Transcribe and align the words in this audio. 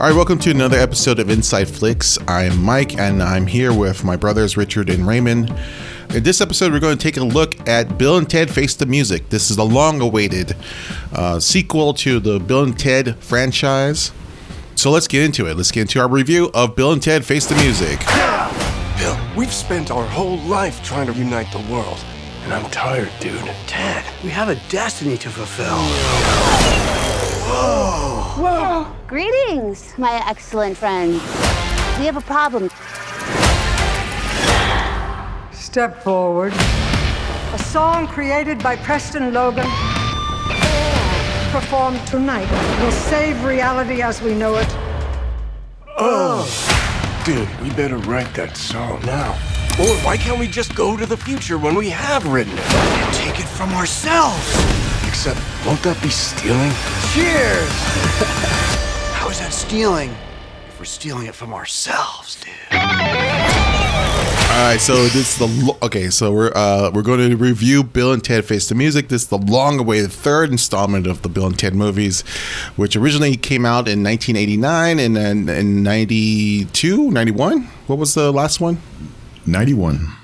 All 0.00 0.06
right, 0.06 0.16
welcome 0.16 0.38
to 0.38 0.50
another 0.50 0.78
episode 0.78 1.18
of 1.18 1.28
Inside 1.28 1.68
Flicks. 1.68 2.16
I'm 2.26 2.62
Mike, 2.62 2.96
and 2.96 3.22
I'm 3.22 3.46
here 3.46 3.70
with 3.70 4.02
my 4.02 4.16
brothers 4.16 4.56
Richard 4.56 4.88
and 4.88 5.06
Raymond. 5.06 5.54
In 6.08 6.22
this 6.22 6.40
episode, 6.40 6.72
we're 6.72 6.80
going 6.80 6.96
to 6.96 7.02
take 7.02 7.18
a 7.18 7.22
look 7.22 7.68
at 7.68 7.98
Bill 7.98 8.16
and 8.16 8.28
Ted 8.28 8.50
Face 8.50 8.74
the 8.74 8.86
Music. 8.86 9.28
This 9.28 9.50
is 9.50 9.56
the 9.56 9.64
long-awaited 9.66 10.56
uh, 11.12 11.38
sequel 11.38 11.92
to 11.92 12.18
the 12.18 12.40
Bill 12.40 12.62
and 12.62 12.78
Ted 12.78 13.14
franchise. 13.16 14.10
So 14.74 14.90
let's 14.90 15.06
get 15.06 15.22
into 15.22 15.46
it. 15.46 15.58
Let's 15.58 15.70
get 15.70 15.82
into 15.82 16.00
our 16.00 16.08
review 16.08 16.50
of 16.54 16.74
Bill 16.74 16.92
and 16.92 17.02
Ted 17.02 17.22
Face 17.22 17.44
the 17.44 17.56
Music. 17.56 18.00
Bill, 18.96 19.20
we've 19.36 19.52
spent 19.52 19.90
our 19.90 20.06
whole 20.06 20.38
life 20.38 20.82
trying 20.82 21.08
to 21.08 21.12
unite 21.12 21.52
the 21.52 21.70
world. 21.70 22.02
And 22.44 22.54
I'm 22.54 22.70
tired, 22.70 23.10
dude. 23.20 23.38
Ted, 23.66 24.02
we 24.24 24.30
have 24.30 24.48
a 24.48 24.54
destiny 24.70 25.18
to 25.18 25.28
fulfill. 25.28 25.76
Greetings, 29.08 29.92
my 29.98 30.22
excellent 30.28 30.76
friend. 30.76 31.14
We 31.98 32.06
have 32.06 32.16
a 32.16 32.20
problem. 32.20 32.70
Step 35.52 36.00
forward. 36.04 36.52
A 36.52 37.58
song 37.58 38.06
created 38.06 38.62
by 38.62 38.76
Preston 38.76 39.34
Logan, 39.34 39.66
performed 41.50 42.06
tonight, 42.06 42.48
will 42.80 42.92
save 42.92 43.42
reality 43.44 44.00
as 44.00 44.22
we 44.22 44.32
know 44.34 44.54
it. 44.54 44.68
Oh. 45.98 46.46
Dude, 47.24 47.48
we 47.60 47.70
better 47.70 47.98
write 47.98 48.32
that 48.34 48.56
song 48.56 49.04
now. 49.04 49.32
Or 49.80 49.92
why 50.04 50.16
can't 50.16 50.38
we 50.38 50.46
just 50.46 50.76
go 50.76 50.96
to 50.96 51.04
the 51.04 51.16
future 51.16 51.58
when 51.58 51.74
we 51.74 51.90
have 51.90 52.24
written 52.26 52.52
it? 52.56 52.72
And 52.74 53.14
take 53.14 53.40
it 53.40 53.48
from 53.48 53.70
ourselves. 53.74 54.89
Except, 55.10 55.40
won't 55.66 55.82
that 55.82 56.00
be 56.00 56.08
stealing? 56.08 56.70
Cheers! 57.12 57.68
How 59.18 59.28
is 59.28 59.40
that 59.40 59.52
stealing? 59.52 60.10
If 60.68 60.78
we're 60.78 60.84
stealing 60.84 61.26
it 61.26 61.34
from 61.34 61.52
ourselves, 61.52 62.40
dude. 62.40 62.54
All 62.70 62.78
right, 64.66 64.78
so 64.80 64.94
this 65.08 65.32
is 65.32 65.38
the 65.38 65.66
lo- 65.66 65.78
okay. 65.82 66.10
So 66.10 66.32
we're 66.32 66.52
uh, 66.54 66.92
we're 66.94 67.02
going 67.02 67.28
to 67.28 67.36
review 67.36 67.82
Bill 67.82 68.12
and 68.12 68.22
Ted 68.22 68.44
Face 68.44 68.68
the 68.68 68.76
Music. 68.76 69.08
This 69.08 69.22
is 69.22 69.28
the 69.28 69.38
long-awaited 69.38 70.12
third 70.12 70.50
installment 70.50 71.08
of 71.08 71.22
the 71.22 71.28
Bill 71.28 71.46
and 71.46 71.58
Ted 71.58 71.74
movies, 71.74 72.22
which 72.76 72.94
originally 72.94 73.36
came 73.36 73.66
out 73.66 73.88
in 73.88 74.04
1989 74.04 75.00
and 75.00 75.16
then 75.16 75.48
in 75.48 75.82
92, 75.82 77.10
91. 77.10 77.62
What 77.88 77.98
was 77.98 78.14
the 78.14 78.32
last 78.32 78.60
one? 78.60 78.80
91. 79.44 80.19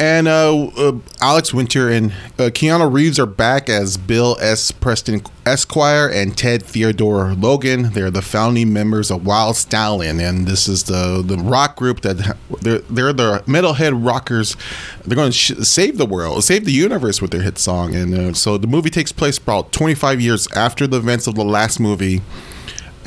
And 0.00 0.28
uh, 0.28 0.68
uh, 0.78 0.92
Alex 1.20 1.52
Winter 1.52 1.90
and 1.90 2.10
uh, 2.38 2.48
Keanu 2.48 2.90
Reeves 2.90 3.18
are 3.18 3.26
back 3.26 3.68
as 3.68 3.98
Bill 3.98 4.38
S. 4.40 4.70
Preston 4.70 5.22
Esquire 5.44 6.08
and 6.08 6.34
Ted 6.38 6.62
Theodore 6.62 7.34
Logan. 7.34 7.92
They're 7.92 8.10
the 8.10 8.22
founding 8.22 8.72
members 8.72 9.10
of 9.10 9.26
Wild 9.26 9.56
Stallion, 9.56 10.18
and 10.18 10.46
this 10.46 10.66
is 10.68 10.84
the 10.84 11.22
the 11.22 11.36
rock 11.36 11.76
group 11.76 12.00
that 12.00 12.34
they're 12.62 12.78
they're 12.78 13.12
the 13.12 13.40
metalhead 13.46 14.02
rockers. 14.02 14.56
They're 15.04 15.16
going 15.16 15.32
to 15.32 15.36
sh- 15.36 15.66
save 15.68 15.98
the 15.98 16.06
world, 16.06 16.44
save 16.44 16.64
the 16.64 16.72
universe 16.72 17.20
with 17.20 17.30
their 17.30 17.42
hit 17.42 17.58
song. 17.58 17.94
And 17.94 18.14
uh, 18.14 18.32
so 18.32 18.56
the 18.56 18.66
movie 18.66 18.88
takes 18.88 19.12
place 19.12 19.36
about 19.36 19.70
25 19.70 20.18
years 20.18 20.50
after 20.52 20.86
the 20.86 20.96
events 20.96 21.26
of 21.26 21.34
the 21.34 21.44
last 21.44 21.78
movie, 21.78 22.22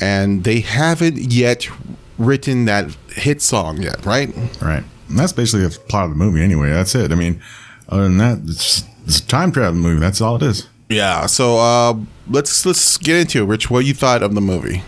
and 0.00 0.44
they 0.44 0.60
haven't 0.60 1.16
yet 1.16 1.68
written 2.18 2.66
that 2.66 2.96
hit 3.08 3.42
song 3.42 3.82
yet, 3.82 4.06
right? 4.06 4.32
Right. 4.62 4.84
And 5.08 5.18
that's 5.18 5.32
basically 5.32 5.66
the 5.66 5.78
plot 5.78 6.04
of 6.04 6.10
the 6.10 6.16
movie 6.16 6.42
anyway. 6.42 6.70
That's 6.70 6.94
it. 6.94 7.12
I 7.12 7.14
mean, 7.14 7.42
other 7.88 8.04
than 8.04 8.18
that, 8.18 8.38
it's, 8.44 8.84
it's 9.06 9.18
a 9.18 9.26
time 9.26 9.52
travel 9.52 9.78
movie. 9.78 10.00
That's 10.00 10.20
all 10.20 10.36
it 10.36 10.42
is. 10.42 10.68
Yeah. 10.88 11.26
So 11.26 11.58
uh, 11.58 11.94
let's 12.28 12.64
let's 12.64 12.98
get 12.98 13.16
into 13.16 13.42
it, 13.42 13.46
Rich. 13.46 13.70
What 13.70 13.84
you 13.84 13.94
thought 13.94 14.22
of 14.22 14.34
the 14.34 14.40
movie? 14.40 14.82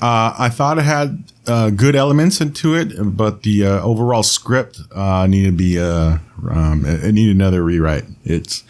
Uh, 0.00 0.34
I 0.38 0.48
thought 0.50 0.78
it 0.78 0.84
had 0.84 1.24
uh, 1.46 1.70
good 1.70 1.96
elements 1.96 2.40
into 2.40 2.74
it, 2.74 2.92
but 3.16 3.42
the 3.42 3.64
uh, 3.64 3.80
overall 3.80 4.22
script 4.22 4.78
uh, 4.94 5.26
needed 5.26 5.52
to 5.52 5.56
be 5.56 5.78
uh, 5.78 6.18
um, 6.50 6.84
it, 6.84 7.04
it 7.04 7.12
needed 7.12 7.36
another 7.36 7.62
rewrite. 7.62 8.04
It's 8.24 8.64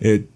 it 0.00 0.28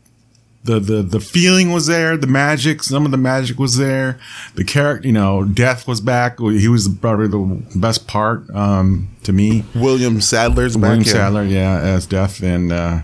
the 0.65 0.81
the 0.81 1.03
the 1.03 1.21
feeling 1.21 1.73
was 1.73 1.87
there, 1.87 2.17
the 2.17 2.27
magic, 2.27 2.83
some 2.83 3.05
of 3.05 3.11
the 3.11 3.17
magic 3.19 3.59
was 3.59 3.77
there. 3.77 4.19
The 4.55 4.65
character, 4.65 5.07
you 5.07 5.13
know, 5.13 5.45
Death 5.45 5.87
was 5.87 6.01
back. 6.01 6.39
He 6.41 6.69
was 6.69 6.89
probably 6.89 7.29
the 7.29 7.63
best 7.79 8.07
part 8.07 8.49
um, 8.55 9.09
to 9.25 9.33
me. 9.33 9.65
William 9.75 10.21
Sadler's 10.21 10.77
William 10.77 11.01
back 11.01 11.07
here. 11.07 11.15
Sadler, 11.15 11.45
yeah, 11.45 11.79
as 11.79 12.07
Death, 12.07 12.43
and 12.43 12.73
uh, 12.73 13.01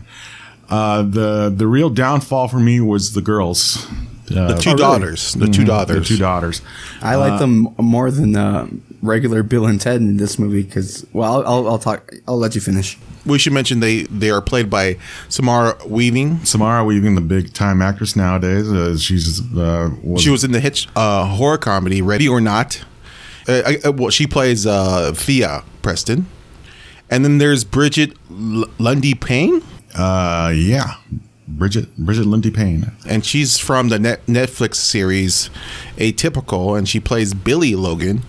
uh, 0.71 1.03
the 1.03 1.53
the 1.55 1.67
real 1.67 1.91
downfall 1.91 2.49
for 2.49 2.61
me 2.61 2.81
was 2.81 3.13
the 3.13 3.21
girls. 3.23 3.87
Uh, 4.31 4.55
The 4.55 4.59
two 4.61 4.77
daughters. 4.77 5.35
The 5.35 5.49
two 5.49 5.63
the 5.63 5.67
daughters. 5.67 6.09
two 6.09 6.17
daughters. 6.17 6.63
I 7.03 7.17
like 7.17 7.41
them 7.41 7.75
more 7.79 8.11
than 8.13 8.37
uh, 8.37 8.69
regular 9.03 9.43
Bill 9.43 9.67
and 9.67 9.81
Ted 9.81 10.01
in 10.01 10.17
this 10.19 10.39
movie 10.39 10.63
because, 10.63 11.07
well, 11.13 11.33
I'll, 11.43 11.47
I'll, 11.47 11.69
I'll 11.73 11.79
talk. 11.79 12.13
I'll 12.29 12.37
let 12.39 12.55
you 12.55 12.61
finish. 12.61 12.99
We 13.27 13.39
should 13.39 13.53
mention 13.53 13.81
they 13.81 14.05
they 14.05 14.31
are 14.31 14.41
played 14.41 14.71
by 14.71 14.97
Samara 15.29 15.77
Weaving. 15.87 16.45
Samara 16.45 16.85
Weaving, 16.85 17.15
the 17.15 17.21
big 17.21 17.53
time 17.53 17.83
actress 17.83 18.17
nowadays, 18.17 18.71
uh, 18.71 18.97
she's 18.97 19.41
uh, 19.57 19.91
was, 20.03 20.23
She 20.23 20.31
was 20.31 20.43
in 20.45 20.53
the 20.53 20.61
hit 20.61 20.87
uh, 20.97 21.27
horror 21.27 21.59
comedy 21.59 22.01
Ready 22.03 22.27
or 22.29 22.41
Not. 22.41 22.83
Uh, 23.49 23.63
I- 23.67 23.79
uh, 23.89 23.93
well, 23.93 24.11
she 24.11 24.27
plays 24.27 24.67
uh, 24.67 25.13
Thea 25.15 25.65
Preston, 25.83 26.27
and 27.11 27.25
then 27.25 27.39
there's 27.39 27.65
Brigette 27.65 28.15
L- 28.31 28.65
Lundy-Paine, 28.79 29.63
uh, 29.95 30.53
yeah, 30.55 30.95
Brigette 31.49 31.95
Brigette 31.99 32.27
Lindy 32.27 32.51
Payne. 32.51 32.93
and 33.07 33.25
she's 33.25 33.59
from 33.59 33.89
the 33.89 33.99
net 33.99 34.25
Netflix 34.27 34.77
series 34.77 35.51
Atypical, 35.99 36.77
and 36.79 36.89
she 36.89 37.01
plays 37.01 37.35
Billie 37.35 37.75
Logan. 37.75 38.23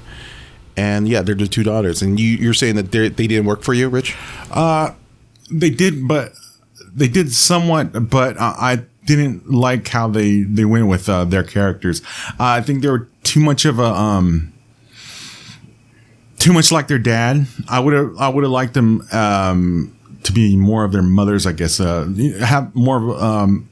And 0.81 1.08
yeah, 1.08 1.22
they're 1.24 1.36
the 1.36 1.47
two 1.47 1.64
daughters. 1.64 2.02
And 2.02 2.19
you, 2.19 2.30
you're 2.44 2.53
saying 2.64 2.75
that 2.78 2.92
they 2.92 3.09
they 3.09 3.28
didn't 3.28 3.46
work 3.46 3.62
for 3.62 3.74
you, 3.74 3.88
Rich? 3.90 4.16
They 5.62 5.69
did, 5.69 6.08
but 6.08 6.34
they 6.96 7.08
did 7.08 7.31
somewhat, 7.34 8.09
but 8.09 8.38
uh, 8.38 8.53
I 8.58 8.74
didn't 9.06 9.50
like 9.50 9.88
how 9.96 10.08
they 10.08 10.41
they 10.58 10.66
went 10.66 10.88
with 10.88 11.08
uh, 11.09 11.25
their 11.25 11.44
characters. 11.44 12.02
Uh, 12.40 12.58
I 12.58 12.62
think 12.62 12.81
they 12.81 12.90
were 12.90 13.08
too 13.24 13.40
much 13.41 13.66
of 13.66 13.80
a 13.80 13.84
um, 14.08 14.53
too 16.40 16.53
much 16.53 16.72
like 16.72 16.88
their 16.88 17.00
dad. 17.00 17.47
I 17.68 17.80
would 17.80 17.94
have 17.94 18.12
I 18.18 18.30
would 18.30 18.44
have 18.44 18.52
liked 18.52 18.74
them 18.74 19.02
um, 19.12 19.96
to 20.24 20.31
be 20.31 20.56
more 20.58 20.84
of 20.86 20.91
their 20.91 21.03
mothers. 21.03 21.46
I 21.46 21.52
guess 21.52 21.80
uh, 21.80 22.08
have 22.40 22.74
more 22.75 22.97
of 22.97 23.22
um, 23.22 23.70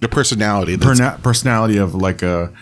The 0.00 0.08
personality. 0.08 0.76
perna- 0.76 1.22
personality 1.22 1.78
of 1.78 1.94
like 1.94 2.22
a. 2.22 2.52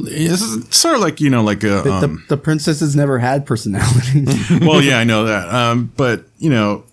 It's 0.00 0.76
sort 0.76 0.94
of 0.94 1.00
like 1.00 1.20
you 1.20 1.28
know, 1.30 1.42
like 1.42 1.62
a. 1.64 1.82
The, 1.82 1.92
Um, 1.92 2.00
the, 2.00 2.24
the 2.28 2.36
princesses 2.36 2.94
never 2.94 3.18
had 3.18 3.44
personality. 3.46 4.24
well, 4.60 4.80
yeah, 4.82 4.98
I 4.98 5.04
know 5.04 5.24
that. 5.24 5.52
Um, 5.52 5.92
but 5.96 6.24
you 6.38 6.50
know, 6.50 6.84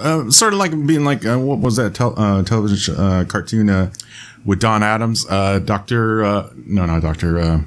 uh, 0.00 0.30
sort 0.30 0.52
of 0.52 0.58
like 0.58 0.70
being 0.86 1.04
like 1.04 1.24
uh, 1.26 1.38
what 1.38 1.58
was 1.58 1.76
that 1.76 1.94
tel- 1.94 2.18
uh, 2.18 2.42
television 2.42 2.76
sh- 2.78 2.98
uh, 2.98 3.24
cartoon 3.26 3.68
uh, 3.70 3.90
with 4.44 4.60
Don 4.60 4.82
Adams, 4.82 5.26
uh, 5.28 5.58
Doctor? 5.58 6.24
Uh, 6.24 6.50
no, 6.66 6.86
not 6.86 7.02
Doctor. 7.02 7.38
Uh, 7.38 7.60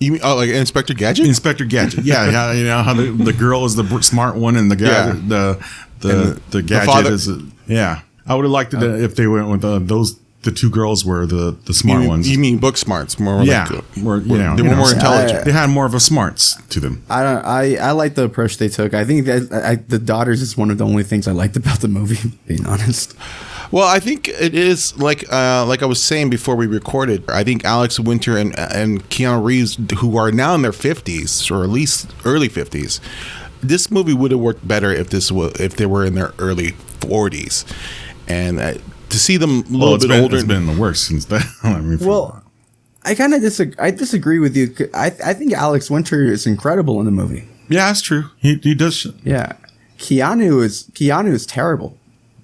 You 0.00 0.12
mean, 0.12 0.20
oh, 0.24 0.36
like 0.36 0.48
Inspector 0.50 0.94
Gadget? 0.94 1.26
Inspector 1.26 1.64
Gadget. 1.66 2.04
Yeah, 2.04 2.30
yeah. 2.30 2.52
You 2.52 2.64
know 2.64 2.82
how 2.82 2.94
the, 2.94 3.10
the 3.10 3.32
girl 3.32 3.64
is 3.66 3.74
the 3.74 3.82
br- 3.82 4.00
smart 4.00 4.36
one 4.36 4.56
and 4.56 4.70
the 4.70 4.76
guy 4.76 4.86
Yeah. 4.86 5.06
the 5.12 5.18
the 5.18 5.58
the, 6.00 6.08
the- 6.08 6.40
the 6.50 6.62
gadget 6.62 6.86
father- 6.86 7.12
is. 7.12 7.28
uh, 7.28 7.40
yeah, 7.66 8.00
I 8.26 8.34
would 8.34 8.44
have 8.44 8.52
liked 8.52 8.72
it 8.74 8.82
if 8.82 9.14
they 9.14 9.26
went 9.26 9.48
with 9.48 9.64
uh, 9.64 9.78
those. 9.80 10.18
The 10.42 10.52
two 10.52 10.70
girls 10.70 11.04
were 11.04 11.26
the 11.26 11.56
the 11.64 11.74
smart 11.74 12.02
you, 12.02 12.08
ones. 12.08 12.30
You 12.30 12.38
mean 12.38 12.58
book 12.58 12.76
smarts? 12.76 13.18
More 13.18 13.42
yeah, 13.42 13.64
like, 13.64 13.78
uh, 13.78 14.00
more, 14.00 14.18
you 14.18 14.38
know, 14.38 14.54
they 14.56 14.62
you 14.62 14.68
were 14.68 14.74
know, 14.74 14.76
more 14.76 14.86
so- 14.86 14.94
intelligent. 14.94 15.44
They 15.44 15.52
had 15.52 15.68
more 15.68 15.84
of 15.84 15.94
a 15.94 16.00
smarts 16.00 16.54
to 16.68 16.80
them. 16.80 17.02
I 17.10 17.22
don't. 17.24 17.44
I 17.44 17.76
I 17.76 17.90
like 17.90 18.14
the 18.14 18.24
approach 18.24 18.58
they 18.58 18.68
took. 18.68 18.94
I 18.94 19.04
think 19.04 19.26
that 19.26 19.52
I, 19.52 19.76
the 19.76 19.98
daughters 19.98 20.40
is 20.40 20.56
one 20.56 20.70
of 20.70 20.78
the 20.78 20.86
only 20.86 21.02
things 21.02 21.26
I 21.26 21.32
liked 21.32 21.56
about 21.56 21.80
the 21.80 21.88
movie. 21.88 22.30
Being 22.46 22.66
honest. 22.66 23.16
Well, 23.70 23.86
I 23.86 23.98
think 23.98 24.28
it 24.28 24.54
is 24.54 24.96
like 24.96 25.30
uh, 25.30 25.66
like 25.66 25.82
I 25.82 25.86
was 25.86 26.02
saying 26.02 26.30
before 26.30 26.54
we 26.56 26.66
recorded. 26.66 27.28
I 27.28 27.42
think 27.44 27.64
Alex 27.64 27.98
Winter 28.00 28.38
and 28.38 28.56
and 28.58 29.02
Keanu 29.10 29.44
Reeves, 29.44 29.76
who 29.98 30.16
are 30.16 30.30
now 30.30 30.54
in 30.54 30.62
their 30.62 30.72
fifties 30.72 31.50
or 31.50 31.64
at 31.64 31.68
least 31.68 32.10
early 32.24 32.48
fifties, 32.48 33.00
this 33.60 33.90
movie 33.90 34.14
would 34.14 34.30
have 34.30 34.40
worked 34.40 34.66
better 34.66 34.92
if 34.92 35.10
this 35.10 35.30
was 35.32 35.60
if 35.60 35.76
they 35.76 35.84
were 35.86 36.04
in 36.06 36.14
their 36.14 36.32
early 36.38 36.70
forties, 37.00 37.64
and 38.26 38.58
uh, 38.60 38.74
to 39.10 39.18
see 39.18 39.36
them 39.36 39.50
a 39.50 39.62
little 39.62 39.80
Well, 39.80 39.94
it's 39.94 40.04
bit 40.04 40.10
been, 40.12 40.22
older. 40.22 40.36
It's 40.36 40.44
been 40.46 40.66
the 40.66 40.78
worst 40.80 41.06
since 41.06 41.24
then. 41.26 41.42
I 41.62 41.80
mean, 41.80 41.98
Well. 42.00 42.42
I 43.04 43.14
kind 43.14 43.32
of 43.32 43.40
disagree. 43.40 43.76
I 43.78 43.90
disagree 43.90 44.38
with 44.38 44.54
you. 44.56 44.74
I 44.92 45.06
I 45.24 45.32
think 45.32 45.52
Alex 45.54 45.90
Winter 45.90 46.24
is 46.24 46.46
incredible 46.46 46.98
in 46.98 47.06
the 47.06 47.12
movie. 47.12 47.44
yeah, 47.70 47.86
that's 47.86 48.02
true. 48.02 48.24
He 48.38 48.56
he 48.56 48.74
does. 48.74 49.06
Yeah, 49.24 49.52
Keanu 49.98 50.62
is 50.62 50.90
Keanu 50.92 51.32
is 51.32 51.46
terrible. 51.46 51.96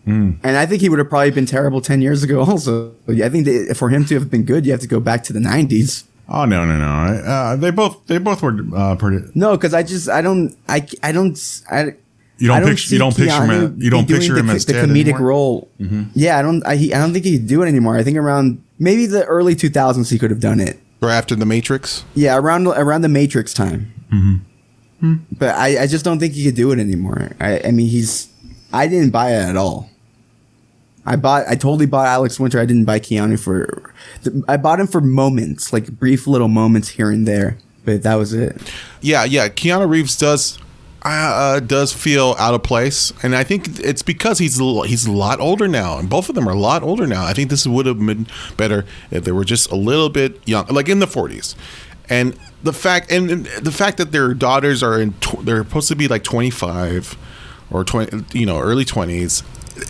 And 0.06 0.38
I 0.44 0.66
think 0.66 0.80
he 0.82 0.88
would 0.90 0.98
have 0.98 1.08
probably 1.08 1.30
been 1.32 1.46
terrible 1.46 1.80
ten 1.80 2.00
years 2.02 2.22
ago. 2.22 2.40
Also, 2.50 2.92
But 3.06 3.20
I 3.20 3.28
think 3.30 3.44
that 3.46 3.74
for 3.76 3.88
him 3.88 4.04
to 4.06 4.14
have 4.14 4.30
been 4.30 4.44
good, 4.44 4.64
you 4.66 4.72
have 4.72 4.80
to 4.82 4.86
go 4.88 5.00
back 5.00 5.24
to 5.24 5.32
the 5.32 5.40
'90s. 5.40 6.04
Oh 6.28 6.44
no 6.46 6.64
no 6.64 6.78
no! 6.78 6.86
Uh, 7.24 7.56
they 7.56 7.70
both 7.70 8.06
they 8.06 8.18
both 8.18 8.40
were 8.42 8.56
uh, 8.76 8.96
pretty. 8.96 9.26
No, 9.34 9.56
because 9.56 9.74
I 9.74 9.82
just 9.82 10.08
I 10.08 10.22
don't 10.22 10.56
I 10.68 10.86
I 11.02 11.12
don't 11.12 11.36
I. 11.70 11.94
You 12.38 12.48
don't 12.48 12.62
I 12.64 12.66
picture- 12.68 12.92
you 12.94 12.98
don't 12.98 13.16
picture 13.16 13.42
him 13.44 13.50
Keanu 13.50 13.76
as- 13.76 13.82
you 13.84 13.90
don't 13.90 14.08
picture 14.08 14.36
him 14.36 14.48
co- 14.48 14.54
as 14.54 14.64
the 14.66 14.72
Ted 14.72 14.88
comedic 14.88 15.00
anymore? 15.12 15.20
role. 15.20 15.68
Yeah, 16.14 16.38
I 16.38 16.42
don't. 16.42 16.66
I, 16.66 16.76
he, 16.76 16.92
I 16.92 16.98
don't 16.98 17.12
think 17.12 17.24
he 17.24 17.38
could 17.38 17.46
do 17.46 17.62
it 17.62 17.68
anymore. 17.68 17.96
I 17.96 18.02
think 18.02 18.16
around 18.16 18.60
maybe 18.78 19.06
the 19.06 19.24
early 19.26 19.54
2000s 19.54 20.10
he 20.10 20.18
could 20.18 20.30
have 20.30 20.40
done 20.40 20.58
it. 20.60 20.80
or 21.00 21.10
after 21.10 21.36
the 21.36 21.46
Matrix. 21.46 22.04
Yeah, 22.14 22.36
around 22.36 22.66
around 22.66 23.02
the 23.02 23.08
Matrix 23.08 23.54
time. 23.54 23.92
Mm-hmm. 24.12 25.16
But 25.38 25.54
I, 25.54 25.82
I 25.82 25.86
just 25.86 26.04
don't 26.04 26.18
think 26.18 26.32
he 26.34 26.44
could 26.44 26.54
do 26.56 26.72
it 26.72 26.78
anymore. 26.78 27.30
I, 27.40 27.60
I 27.66 27.70
mean, 27.70 27.88
he's. 27.88 28.28
I 28.72 28.88
didn't 28.88 29.10
buy 29.10 29.32
it 29.32 29.42
at 29.50 29.56
all. 29.56 29.90
I 31.06 31.16
bought. 31.16 31.44
I 31.46 31.54
totally 31.54 31.86
bought 31.86 32.06
Alex 32.06 32.40
Winter. 32.40 32.58
I 32.58 32.64
didn't 32.64 32.86
buy 32.86 32.98
Keanu 33.00 33.38
for. 33.38 33.92
I 34.48 34.56
bought 34.56 34.80
him 34.80 34.86
for 34.86 35.00
moments, 35.02 35.72
like 35.72 35.88
brief 35.98 36.26
little 36.26 36.48
moments 36.48 36.88
here 36.88 37.10
and 37.10 37.28
there. 37.28 37.58
But 37.84 38.02
that 38.04 38.14
was 38.14 38.32
it. 38.32 38.56
Yeah, 39.02 39.24
yeah. 39.24 39.48
Keanu 39.50 39.86
Reeves 39.88 40.16
does 40.16 40.58
uh, 41.04 41.60
does 41.60 41.92
feel 41.92 42.34
out 42.38 42.54
of 42.54 42.62
place, 42.62 43.12
and 43.22 43.36
I 43.36 43.44
think 43.44 43.78
it's 43.80 44.02
because 44.02 44.38
he's 44.38 44.58
a, 44.58 44.86
he's 44.86 45.06
a 45.06 45.12
lot 45.12 45.38
older 45.38 45.68
now, 45.68 45.98
and 45.98 46.08
both 46.08 46.28
of 46.28 46.34
them 46.34 46.48
are 46.48 46.52
a 46.52 46.58
lot 46.58 46.82
older 46.82 47.06
now. 47.06 47.26
I 47.26 47.34
think 47.34 47.50
this 47.50 47.66
would 47.66 47.86
have 47.86 47.98
been 47.98 48.26
better 48.56 48.86
if 49.10 49.24
they 49.24 49.32
were 49.32 49.44
just 49.44 49.70
a 49.70 49.76
little 49.76 50.08
bit 50.08 50.40
young, 50.48 50.66
like 50.66 50.88
in 50.88 51.00
the 51.00 51.06
forties, 51.06 51.54
and 52.08 52.38
the 52.62 52.72
fact 52.72 53.12
and, 53.12 53.46
the 53.46 53.72
fact 53.72 53.98
that 53.98 54.12
their 54.12 54.32
daughters 54.32 54.82
are 54.82 54.98
in 54.98 55.12
tw- 55.20 55.44
they're 55.44 55.62
supposed 55.62 55.88
to 55.88 55.96
be 55.96 56.08
like 56.08 56.24
twenty 56.24 56.50
five 56.50 57.16
or 57.70 57.84
twenty, 57.84 58.24
you 58.38 58.46
know, 58.46 58.58
early 58.58 58.86
twenties. 58.86 59.42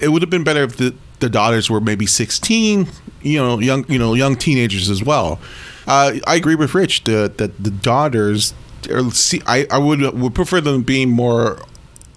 It 0.02 0.08
would 0.08 0.22
have 0.22 0.30
been 0.30 0.44
better 0.44 0.64
if 0.64 0.76
the 0.76 0.94
the 1.20 1.30
daughters 1.30 1.70
were 1.70 1.80
maybe 1.80 2.06
sixteen, 2.06 2.88
you 3.22 3.38
know, 3.38 3.60
young 3.60 3.84
you 3.88 3.98
know 3.98 4.14
young 4.14 4.34
teenagers 4.34 4.90
as 4.90 5.02
well. 5.02 5.38
Uh, 5.86 6.14
I 6.26 6.34
agree 6.34 6.56
with 6.56 6.74
Rich 6.74 7.04
that 7.04 7.38
that 7.38 7.62
the 7.62 7.70
daughters 7.70 8.52
or 8.88 9.10
see, 9.10 9.42
I, 9.46 9.66
I 9.70 9.78
would 9.78 10.00
would 10.00 10.34
prefer 10.34 10.60
them 10.60 10.82
being 10.82 11.10
more 11.10 11.58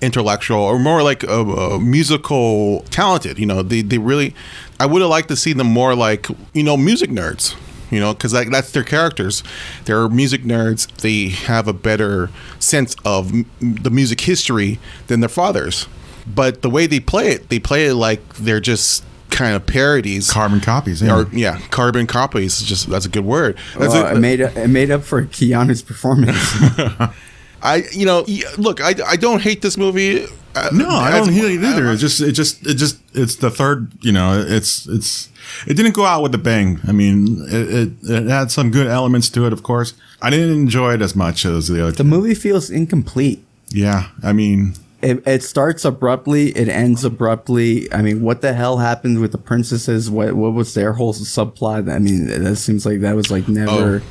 intellectual 0.02 0.60
or 0.60 0.78
more 0.78 1.02
like 1.02 1.24
a, 1.24 1.42
a 1.42 1.80
musical 1.80 2.82
talented. 2.90 3.40
You 3.40 3.46
know, 3.46 3.64
they 3.64 3.82
they 3.82 3.98
really. 3.98 4.36
I 4.80 4.86
would 4.86 5.02
have 5.02 5.10
liked 5.10 5.30
to 5.30 5.36
see 5.36 5.54
them 5.54 5.68
more 5.68 5.96
like 5.96 6.28
you 6.54 6.64
know 6.64 6.78
music 6.78 7.10
nerds. 7.10 7.56
You 7.90 8.02
know, 8.02 8.14
because 8.14 8.34
like 8.34 8.52
that's 8.52 8.72
their 8.72 8.84
characters. 8.84 9.44
They're 9.86 10.10
music 10.10 10.44
nerds. 10.44 10.88
They 10.98 11.30
have 11.30 11.68
a 11.68 11.74
better 11.74 12.30
sense 12.60 12.96
of 13.06 13.32
m- 13.34 13.46
the 13.62 13.90
music 13.90 14.22
history 14.22 14.78
than 15.08 15.22
their 15.22 15.30
fathers. 15.30 15.88
But 16.26 16.62
the 16.62 16.70
way 16.70 16.88
they 16.88 17.00
play 17.00 17.30
it, 17.30 17.48
they 17.48 17.60
play 17.60 17.86
it 17.86 17.94
like 17.96 18.36
they're 18.36 18.60
just 18.60 19.06
kind 19.30 19.56
of 19.56 19.66
parodies. 19.66 20.32
Carbon 20.32 20.60
copies. 20.62 21.02
Yeah. 21.02 21.16
or 21.18 21.28
yeah, 21.32 21.60
carbon 21.72 22.08
copies. 22.08 22.62
is 22.62 22.68
Just 22.68 22.90
that's 22.90 23.06
a 23.06 23.10
good 23.10 23.26
word. 23.26 23.58
That's 23.78 23.94
Well, 23.94 24.08
a- 24.08 24.16
it 24.16 24.20
made 24.20 24.40
it 24.40 24.70
made 24.70 24.92
up 24.92 25.04
for 25.04 25.24
Keanu's 25.24 25.82
performance. 25.82 26.38
I 27.62 27.84
you 27.92 28.06
know 28.06 28.24
look 28.58 28.82
I, 28.82 28.94
I 29.08 29.16
don't 29.16 29.42
hate 29.42 29.62
this 29.62 29.78
movie. 29.78 30.26
Uh, 30.56 30.70
No, 30.72 30.90
I 30.90 31.12
as- 31.18 31.26
don't 31.26 31.34
hear 31.34 31.46
it 31.50 31.64
either. 31.64 31.92
It 31.92 31.98
just, 31.98 32.20
it 32.20 32.32
just, 32.32 32.66
it 32.66 32.76
just, 32.76 32.98
it's 33.14 33.36
the 33.36 33.52
third. 33.52 33.92
You 34.02 34.12
know, 34.12 34.44
it's, 34.48 34.88
it's, 34.88 35.30
it 35.68 35.76
didn't 35.76 35.94
go 35.94 36.04
out 36.06 36.24
with 36.24 36.34
a 36.34 36.40
bang. 36.40 36.80
I 36.88 36.94
mean, 36.94 37.46
it, 37.48 37.70
it, 37.70 38.10
it 38.10 38.28
had 38.28 38.50
some 38.50 38.72
good 38.72 38.88
elements 38.88 39.30
to 39.30 39.46
it, 39.46 39.54
of 39.54 39.62
course. 39.62 39.94
I 40.20 40.32
didn't 40.32 40.56
enjoy 40.56 40.96
it 40.96 41.02
as 41.04 41.16
much 41.16 41.46
as 41.46 41.68
the 41.68 41.84
other. 41.84 41.92
the 41.92 42.04
movie 42.04 42.34
feels 42.34 42.72
incomplete. 42.72 43.46
yeah, 43.70 44.08
I 44.24 44.34
mean, 44.34 44.74
It, 45.02 45.28
it 45.28 45.44
starts 45.44 45.86
abruptly. 45.86 46.50
It 46.50 46.70
ends 46.70 47.06
abruptly. 47.06 47.92
I 47.94 48.02
mean, 48.02 48.22
what 48.22 48.42
the 48.42 48.54
hell 48.54 48.78
happened 48.78 49.20
with 49.20 49.32
the 49.32 49.38
princesses? 49.38 50.10
What 50.10 50.34
what 50.34 50.54
was 50.54 50.74
their 50.74 50.94
whole 50.94 51.14
subplot? 51.14 51.94
I 51.94 52.00
mean, 52.00 52.28
that 52.28 52.56
seems 52.56 52.86
like 52.86 53.02
that 53.02 53.16
was 53.16 53.30
like 53.30 53.48
oh. 53.48 53.52
never. 53.52 54.02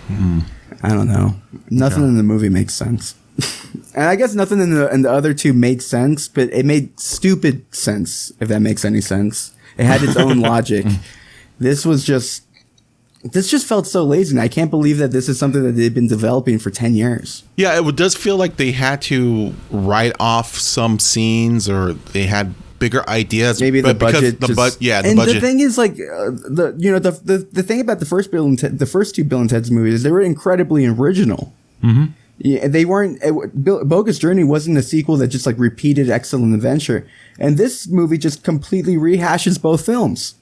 I 0.83 0.91
don't 0.91 1.09
know. 1.09 1.35
Nothing 1.71 2.05
in 2.05 2.17
the 2.17 2.23
movie 2.23 2.49
makes 2.49 2.75
sense. 2.75 3.15
and 3.95 4.05
I 4.05 4.17
guess 4.17 4.35
nothing 4.35 4.61
in 4.61 4.75
the 4.75 4.93
in 4.93 5.03
the 5.03 5.11
other 5.11 5.35
two 5.35 5.53
made 5.53 5.83
sense, 5.83 6.29
but 6.29 6.53
it 6.53 6.65
made 6.65 6.99
stupid 7.01 7.75
sense 7.75 8.33
if 8.41 8.49
that 8.49 8.61
makes 8.61 8.85
any 8.85 9.01
sense. 9.01 9.55
It 9.77 9.85
had 9.85 10.03
its 10.03 10.17
own 10.17 10.41
logic. 10.53 10.87
This 11.59 11.85
was 11.85 12.05
just. 12.05 12.45
This 13.33 13.51
just 13.51 13.67
felt 13.67 13.87
so 13.87 14.05
lazy, 14.05 14.33
and 14.35 14.41
I 14.41 14.49
can't 14.49 14.71
believe 14.71 14.99
that 14.99 15.11
this 15.13 15.29
is 15.29 15.39
something 15.39 15.63
that 15.63 15.73
they've 15.73 15.95
been 15.95 16.09
developing 16.09 16.59
for 16.59 16.71
ten 16.71 16.95
years. 16.95 17.45
Yeah, 17.57 17.79
it 17.79 17.97
does 17.97 18.15
feel 18.15 18.37
like 18.37 18.57
they 18.57 18.73
had 18.73 19.03
to 19.03 19.55
write 19.71 20.15
off 20.21 20.57
some 20.57 20.99
scenes 20.99 21.69
or 21.69 21.93
they 21.93 22.25
had 22.25 22.55
bigger 22.79 23.09
ideas. 23.09 23.61
maybe 23.61 23.81
the 23.81 23.95
budget. 23.95 24.41
The 24.41 24.49
just- 24.49 24.79
bu- 24.79 24.85
yeah, 24.85 25.03
the 25.03 25.09
and 25.09 25.17
budget. 25.17 25.35
the 25.35 25.41
thing 25.41 25.61
is, 25.61 25.79
like 25.79 25.93
uh, 25.93 26.31
the 26.49 26.75
you 26.79 26.93
know 26.93 26.99
the, 26.99 27.13
the 27.13 27.39
the 27.53 27.63
thing 27.63 27.81
about 27.81 28.01
the 28.01 28.07
first 28.07 28.31
Bill 28.31 28.47
and 28.47 28.59
Ted, 28.59 28.79
the 28.79 28.87
first 28.87 29.15
two 29.15 29.25
Bill 29.25 29.41
and 29.41 29.51
Ted's 29.51 29.71
movies 29.71 30.03
they 30.03 30.11
were 30.11 30.21
incredibly 30.21 30.87
original. 30.87 31.53
Mm-hmm. 31.83 32.07
Yeah, 32.39 32.69
they 32.69 32.85
weren't. 32.85 33.19
It, 33.23 33.65
Bill, 33.65 33.85
Bogus 33.85 34.19
Journey 34.19 34.45
wasn't 34.45 34.77
a 34.77 34.83
sequel 34.83 35.17
that 35.19 35.29
just 35.29 35.47
like 35.47 35.59
repeated 35.59 36.11
Excellent 36.11 36.55
Adventure, 36.55 37.07
and 37.39 37.57
this 37.57 37.89
movie 37.89 38.19
just 38.19 38.45
completely 38.45 38.97
rehashes 38.97 39.61
both 39.61 39.85
films. 39.87 40.35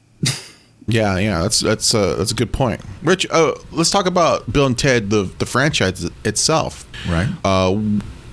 Yeah, 0.87 1.19
yeah, 1.19 1.43
that's 1.43 1.61
that's 1.61 1.95
uh, 1.95 2.17
that's 2.17 2.33
a 2.33 2.35
good 2.35 2.53
point. 2.53 2.81
Rich, 3.03 3.27
uh, 3.31 3.55
let's 3.73 3.91
talk 3.91 4.07
about 4.07 4.53
Bill 4.53 4.67
and 4.67 4.79
Ted, 4.79 5.11
the 5.11 5.25
the 5.39 5.47
franchise 5.47 6.05
itself. 6.25 6.87
Right. 7.09 7.29
Uh, 7.45 7.81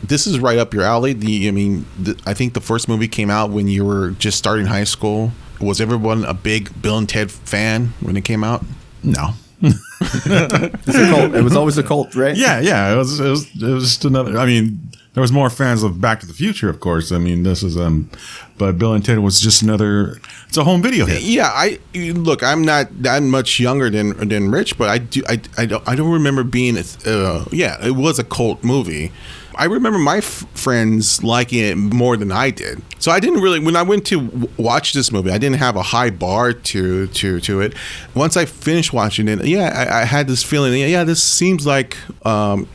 this 0.04 0.28
is 0.28 0.40
right 0.40 0.58
up 0.58 0.74
your 0.74 0.84
alley. 0.84 1.14
The 1.14 1.48
I 1.48 1.52
mean, 1.52 1.86
the, 1.98 2.20
I 2.26 2.34
think 2.34 2.54
the 2.54 2.62
first 2.62 2.88
movie 2.90 3.08
came 3.08 3.30
out 3.30 3.52
when 3.52 3.68
you 3.68 3.86
were 3.86 4.12
just 4.12 4.38
starting 4.38 4.66
high 4.66 4.84
school. 4.84 5.32
Was 5.60 5.80
everyone 5.80 6.26
a 6.26 6.34
big 6.34 6.82
Bill 6.82 6.98
and 6.98 7.08
Ted 7.08 7.32
fan 7.32 7.94
when 8.02 8.18
it 8.18 8.26
came 8.26 8.44
out? 8.44 8.64
no. 9.04 9.32
It's 10.04 10.98
a 10.98 11.10
cult. 11.12 11.36
it 11.36 11.44
was 11.44 11.56
always 11.56 11.78
a 11.78 11.84
cult, 11.84 12.16
right? 12.16 12.36
Yeah, 12.36 12.60
yeah. 12.60 12.94
It 12.94 12.98
was, 12.98 13.20
it 13.20 13.30
was, 13.30 13.46
it 13.62 13.72
was 13.72 13.84
just 13.84 14.06
another. 14.06 14.38
I 14.38 14.48
mean, 14.48 14.91
there 15.14 15.22
was 15.22 15.32
more 15.32 15.50
fans 15.50 15.84
of 15.84 16.00
Back 16.00 16.22
to 16.22 16.26
the 16.26 16.34
Future, 16.34 16.70
of 16.70 16.80
course. 16.80 17.12
I 17.12 17.18
mean, 17.18 17.44
this 17.44 17.64
is 17.64 17.78
um, 17.78 18.10
but 18.58 18.78
Bill 18.78 18.94
and 18.94 19.04
Ted 19.04 19.20
was 19.20 19.42
just 19.42 19.62
another. 19.62 20.20
It's 20.48 20.58
a 20.58 20.64
home 20.64 20.82
video 20.82 21.06
hit. 21.06 21.22
Yeah, 21.22 21.50
I 21.54 21.80
look. 21.94 22.44
I'm 22.44 22.64
not 22.64 22.88
that 23.04 23.22
much 23.24 23.60
younger 23.60 23.90
than 23.90 24.30
than 24.30 24.52
Rich, 24.52 24.78
but 24.78 24.90
I 24.90 25.00
do. 25.00 25.22
I, 25.28 25.42
I 25.58 25.66
don't. 25.66 25.88
I 25.88 25.96
don't 25.96 26.12
remember 26.12 26.44
being. 26.44 26.78
Uh, 26.78 27.46
yeah, 27.52 27.86
it 27.86 27.96
was 27.96 28.20
a 28.20 28.24
cult 28.24 28.64
movie. 28.64 29.12
I 29.54 29.66
remember 29.66 30.00
my 30.00 30.18
f- 30.18 30.46
friends 30.54 31.24
liking 31.26 31.60
it 31.60 31.76
more 31.76 32.16
than 32.16 32.32
I 32.32 32.52
did. 32.52 32.82
So 33.00 33.12
I 33.12 33.20
didn't 33.20 33.42
really. 33.42 33.60
When 33.60 33.76
I 33.76 33.82
went 33.82 34.06
to 34.08 34.22
w- 34.22 34.50
watch 34.58 34.94
this 34.94 35.12
movie, 35.12 35.30
I 35.30 35.38
didn't 35.38 35.58
have 35.58 35.76
a 35.76 35.84
high 35.84 36.10
bar 36.10 36.54
to 36.54 37.08
to 37.08 37.40
to 37.42 37.60
it. 37.60 37.74
Once 38.16 38.38
I 38.38 38.46
finished 38.46 38.94
watching 38.94 39.28
it, 39.28 39.44
yeah, 39.46 39.88
I, 39.92 40.02
I 40.02 40.06
had 40.06 40.28
this 40.28 40.42
feeling. 40.42 40.80
Yeah, 40.80 40.86
yeah, 40.88 41.04
this 41.04 41.22
seems 41.22 41.68
like 41.68 41.98
um, 42.26 42.66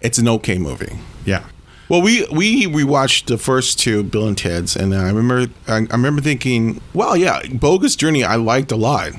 it's 0.00 0.18
an 0.18 0.26
okay 0.28 0.58
movie. 0.58 0.98
Yeah. 1.24 1.44
Well, 1.88 2.00
we 2.00 2.26
we 2.32 2.66
rewatched 2.66 3.26
the 3.26 3.36
first 3.36 3.78
two 3.78 4.02
Bill 4.02 4.26
and 4.26 4.38
Ted's, 4.38 4.74
and 4.74 4.94
I 4.94 5.10
remember 5.10 5.52
I, 5.68 5.76
I 5.76 5.96
remember 5.96 6.22
thinking, 6.22 6.80
well, 6.94 7.16
yeah, 7.16 7.42
Bogus 7.52 7.94
Journey 7.94 8.24
I 8.24 8.36
liked 8.36 8.72
a 8.72 8.76
lot. 8.76 9.12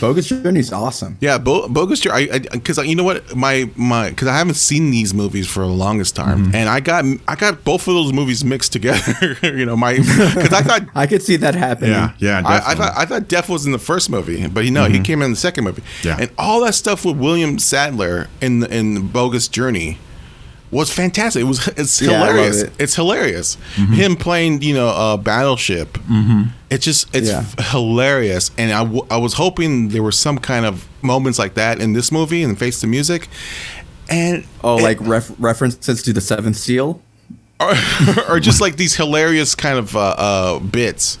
Bogus 0.00 0.28
Journey's 0.28 0.72
awesome. 0.72 1.16
Yeah, 1.20 1.38
Bo- 1.38 1.68
Bogus 1.68 2.00
Journey, 2.00 2.28
because 2.52 2.78
you 2.78 2.94
know 2.94 3.04
what, 3.04 3.34
my 3.34 3.70
my 3.74 4.10
because 4.10 4.28
I 4.28 4.36
haven't 4.36 4.54
seen 4.54 4.90
these 4.90 5.12
movies 5.12 5.48
for 5.48 5.60
the 5.60 5.66
longest 5.66 6.14
time, 6.14 6.46
mm-hmm. 6.46 6.54
and 6.54 6.68
I 6.68 6.80
got 6.80 7.04
I 7.26 7.34
got 7.34 7.64
both 7.64 7.88
of 7.88 7.94
those 7.94 8.12
movies 8.12 8.44
mixed 8.44 8.72
together. 8.72 9.36
you 9.42 9.66
know, 9.66 9.76
my 9.76 9.96
because 9.96 10.52
I 10.52 10.62
thought. 10.62 10.82
I 10.94 11.06
could 11.06 11.22
see 11.22 11.36
that 11.36 11.54
happening. 11.54 11.90
Yeah, 11.90 12.12
yeah, 12.18 12.42
I, 12.44 12.72
I 12.72 12.74
thought 12.74 12.92
I 12.96 13.04
thought 13.06 13.28
Death 13.28 13.48
was 13.48 13.66
in 13.66 13.72
the 13.72 13.78
first 13.78 14.10
movie, 14.10 14.46
but 14.46 14.64
you 14.64 14.70
know 14.70 14.84
he 14.84 14.94
mm-hmm. 14.94 15.02
came 15.02 15.22
in 15.22 15.30
the 15.30 15.36
second 15.36 15.64
movie, 15.64 15.82
Yeah. 16.04 16.18
and 16.20 16.30
all 16.38 16.60
that 16.64 16.74
stuff 16.74 17.04
with 17.04 17.16
William 17.16 17.58
Sadler 17.58 18.28
in 18.40 18.60
the 18.60 18.72
in 18.72 19.08
Bogus 19.08 19.48
Journey 19.48 19.98
was 20.72 20.92
fantastic. 20.92 21.42
It 21.42 21.44
was 21.44 21.68
it's 21.76 22.00
Yeah, 22.02 22.12
I 22.12 22.18
love 22.20 22.28
hilarious. 22.30 22.62
it. 22.62 22.72
It's 22.80 22.94
hilarious. 22.96 23.54
Him 23.76 24.16
playing 24.16 24.62
you 24.62 24.74
know 24.74 24.88
a 24.88 25.16
battleship. 25.18 25.98
It's 26.70 26.84
just 26.84 27.14
it's 27.14 27.28
Yeah. 27.28 27.44
hilarious, 27.70 28.50
and 28.58 28.72
I, 28.72 28.82
w- 28.82 29.06
I 29.10 29.18
was 29.18 29.34
hoping 29.34 29.90
there 29.90 30.02
were 30.02 30.10
some 30.12 30.38
kind 30.38 30.64
of 30.66 30.88
moments 31.02 31.38
like 31.38 31.54
that 31.54 31.80
in 31.80 31.92
this 31.92 32.10
movie 32.10 32.42
and 32.42 32.58
Face 32.58 32.80
the 32.80 32.86
Music, 32.86 33.28
and 34.08 34.44
Oh, 34.64 34.78
it- 34.78 34.82
like 34.82 34.98
ref- 35.02 35.32
references 35.38 36.02
to 36.02 36.12
the 36.12 36.20
Seventh 36.20 36.56
Seal. 36.56 37.00
or, 37.62 37.74
or 38.28 38.40
just 38.40 38.60
like 38.60 38.74
these 38.76 38.96
hilarious 38.96 39.54
kind 39.54 39.78
of 39.78 39.94
uh, 39.94 40.14
uh, 40.18 40.58
bits. 40.58 41.16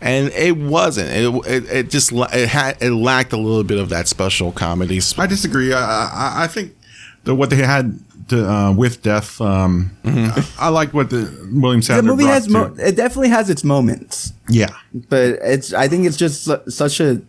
And 0.00 0.28
it 0.34 0.56
wasn't. 0.56 1.10
It, 1.10 1.46
it, 1.50 1.70
it 1.70 1.90
just 1.90 2.12
it 2.12 2.48
had 2.48 2.76
it 2.80 2.90
lacked 2.92 3.32
a 3.32 3.36
little 3.36 3.64
bit 3.64 3.78
of 3.78 3.88
that 3.88 4.06
special 4.06 4.52
comedy. 4.52 5.00
I 5.18 5.26
disagree. 5.26 5.72
I, 5.72 5.80
I, 5.80 6.44
I 6.44 6.46
think 6.46 6.76
that 7.24 7.34
what 7.34 7.50
they 7.50 7.56
had 7.56 7.98
to, 8.30 8.50
uh, 8.50 8.72
with 8.72 9.02
Death, 9.02 9.40
um, 9.40 9.90
I, 10.04 10.46
I 10.58 10.68
like 10.70 10.92
what 10.94 11.10
the 11.10 11.30
William 11.52 11.82
Sadler 11.82 12.02
The 12.02 12.08
movie 12.08 12.24
has 12.24 12.48
mo- 12.48 12.74
it 12.78 12.96
definitely 12.96 13.28
has 13.28 13.48
its 13.50 13.62
moments. 13.62 14.32
yeah. 14.48 14.70
but 15.08 15.38
it's 15.42 15.72
I 15.72 15.86
think 15.88 16.06
it's 16.06 16.16
just 16.16 16.44
su- 16.44 16.60
such 16.68 17.00
a 17.00 17.20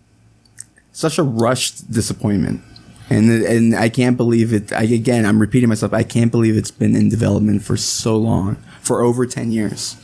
such 0.93 1.17
a 1.19 1.23
rushed 1.23 1.91
disappointment. 1.91 2.61
And 3.09 3.29
and 3.43 3.75
I 3.75 3.89
can't 3.89 4.15
believe 4.15 4.53
it. 4.53 4.71
I, 4.71 4.83
again, 4.83 5.25
I'm 5.25 5.39
repeating 5.39 5.67
myself. 5.67 5.93
I 5.93 6.03
can't 6.03 6.31
believe 6.31 6.55
it's 6.55 6.71
been 6.71 6.95
in 6.95 7.09
development 7.09 7.61
for 7.61 7.75
so 7.75 8.15
long, 8.15 8.55
for 8.81 9.01
over 9.01 9.25
ten 9.25 9.51
years, 9.51 9.97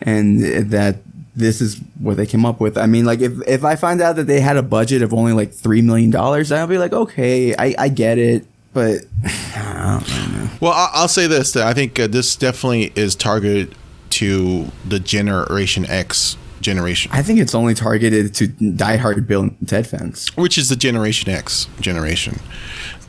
and 0.00 0.40
that 0.72 0.96
this 1.36 1.60
is 1.60 1.80
what 2.00 2.16
they 2.16 2.26
came 2.26 2.44
up 2.44 2.60
with. 2.60 2.76
I 2.76 2.86
mean, 2.86 3.04
like 3.04 3.20
if 3.20 3.32
if 3.46 3.64
I 3.64 3.76
find 3.76 4.00
out 4.00 4.16
that 4.16 4.26
they 4.26 4.40
had 4.40 4.56
a 4.56 4.62
budget 4.62 5.02
of 5.02 5.12
only 5.14 5.32
like 5.32 5.52
three 5.52 5.80
million 5.82 6.10
dollars, 6.10 6.50
I'll 6.50 6.66
be 6.66 6.78
like, 6.78 6.92
okay, 6.92 7.54
I 7.56 7.74
I 7.78 7.88
get 7.88 8.18
it, 8.18 8.46
but 8.76 9.06
Well, 10.60 10.72
I- 10.72 10.90
I'll 10.94 11.08
say 11.08 11.26
this: 11.26 11.52
that 11.52 11.66
I 11.66 11.72
think 11.74 11.98
uh, 11.98 12.06
this 12.06 12.36
definitely 12.36 12.92
is 12.94 13.14
targeted 13.14 13.74
to 14.10 14.66
the 14.86 15.00
Generation 15.00 15.86
X 15.86 16.36
generation, 16.60 17.10
I 17.14 17.22
think 17.22 17.38
it's 17.38 17.54
only 17.54 17.74
targeted 17.74 18.34
to 18.36 18.48
diehard 18.48 19.26
Bill 19.26 19.42
and 19.42 19.56
Ted 19.68 19.86
fans. 19.86 20.28
which 20.36 20.58
is 20.58 20.68
the 20.68 20.74
Generation 20.76 21.30
X 21.30 21.68
generation. 21.80 22.40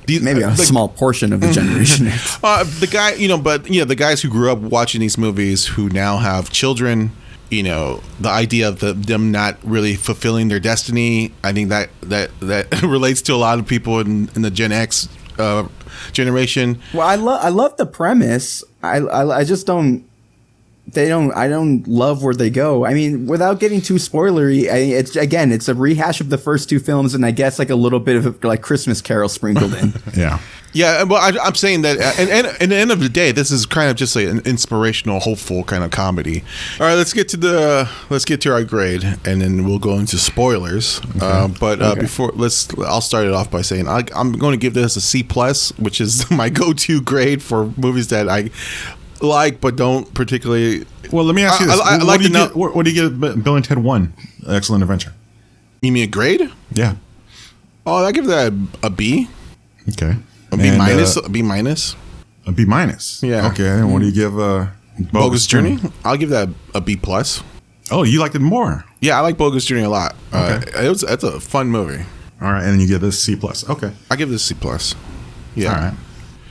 These- 0.06 0.22
maybe 0.22 0.42
a 0.42 0.50
like- 0.50 0.58
small 0.60 0.88
portion 0.90 1.34
of 1.34 1.42
the 1.42 1.52
generation 1.52 2.08
X. 2.18 2.38
Uh, 2.44 2.64
the 2.80 2.88
guy, 2.88 3.14
you 3.14 3.28
know, 3.28 3.38
but 3.38 3.70
you 3.70 3.80
know, 3.80 3.86
the 3.86 3.96
guys 3.96 4.22
who 4.22 4.30
grew 4.30 4.52
up 4.52 4.60
watching 4.60 5.02
these 5.02 5.18
movies, 5.18 5.66
who 5.66 5.90
now 5.90 6.18
have 6.18 6.50
children, 6.52 7.12
you 7.50 7.64
know, 7.64 8.02
the 8.20 8.30
idea 8.30 8.68
of 8.68 8.80
the, 8.80 8.94
them 8.94 9.32
not 9.32 9.58
really 9.64 9.96
fulfilling 9.96 10.50
their 10.50 10.60
destiny. 10.60 11.32
I 11.44 11.52
think 11.54 11.70
that 11.70 11.90
that 12.02 12.30
that 12.42 12.82
relates 12.84 13.22
to 13.24 13.34
a 13.34 13.38
lot 13.38 13.58
of 13.60 13.66
people 13.68 14.00
in, 14.02 14.30
in 14.36 14.42
the 14.44 14.52
Gen 14.52 14.72
X 14.72 15.08
uh, 15.38 15.68
generation. 16.12 16.80
Well, 16.94 17.08
I 17.08 17.16
love 17.16 17.44
I 17.44 17.50
love 17.50 17.78
the 17.78 17.86
premise. 17.86 18.64
I, 18.84 18.98
I 18.98 19.40
I 19.40 19.44
just 19.44 19.66
don't. 19.68 20.06
They 20.90 21.10
don't. 21.10 21.34
I 21.34 21.50
don't 21.50 21.86
love 21.88 22.24
where 22.24 22.34
they 22.34 22.50
go. 22.50 22.86
I 22.86 22.94
mean, 22.94 23.28
without 23.28 23.60
getting 23.60 23.82
too 23.82 23.96
spoilery, 23.96 24.72
I, 24.72 24.78
it's 24.78 25.16
again, 25.18 25.52
it's 25.52 25.68
a 25.68 25.76
rehash 25.76 26.22
of 26.22 26.30
the 26.30 26.38
first 26.38 26.70
two 26.70 26.80
films, 26.80 27.14
and 27.14 27.26
I 27.26 27.32
guess 27.32 27.60
like 27.60 27.70
a 27.70 27.76
little 27.76 28.00
bit 28.00 28.26
of 28.26 28.42
like 28.44 28.62
Christmas 28.62 29.02
Carol 29.02 29.30
sprinkled 29.30 29.74
in. 29.74 29.94
Yeah. 30.16 30.40
Yeah, 30.74 31.04
well, 31.04 31.20
I, 31.20 31.36
I'm 31.42 31.56
saying 31.56 31.82
that, 31.84 31.98
uh, 31.98 32.12
and, 32.22 32.30
and 32.30 32.48
at 32.48 32.70
the 32.70 32.76
end 32.76 32.92
of 32.92 33.00
the 33.00 33.10
day, 33.10 33.32
this 33.32 33.50
is 33.50 33.66
kind 33.66 33.90
of 33.90 33.96
just 33.96 34.16
like 34.16 34.28
an 34.28 34.40
inspirational, 34.46 35.20
hopeful 35.20 35.64
kind 35.64 35.84
of 35.84 35.90
comedy. 35.92 36.44
All 36.80 36.86
right, 36.86 36.94
let's 36.94 37.14
get 37.14 37.30
to 37.30 37.38
the 37.38 37.90
let's 38.12 38.26
get 38.26 38.42
to 38.42 38.54
our 38.54 38.64
grade, 38.64 39.04
and 39.26 39.42
then 39.42 39.66
we'll 39.66 39.80
go 39.80 39.94
into 39.94 40.18
spoilers. 40.20 41.02
Uh, 41.20 41.48
but 41.48 41.82
uh, 41.82 41.96
before 41.96 42.32
let's, 42.36 42.68
I'll 42.80 43.02
start 43.02 43.26
it 43.26 43.34
off 43.34 43.50
by 43.50 43.62
saying 43.62 43.88
I, 43.88 44.04
I'm 44.16 44.34
going 44.34 44.52
to 44.52 44.58
give 44.58 44.76
this 44.76 44.96
a 44.98 45.02
C 45.02 45.24
plus, 45.24 45.72
which 45.80 46.00
is 46.00 46.30
my 46.32 46.50
go-to 46.50 47.02
grade 47.02 47.42
for 47.42 47.74
movies 47.78 48.10
that 48.10 48.30
I 48.30 48.52
like 49.22 49.62
but 49.62 49.76
don't 49.76 50.12
particularly. 50.14 50.86
Well, 51.12 51.26
let 51.26 51.36
me 51.36 51.44
ask 51.44 51.60
you 51.60 51.68
I- 51.68 51.70
this: 51.76 51.80
I- 51.82 51.96
I 51.96 51.98
what, 51.98 52.06
like 52.08 52.20
do 52.20 52.28
you 52.28 52.30
know- 52.34 52.48
get, 52.48 52.56
what, 52.56 52.76
what 52.76 52.86
do 52.86 52.92
you 52.92 53.10
give 53.10 53.20
Bill 53.44 53.56
and 53.56 53.64
Ted 53.66 53.78
One, 53.80 54.14
Excellent 54.48 54.84
Adventure. 54.84 55.14
You 55.82 55.92
mean 55.92 56.04
a 56.04 56.08
grade? 56.08 56.50
Yeah. 56.72 56.96
Oh, 57.86 58.04
I 58.06 58.12
give 58.12 58.26
that 58.26 58.52
a, 58.84 58.88
a 58.88 58.90
B, 58.90 59.30
Okay. 59.90 60.16
a 60.52 60.58
B 60.58 60.68
And, 60.68 60.78
minus, 60.78 61.16
uh, 61.16 61.22
a 61.22 61.30
B 61.30 61.42
minus. 61.42 61.96
a 62.46 62.52
B 62.52 62.66
minus. 62.66 63.22
Yeah. 63.24 63.48
Okay. 63.52 63.68
And 63.68 63.94
what 63.94 64.00
do 64.00 64.06
you 64.08 64.12
give? 64.12 64.38
Uh, 64.38 64.68
Bogus 65.14 65.46
Journey. 65.46 65.78
I'll 66.04 66.18
give 66.18 66.30
that 66.32 66.50
a 66.74 66.82
B 66.82 66.96
plus. 66.96 67.44
Oh, 67.92 68.04
you 68.04 68.20
liked 68.20 68.36
it 68.36 68.40
more. 68.40 68.84
Yeah, 69.00 69.18
I 69.18 69.22
like 69.22 69.38
Bogus 69.38 69.64
Journey 69.64 69.84
a 69.84 69.90
lot. 69.90 70.16
Uh, 70.34 70.60
it 70.76 70.90
was 70.90 71.04
it's 71.04 71.24
a 71.24 71.40
fun 71.40 71.68
movie. 71.70 72.04
All 72.42 72.52
right, 72.52 72.64
and 72.64 72.74
then 72.74 72.80
you 72.82 72.88
give 72.88 73.00
this 73.02 73.22
C 73.22 73.36
plus. 73.36 73.70
Okay. 73.70 73.92
I 74.12 74.16
give 74.16 74.30
this 74.30 74.44
C 74.44 74.56
plus. 74.56 74.96
Yeah. 75.56 75.70
All 75.74 75.82
right. 75.82 75.94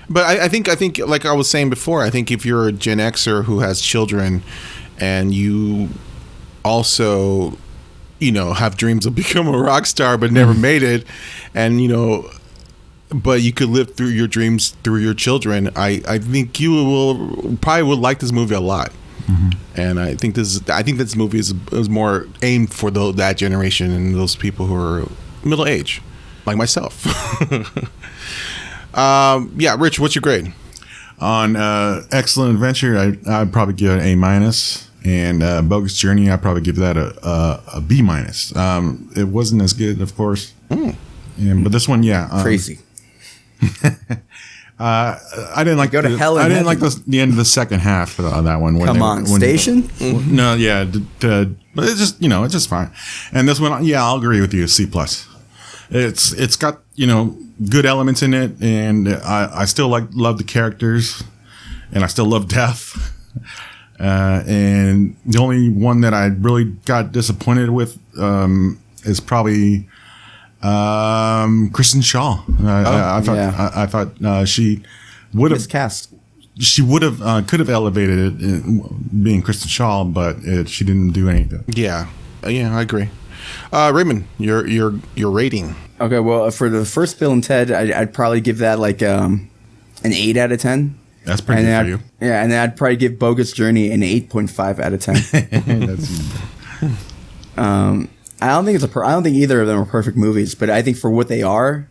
But 0.08 0.24
I, 0.24 0.44
I 0.44 0.48
think 0.48 0.68
I 0.68 0.74
think 0.74 0.98
like 0.98 1.24
I 1.24 1.32
was 1.32 1.50
saying 1.50 1.70
before, 1.70 2.02
I 2.02 2.10
think 2.10 2.30
if 2.30 2.46
you're 2.46 2.68
a 2.68 2.72
Gen 2.72 2.98
Xer 2.98 3.44
who 3.44 3.60
has 3.60 3.80
children 3.80 4.42
and 4.98 5.34
you 5.34 5.88
also 6.64 7.56
you 8.18 8.32
know 8.32 8.52
have 8.52 8.76
dreams 8.76 9.06
of 9.06 9.14
become 9.24 9.46
a 9.46 9.58
rock 9.58 9.86
star 9.86 10.18
but 10.18 10.32
never 10.32 10.52
mm. 10.52 10.60
made 10.60 10.82
it 10.82 11.06
and 11.54 11.80
you 11.80 11.88
know 11.88 12.28
but 13.10 13.40
you 13.40 13.52
could 13.52 13.68
live 13.68 13.94
through 13.94 14.08
your 14.08 14.26
dreams 14.26 14.70
through 14.82 14.98
your 14.98 15.14
children 15.14 15.70
i 15.76 16.02
i 16.08 16.18
think 16.18 16.58
you 16.58 16.72
will 16.72 17.56
probably 17.60 17.84
would 17.84 17.98
like 17.98 18.18
this 18.18 18.32
movie 18.32 18.54
a 18.54 18.60
lot. 18.60 18.90
Mm-hmm. 19.26 19.80
And 19.80 20.00
i 20.00 20.14
think 20.14 20.34
this 20.34 20.60
i 20.68 20.82
think 20.82 20.98
this 20.98 21.16
movie 21.16 21.38
is, 21.38 21.52
is 21.72 21.88
more 21.88 22.28
aimed 22.42 22.72
for 22.72 22.90
the, 22.90 23.12
that 23.12 23.36
generation 23.36 23.90
and 23.90 24.14
those 24.14 24.36
people 24.36 24.66
who 24.66 24.76
are 24.76 25.08
middle 25.44 25.66
age 25.66 26.00
like 26.46 26.56
myself 26.56 27.04
um 28.96 29.52
yeah 29.58 29.76
rich 29.78 29.98
what's 30.00 30.14
your 30.14 30.22
grade 30.22 30.52
On 31.18 31.56
uh, 31.56 32.02
Excellent 32.12 32.52
Adventure, 32.54 32.98
I, 32.98 33.40
I'd 33.40 33.50
probably 33.52 33.72
give 33.74 33.90
it 33.92 34.00
an 34.00 34.04
A 34.04 34.14
minus, 34.16 34.90
and 35.02 35.42
uh, 35.42 35.62
Bogus 35.62 35.96
Journey, 35.96 36.28
I'd 36.30 36.42
probably 36.42 36.60
give 36.60 36.76
that 36.76 36.98
a, 36.98 37.08
a, 37.26 37.62
a 37.76 37.80
B 37.80 38.02
minus. 38.02 38.54
Um, 38.54 39.10
it 39.16 39.24
wasn't 39.28 39.62
as 39.62 39.72
good, 39.72 40.02
of 40.02 40.14
course. 40.14 40.52
Yeah, 40.68 41.54
but 41.62 41.72
this 41.72 41.88
one, 41.88 42.02
yeah, 42.02 42.28
um, 42.30 42.42
Crazy. 42.42 42.80
I 44.78 45.18
didn't 45.64 45.78
like 45.78 45.90
Go 45.90 46.02
to 46.02 46.08
the, 46.10 46.18
hell 46.18 46.36
I 46.38 46.48
didn't 46.48 46.66
heaven. 46.66 46.66
like 46.66 46.78
the, 46.80 47.02
the 47.06 47.20
end 47.20 47.30
of 47.30 47.36
the 47.38 47.44
second 47.46 47.80
half 47.80 48.18
of 48.18 48.44
that 48.44 48.56
one. 48.60 48.74
when 48.76 48.86
Come 48.86 48.98
they- 48.98 49.02
on, 49.02 49.26
Station. 49.26 49.88
No, 50.34 50.52
yeah, 50.54 50.84
d- 50.84 51.00
d- 51.20 51.54
but 51.74 51.84
it's 51.88 51.98
just 51.98 52.20
you 52.20 52.28
know 52.28 52.44
it's 52.44 52.52
just 52.52 52.68
fine. 52.68 52.90
And 53.32 53.48
this 53.48 53.58
one, 53.58 53.84
yeah, 53.84 54.04
I'll 54.04 54.16
agree 54.18 54.40
with 54.42 54.52
you. 54.52 54.66
C 54.68 54.84
plus. 54.86 55.26
It's 55.88 56.32
it's 56.32 56.56
got 56.56 56.80
you 56.96 57.06
know 57.06 57.36
good 57.70 57.86
elements 57.86 58.22
in 58.22 58.34
it, 58.34 58.52
and 58.60 59.08
I 59.08 59.62
I 59.62 59.64
still 59.66 59.88
like 59.88 60.04
love 60.12 60.38
the 60.38 60.44
characters, 60.44 61.22
and 61.92 62.02
I 62.04 62.08
still 62.08 62.26
love 62.26 62.48
Death. 62.60 63.12
Uh, 63.98 64.42
and 64.46 65.16
the 65.24 65.38
only 65.38 65.70
one 65.70 66.02
that 66.02 66.12
I 66.12 66.26
really 66.26 66.64
got 66.84 67.12
disappointed 67.12 67.70
with 67.70 67.98
um, 68.18 68.78
is 69.04 69.20
probably 69.20 69.88
um, 70.62 71.70
Kristen 71.72 72.00
Schaal. 72.02 72.42
Uh, 72.62 72.68
I, 72.68 73.18
I 73.18 73.20
thought 73.22 73.36
yeah. 73.36 73.70
I, 73.74 73.82
I 73.84 73.86
thought 73.86 74.22
uh, 74.24 74.44
she 74.44 74.82
would 75.32 75.50
have 75.50 75.60
Miscast. 75.60 76.12
she 76.58 76.82
would 76.82 77.02
have 77.02 77.22
uh, 77.22 77.42
could 77.42 77.60
have 77.60 77.70
elevated 77.70 78.42
it 78.42 78.62
uh, 78.64 78.88
being 79.22 79.40
Kristen 79.42 79.68
Schaal, 79.68 80.12
but 80.12 80.36
it, 80.42 80.68
she 80.68 80.84
didn't 80.84 81.12
do 81.12 81.28
anything. 81.28 81.64
yeah 81.68 82.08
yeah 82.46 82.76
i 82.76 82.82
agree 82.82 83.08
uh 83.72 83.90
raymond 83.92 84.24
your 84.38 84.66
your 84.68 84.94
your 85.16 85.30
rating 85.32 85.74
Okay, 86.00 86.18
well, 86.18 86.50
for 86.50 86.68
the 86.68 86.84
first 86.84 87.18
Bill 87.18 87.32
and 87.32 87.42
Ted, 87.42 87.70
I'd, 87.70 87.90
I'd 87.90 88.12
probably 88.14 88.40
give 88.40 88.58
that 88.58 88.78
like 88.78 89.02
um, 89.02 89.50
an 90.04 90.12
eight 90.12 90.36
out 90.36 90.52
of 90.52 90.60
ten. 90.60 90.98
That's 91.24 91.40
pretty 91.40 91.62
and 91.62 91.68
good 91.68 91.72
for 91.74 91.80
I'd- 91.80 91.88
you. 92.24 92.28
Yeah, 92.28 92.42
and 92.42 92.52
then 92.52 92.60
I'd 92.62 92.76
probably 92.76 92.96
give 92.96 93.18
Bogus 93.18 93.52
Journey 93.52 93.90
an 93.90 94.02
eight 94.02 94.28
point 94.30 94.50
five 94.50 94.78
out 94.78 94.92
of 94.92 95.00
ten. 95.00 95.14
That's, 95.86 96.22
I 97.56 98.48
don't 98.48 98.64
think 98.64 98.74
it's 98.76 98.84
a. 98.84 98.88
Per- 98.88 99.04
I 99.04 99.12
don't 99.12 99.22
think 99.22 99.36
either 99.36 99.60
of 99.62 99.66
them 99.66 99.78
are 99.80 99.86
perfect 99.86 100.16
movies, 100.16 100.54
but 100.54 100.68
I 100.70 100.82
think 100.82 100.96
for 100.98 101.10
what 101.10 101.28
they 101.28 101.42
are, 101.42 101.88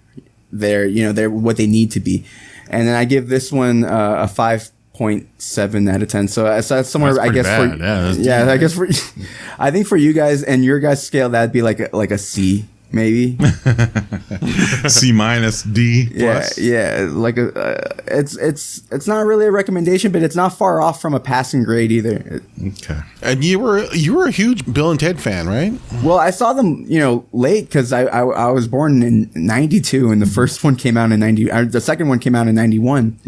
they're 0.51 0.85
you 0.85 1.03
know 1.03 1.12
they're 1.12 1.29
what 1.29 1.57
they 1.57 1.67
need 1.67 1.91
to 1.91 2.00
be. 2.00 2.25
And 2.69 2.88
then 2.88 2.95
I 2.95 3.05
give 3.05 3.27
this 3.29 3.51
one 3.51 3.83
uh, 3.83 4.17
a 4.21 4.27
five 4.27 4.69
point 4.93 5.27
seven 5.41 5.88
out 5.89 6.01
of 6.01 6.07
ten. 6.09 6.27
So, 6.27 6.45
uh, 6.45 6.62
so 6.62 6.75
that's 6.77 6.89
somewhere 6.89 7.13
That's 7.15 7.29
I 7.29 7.33
guess 7.33 7.45
bad. 7.45 7.71
for 7.71 8.21
Yeah, 8.21 8.45
yeah, 8.45 8.51
I 8.51 8.57
guess 8.57 8.74
for 8.75 8.88
I 9.59 9.71
think 9.71 9.88
for 9.88 9.97
you 9.97 10.13
guys 10.13 10.43
and 10.43 10.63
your 10.63 10.79
guys' 10.79 11.05
scale 11.05 11.29
that'd 11.29 11.51
be 11.51 11.62
like 11.63 11.79
a, 11.79 11.89
like 11.93 12.12
a 12.12 12.17
C 12.17 12.65
maybe. 12.96 13.38
C 14.88 15.12
minus 15.12 15.64
D 15.64 16.10
plus. 16.16 16.58
Yeah, 16.58 17.02
yeah, 17.02 17.08
like 17.12 17.38
a, 17.38 17.54
uh, 17.54 17.96
it's 18.08 18.36
it's 18.38 18.82
it's 18.92 19.08
not 19.08 19.25
really 19.25 19.46
a 19.46 19.52
recommendation, 19.52 20.12
but 20.12 20.24
it's 20.24 20.36
not 20.36 20.50
far 20.58 20.82
off 20.82 21.02
from 21.02 21.14
a 21.14 21.20
passing 21.20 21.64
grade 21.64 21.92
either. 21.92 22.42
Okay. 22.66 23.00
and 23.22 23.44
you 23.44 23.60
were 23.60 23.84
you 23.94 24.16
were 24.16 24.25
a 24.25 24.32
huge 24.32 24.66
bill 24.72 24.92
and 24.92 25.00
ted 25.00 25.20
fan 25.20 25.48
right 25.48 25.74
Well, 26.04 26.18
I 26.18 26.32
saw 26.32 26.54
them, 26.54 26.86
you 26.88 27.00
know, 27.00 27.25
late 27.34 27.66
because 27.66 27.92
I, 27.94 28.04
I 28.06 28.22
I 28.22 28.52
was 28.52 28.68
born 28.68 29.04
in 29.04 29.30
'92, 29.36 30.12
and 30.12 30.22
the 30.22 30.25
first 30.25 30.64
one 30.64 30.75
came 30.75 30.98
out 30.98 31.12
in 31.12 31.20
'90. 31.20 31.52
Uh, 31.52 31.66
the 31.66 31.82
second 31.82 32.08
one 32.08 32.20
came 32.20 32.34
out 32.36 32.48
in 32.48 32.56
'91. 32.56 33.20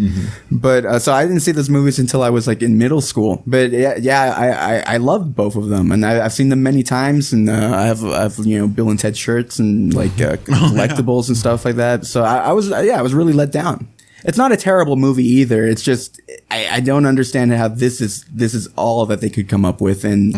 But 0.52 0.86
uh, 0.86 1.00
so 1.00 1.14
I 1.14 1.26
didn't 1.26 1.42
see 1.42 1.52
those 1.52 1.70
movies 1.70 2.00
until 2.00 2.24
I 2.24 2.30
was 2.30 2.48
like 2.48 2.62
in 2.62 2.78
middle 2.78 3.02
school. 3.02 3.44
But 3.46 3.72
yeah, 3.72 3.96
yeah, 4.00 4.34
I 4.36 4.48
I, 4.76 4.94
I 4.96 4.98
loved 4.98 5.36
both 5.36 5.56
of 5.56 5.70
them, 5.70 5.92
and 5.92 6.06
I, 6.06 6.24
I've 6.26 6.34
seen 6.34 6.50
them 6.50 6.64
many 6.64 6.84
times, 6.84 7.34
and 7.34 7.50
uh, 7.50 7.76
I 7.76 7.84
have 7.86 8.04
I 8.06 8.22
have 8.24 8.38
you 8.40 8.58
know 8.60 8.68
Bill 8.68 8.90
and 8.90 9.00
Ted 9.00 9.18
shirts 9.18 9.57
and 9.60 9.94
like 9.94 10.20
uh, 10.22 10.38
collectibles 10.46 11.28
and 11.28 11.38
stuff 11.38 11.66
like 11.66 11.76
that. 11.76 12.06
So 12.06 12.24
I, 12.24 12.38
I 12.38 12.52
was 12.54 12.70
yeah, 12.70 12.98
I 12.98 13.02
was 13.02 13.14
really 13.14 13.34
let 13.34 13.52
down. 13.52 13.88
It's 14.24 14.38
not 14.38 14.52
a 14.52 14.58
terrible 14.58 14.96
movie 14.96 15.26
either. 15.26 15.66
It's 15.66 15.84
just 15.84 16.20
I, 16.50 16.68
I 16.74 16.80
don't 16.80 17.06
understand 17.06 17.54
how 17.54 17.68
this 17.68 18.02
is 18.02 18.26
this 18.26 18.54
is 18.54 18.68
all 18.76 19.06
that 19.06 19.22
they 19.22 19.30
could 19.30 19.48
come 19.48 19.64
up 19.66 19.80
with, 19.80 20.04
and 20.04 20.36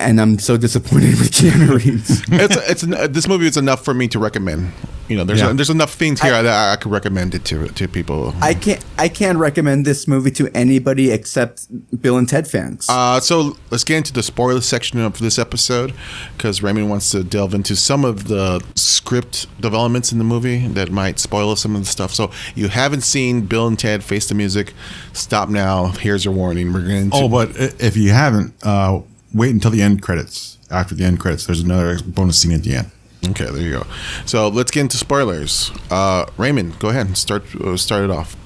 and 0.00 0.20
I'm 0.20 0.38
so 0.38 0.56
disappointed 0.56 1.18
with 1.18 1.30
Keanu 1.32 1.68
Reeves. 1.84 2.22
it's 2.28 2.56
it's 2.70 2.82
en- 2.84 3.12
this 3.12 3.26
movie 3.28 3.46
is 3.46 3.56
enough 3.56 3.84
for 3.84 3.94
me 3.94 4.08
to 4.08 4.18
recommend. 4.18 4.72
You 5.08 5.16
know, 5.16 5.24
there's 5.24 5.40
Yeah. 5.40 5.52
there's 5.54 5.70
enough 5.70 5.94
things 5.94 6.20
here 6.20 6.42
that 6.42 6.72
I 6.72 6.76
could 6.76 6.92
recommend 6.92 7.34
it 7.34 7.44
to 7.46 7.68
to 7.68 7.88
people. 7.88 8.34
I 8.42 8.52
can't 8.54 8.84
I 8.98 9.08
can't 9.08 9.38
recommend 9.38 9.86
this 9.86 10.06
movie 10.06 10.30
to 10.32 10.48
anybody 10.54 11.10
except 11.10 11.66
Bill 12.02 12.18
and 12.18 12.28
Ted 12.28 12.46
fans. 12.46 12.86
Uh, 12.90 13.18
so 13.20 13.56
let's 13.70 13.84
get 13.84 13.96
into 13.96 14.12
the 14.12 14.22
spoiler 14.22 14.60
section 14.60 15.00
of 15.00 15.18
this 15.18 15.38
episode 15.38 15.94
because 16.36 16.62
Raymond 16.62 16.90
wants 16.90 17.10
to 17.12 17.24
delve 17.24 17.54
into 17.54 17.74
some 17.74 18.04
of 18.04 18.28
the 18.28 18.62
script 18.74 19.46
developments 19.60 20.12
in 20.12 20.18
the 20.18 20.24
movie 20.24 20.66
that 20.68 20.90
might 20.90 21.18
spoil 21.18 21.56
some 21.56 21.74
of 21.74 21.80
the 21.82 21.86
stuff. 21.88 22.12
So 22.12 22.30
you 22.54 22.68
haven't 22.68 23.00
seen 23.02 23.46
Bill 23.46 23.66
and 23.66 23.78
Ted 23.78 24.04
Face 24.04 24.28
the 24.28 24.34
Music? 24.34 24.74
Stop 25.14 25.48
now. 25.48 25.86
Here's 25.86 26.24
your 26.24 26.34
warning. 26.34 26.72
We're 26.74 26.86
going 26.86 27.10
to. 27.12 27.16
Oh, 27.16 27.28
but 27.30 27.56
if 27.80 27.96
you 27.96 28.10
haven't, 28.10 28.52
uh, 28.62 29.00
wait 29.38 29.52
until 29.52 29.70
the 29.70 29.82
end 29.82 30.02
credits. 30.02 30.58
After 30.70 30.94
the 30.94 31.04
end 31.04 31.18
credits, 31.20 31.46
there's 31.46 31.60
another 31.60 31.98
bonus 32.02 32.40
scene 32.40 32.52
at 32.52 32.62
the 32.62 32.76
end. 32.76 32.90
Okay, 33.30 33.46
there 33.46 33.62
you 33.62 33.72
go. 33.72 33.86
So 34.26 34.48
let's 34.48 34.70
get 34.70 34.82
into 34.82 34.96
spoilers. 34.96 35.72
Uh, 35.90 36.26
Raymond, 36.36 36.78
go 36.78 36.88
ahead 36.90 37.06
and 37.06 37.16
start 37.16 37.42
uh, 37.56 37.76
start 37.76 38.04
it 38.04 38.10
off. 38.10 38.36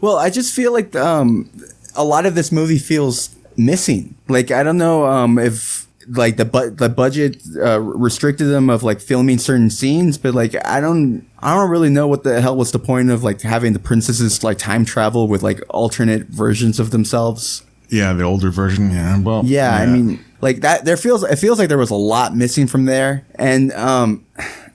Well, 0.00 0.16
I 0.16 0.30
just 0.30 0.54
feel 0.54 0.72
like 0.72 0.94
um, 0.96 1.50
a 1.94 2.04
lot 2.04 2.26
of 2.26 2.34
this 2.34 2.50
movie 2.50 2.78
feels 2.78 3.34
missing. 3.56 4.14
Like 4.28 4.50
I 4.50 4.62
don't 4.62 4.78
know 4.78 5.06
um, 5.06 5.38
if 5.38 5.86
like 6.08 6.36
the 6.36 6.44
bu- 6.44 6.70
the 6.70 6.88
budget 6.88 7.42
uh, 7.62 7.80
restricted 7.80 8.48
them 8.48 8.70
of 8.70 8.82
like 8.82 9.00
filming 9.00 9.38
certain 9.38 9.70
scenes, 9.70 10.18
but 10.18 10.34
like 10.34 10.54
I 10.66 10.80
don't 10.80 11.28
I 11.40 11.54
don't 11.54 11.70
really 11.70 11.90
know 11.90 12.06
what 12.06 12.22
the 12.22 12.40
hell 12.40 12.56
was 12.56 12.72
the 12.72 12.78
point 12.78 13.10
of 13.10 13.22
like 13.22 13.42
having 13.42 13.72
the 13.72 13.78
princesses 13.78 14.42
like 14.42 14.58
time 14.58 14.84
travel 14.84 15.28
with 15.28 15.42
like 15.42 15.60
alternate 15.70 16.26
versions 16.26 16.80
of 16.80 16.90
themselves. 16.90 17.62
Yeah, 17.88 18.12
the 18.12 18.24
older 18.24 18.50
version. 18.50 18.90
Yeah. 18.90 19.18
Well. 19.18 19.42
Yeah, 19.44 19.74
I 19.74 19.86
mean, 19.86 20.24
like 20.40 20.60
that. 20.60 20.84
There 20.84 20.96
feels 20.96 21.22
it 21.22 21.36
feels 21.36 21.58
like 21.58 21.68
there 21.68 21.78
was 21.78 21.90
a 21.90 21.96
lot 21.96 22.34
missing 22.34 22.66
from 22.66 22.84
there, 22.84 23.26
and 23.34 23.72
um, 23.72 24.26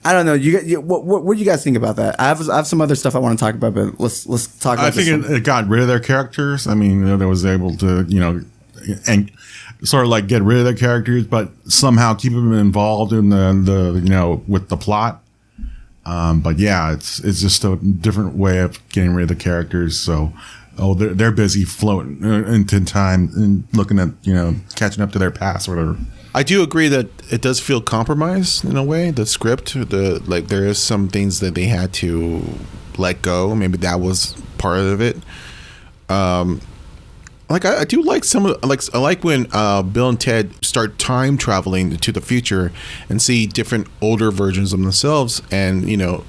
I 0.04 0.12
don't 0.12 0.26
know. 0.26 0.34
You, 0.34 0.60
you 0.60 0.80
what, 0.80 1.04
what 1.04 1.24
what 1.24 1.34
do 1.34 1.40
you 1.40 1.46
guys 1.46 1.64
think 1.64 1.76
about 1.76 1.96
that? 1.96 2.20
I 2.20 2.24
have 2.24 2.48
I 2.48 2.56
have 2.56 2.66
some 2.66 2.80
other 2.80 2.94
stuff 2.94 3.14
I 3.14 3.18
want 3.18 3.38
to 3.38 3.44
talk 3.44 3.54
about, 3.54 3.74
but 3.74 3.98
let's 3.98 4.26
let's 4.26 4.46
talk 4.58 4.78
about 4.78 4.86
I 4.86 4.90
think 4.90 5.08
it, 5.08 5.30
it 5.30 5.44
got 5.44 5.66
rid 5.68 5.80
of 5.80 5.88
their 5.88 6.00
characters. 6.00 6.66
I 6.66 6.74
mean, 6.74 7.18
they 7.18 7.26
was 7.26 7.46
able 7.46 7.76
to, 7.78 8.04
you 8.08 8.20
know, 8.20 8.42
and 9.06 9.30
sort 9.82 10.04
of 10.04 10.10
like 10.10 10.26
get 10.26 10.42
rid 10.42 10.58
of 10.58 10.64
their 10.64 10.74
characters, 10.74 11.26
but 11.26 11.50
somehow 11.66 12.14
keep 12.14 12.32
them 12.32 12.52
involved 12.52 13.12
in 13.12 13.30
the, 13.30 13.52
the 13.64 14.00
you 14.00 14.08
know, 14.08 14.42
with 14.46 14.68
the 14.68 14.76
plot. 14.76 15.22
Um, 16.06 16.40
but 16.40 16.58
yeah, 16.58 16.92
it's 16.92 17.20
it's 17.20 17.40
just 17.40 17.64
a 17.64 17.76
different 17.76 18.36
way 18.36 18.58
of 18.58 18.86
getting 18.90 19.14
rid 19.14 19.22
of 19.22 19.28
the 19.38 19.42
characters. 19.42 19.98
So, 19.98 20.34
oh, 20.78 20.94
they're 20.94 21.14
they're 21.14 21.32
busy 21.32 21.64
floating 21.64 22.24
uh, 22.24 22.44
into 22.46 22.84
time 22.84 23.30
and 23.34 23.64
looking 23.72 23.98
at 23.98 24.10
you 24.22 24.34
know 24.34 24.56
catching 24.74 25.02
up 25.02 25.12
to 25.12 25.18
their 25.18 25.30
past 25.30 25.68
or 25.68 25.76
whatever. 25.76 25.98
I 26.34 26.42
do 26.42 26.62
agree 26.62 26.88
that 26.88 27.06
it 27.32 27.42
does 27.42 27.60
feel 27.60 27.80
compromised 27.80 28.64
in 28.64 28.76
a 28.76 28.82
way. 28.82 29.12
The 29.12 29.24
script, 29.24 29.74
the 29.74 30.20
like, 30.26 30.48
there 30.48 30.64
is 30.64 30.78
some 30.78 31.08
things 31.08 31.38
that 31.38 31.54
they 31.54 31.66
had 31.66 31.92
to 31.94 32.42
let 32.98 33.22
go. 33.22 33.54
Maybe 33.54 33.78
that 33.78 34.00
was 34.00 34.34
part 34.58 34.80
of 34.80 35.00
it. 35.00 35.16
Um, 36.08 36.60
like 37.48 37.64
I, 37.64 37.80
I 37.80 37.84
do 37.84 38.02
like 38.02 38.24
some 38.24 38.46
of 38.46 38.64
like 38.64 38.82
I 38.92 38.98
like 38.98 39.22
when 39.22 39.46
uh, 39.52 39.82
Bill 39.82 40.08
and 40.08 40.20
Ted 40.20 40.64
start 40.64 40.98
time 40.98 41.36
traveling 41.36 41.96
to 41.96 42.10
the 42.10 42.20
future 42.20 42.72
and 43.08 43.22
see 43.22 43.46
different 43.46 43.86
older 44.00 44.30
versions 44.30 44.72
of 44.72 44.80
themselves, 44.80 45.40
and 45.50 45.88
you 45.88 45.96
know 45.96 46.24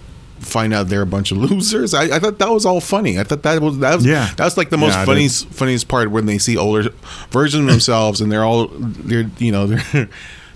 find 0.45 0.73
out 0.73 0.87
they're 0.89 1.01
a 1.01 1.05
bunch 1.05 1.31
of 1.31 1.37
losers. 1.49 1.93
I, 1.93 2.15
I 2.15 2.19
thought 2.19 2.37
that 2.39 2.49
was 2.49 2.65
all 2.65 2.79
funny. 2.81 3.19
I 3.19 3.23
thought 3.23 3.41
that 3.43 3.61
was 3.61 3.79
that 3.79 3.95
was 3.95 4.05
Yeah. 4.05 4.29
that 4.37 4.43
was 4.45 4.57
like 4.57 4.69
the 4.69 4.77
most 4.77 4.93
Yeah, 4.93 5.05
funniest 5.05 5.47
funniest 5.49 5.87
part 5.87 6.11
when 6.11 6.25
they 6.25 6.37
see 6.37 6.55
older 6.57 6.89
versions 7.31 7.63
of 7.65 7.69
themselves 7.71 8.21
and 8.21 8.31
they're 8.31 8.43
all 8.43 8.67
they're 8.69 9.29
you 9.39 9.51
know 9.51 9.67
they're 9.93 10.09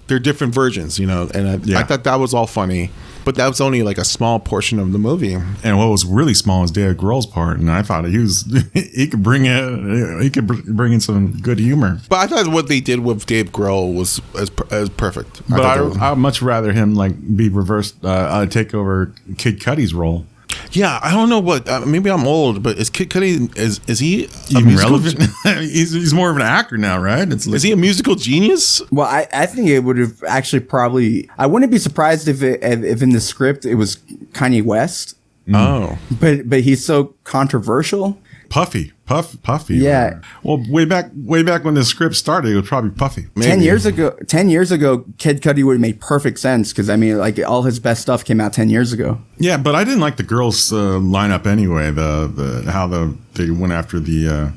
they're 0.08 0.19
different 0.19 0.53
versions. 0.53 0.98
You 1.00 1.08
know, 1.08 1.29
and 1.34 1.48
I, 1.50 1.55
Yeah. 1.63 1.79
I 1.79 1.84
thought 1.84 2.03
that 2.05 2.19
was 2.19 2.34
all 2.34 2.48
funny. 2.48 2.91
But 3.25 3.35
that 3.35 3.47
was 3.47 3.61
only 3.61 3.83
like 3.83 3.97
a 3.97 4.05
small 4.05 4.39
portion 4.39 4.79
of 4.79 4.91
the 4.91 4.97
movie. 4.97 5.33
And 5.63 5.77
what 5.77 5.88
was 5.88 6.05
really 6.05 6.33
small 6.33 6.61
was 6.61 6.71
Dave 6.71 6.95
Grohl's 6.97 7.25
part, 7.25 7.59
and 7.59 7.69
I 7.69 7.81
thought 7.81 8.05
he 8.05 8.17
was 8.17 8.45
he 8.73 9.07
could 9.07 9.23
bring 9.23 9.45
in 9.45 10.19
he 10.21 10.29
could 10.29 10.47
bring 10.47 10.93
in 10.93 11.01
some 11.01 11.39
good 11.39 11.59
humor. 11.59 11.99
But 12.09 12.17
I 12.17 12.27
thought 12.27 12.47
what 12.51 12.67
they 12.67 12.79
did 12.79 12.99
with 12.99 13.25
Dave 13.25 13.51
Grohl 13.51 13.93
was 13.95 14.21
as, 14.38 14.51
as 14.71 14.89
perfect. 14.89 15.41
But 15.49 15.57
thought 15.57 15.77
I, 15.77 15.81
was, 15.81 15.97
I'd 15.97 16.17
much 16.17 16.41
rather 16.41 16.73
him 16.73 16.95
like 16.95 17.35
be 17.35 17.49
reversed, 17.49 18.03
uh, 18.03 18.07
uh, 18.07 18.45
take 18.45 18.73
over 18.73 19.13
Kid 19.38 19.59
Cudi's 19.59 19.93
role. 19.93 20.25
Yeah, 20.72 21.00
I 21.01 21.12
don't 21.12 21.30
know 21.30 21.39
what. 21.39 21.68
Uh, 21.68 21.82
maybe 21.86 22.10
I'm 22.10 22.28
old, 22.28 22.62
but 22.63 22.78
is 22.78 22.89
Kid 22.89 23.10
Cudi 23.10 23.56
is 23.58 23.80
is 23.88 24.00
he 24.00 24.25
a 24.25 24.60
Even 24.60 24.75
relevant? 24.75 25.20
he's, 25.44 25.92
he's 25.92 26.13
more 26.13 26.30
of 26.30 26.36
an 26.36 26.42
actor 26.42 26.78
now, 26.78 27.00
right? 27.00 27.32
It's 27.32 27.48
like, 27.48 27.56
Is 27.56 27.63
he 27.63 27.72
a 27.72 27.78
musical 27.78 28.16
genius? 28.16 28.82
Well, 28.92 29.08
I, 29.08 29.28
I 29.34 29.46
think 29.46 29.68
it 29.70 29.80
would 29.80 29.98
have 29.98 30.24
actually 30.24 30.62
probably. 30.62 31.30
I 31.38 31.46
wouldn't 31.48 31.72
be 31.72 31.78
surprised 31.80 32.28
if 32.28 32.42
it, 32.44 32.63
if, 32.63 32.84
if 32.84 33.01
in 33.01 33.12
the 33.12 33.22
script 33.22 33.66
it 33.66 33.75
was 33.75 33.98
Kanye 34.34 34.63
West, 34.63 35.16
Oh, 35.54 35.98
but 36.20 36.50
but 36.50 36.62
he's 36.62 36.84
so 36.86 37.16
controversial. 37.24 38.20
Puffy, 38.50 38.92
Puff, 39.10 39.42
Puffy. 39.42 39.78
Yeah. 39.78 40.22
Well, 40.44 40.63
way 40.70 40.86
back, 40.86 41.10
way 41.16 41.42
back 41.42 41.63
when 41.63 41.74
the 41.74 41.84
script 41.84 42.16
started, 42.16 42.51
it 42.51 42.56
was 42.56 42.68
probably 42.68 42.92
Puffy. 42.92 43.25
Ten 43.42 43.60
years 43.60 43.88
ago, 43.88 44.12
ten 44.28 44.50
years 44.50 44.72
ago, 44.72 45.04
Kid 45.18 45.42
Cudi 45.42 45.63
would 45.63 45.74
have 45.74 45.82
made 45.82 46.00
perfect 46.00 46.38
sense 46.38 46.72
because 46.72 46.92
I 46.92 46.96
mean, 46.96 47.18
like 47.18 47.39
all 47.39 47.63
his 47.63 47.80
best 47.80 48.04
stuff 48.04 48.24
came 48.24 48.39
out 48.39 48.54
ten 48.54 48.70
years 48.70 48.94
ago. 48.94 49.20
Yeah, 49.39 49.58
but 49.58 49.74
I 49.74 49.84
didn't 49.84 50.01
like 50.01 50.18
the 50.18 50.24
girls' 50.24 50.72
uh, 50.72 51.00
lineup 51.00 51.48
anyway. 51.48 51.89
The 51.89 52.32
the 52.63 52.72
how 52.72 52.86
the 52.86 53.18
they 53.34 53.50
went 53.50 53.74
after 53.74 54.00
the. 54.00 54.28
Uh, 54.28 54.51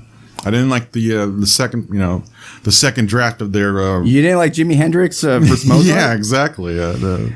I 0.44 0.50
didn't 0.50 0.70
like 0.70 0.92
the 0.92 1.16
uh, 1.16 1.26
the 1.26 1.46
second 1.46 1.88
you 1.92 1.98
know 1.98 2.24
the 2.64 2.72
second 2.72 3.08
draft 3.08 3.40
of 3.40 3.52
their. 3.52 3.80
Uh, 3.80 4.02
You 4.02 4.22
didn't 4.22 4.38
like 4.38 4.52
Jimi 4.52 4.74
Hendrix 4.76 5.22
uh, 5.24 5.38
versus 5.40 5.64
Mozart? 5.68 5.86
yeah, 5.86 6.12
exactly. 6.14 6.78
Uh, 6.80 6.92
the 6.92 7.32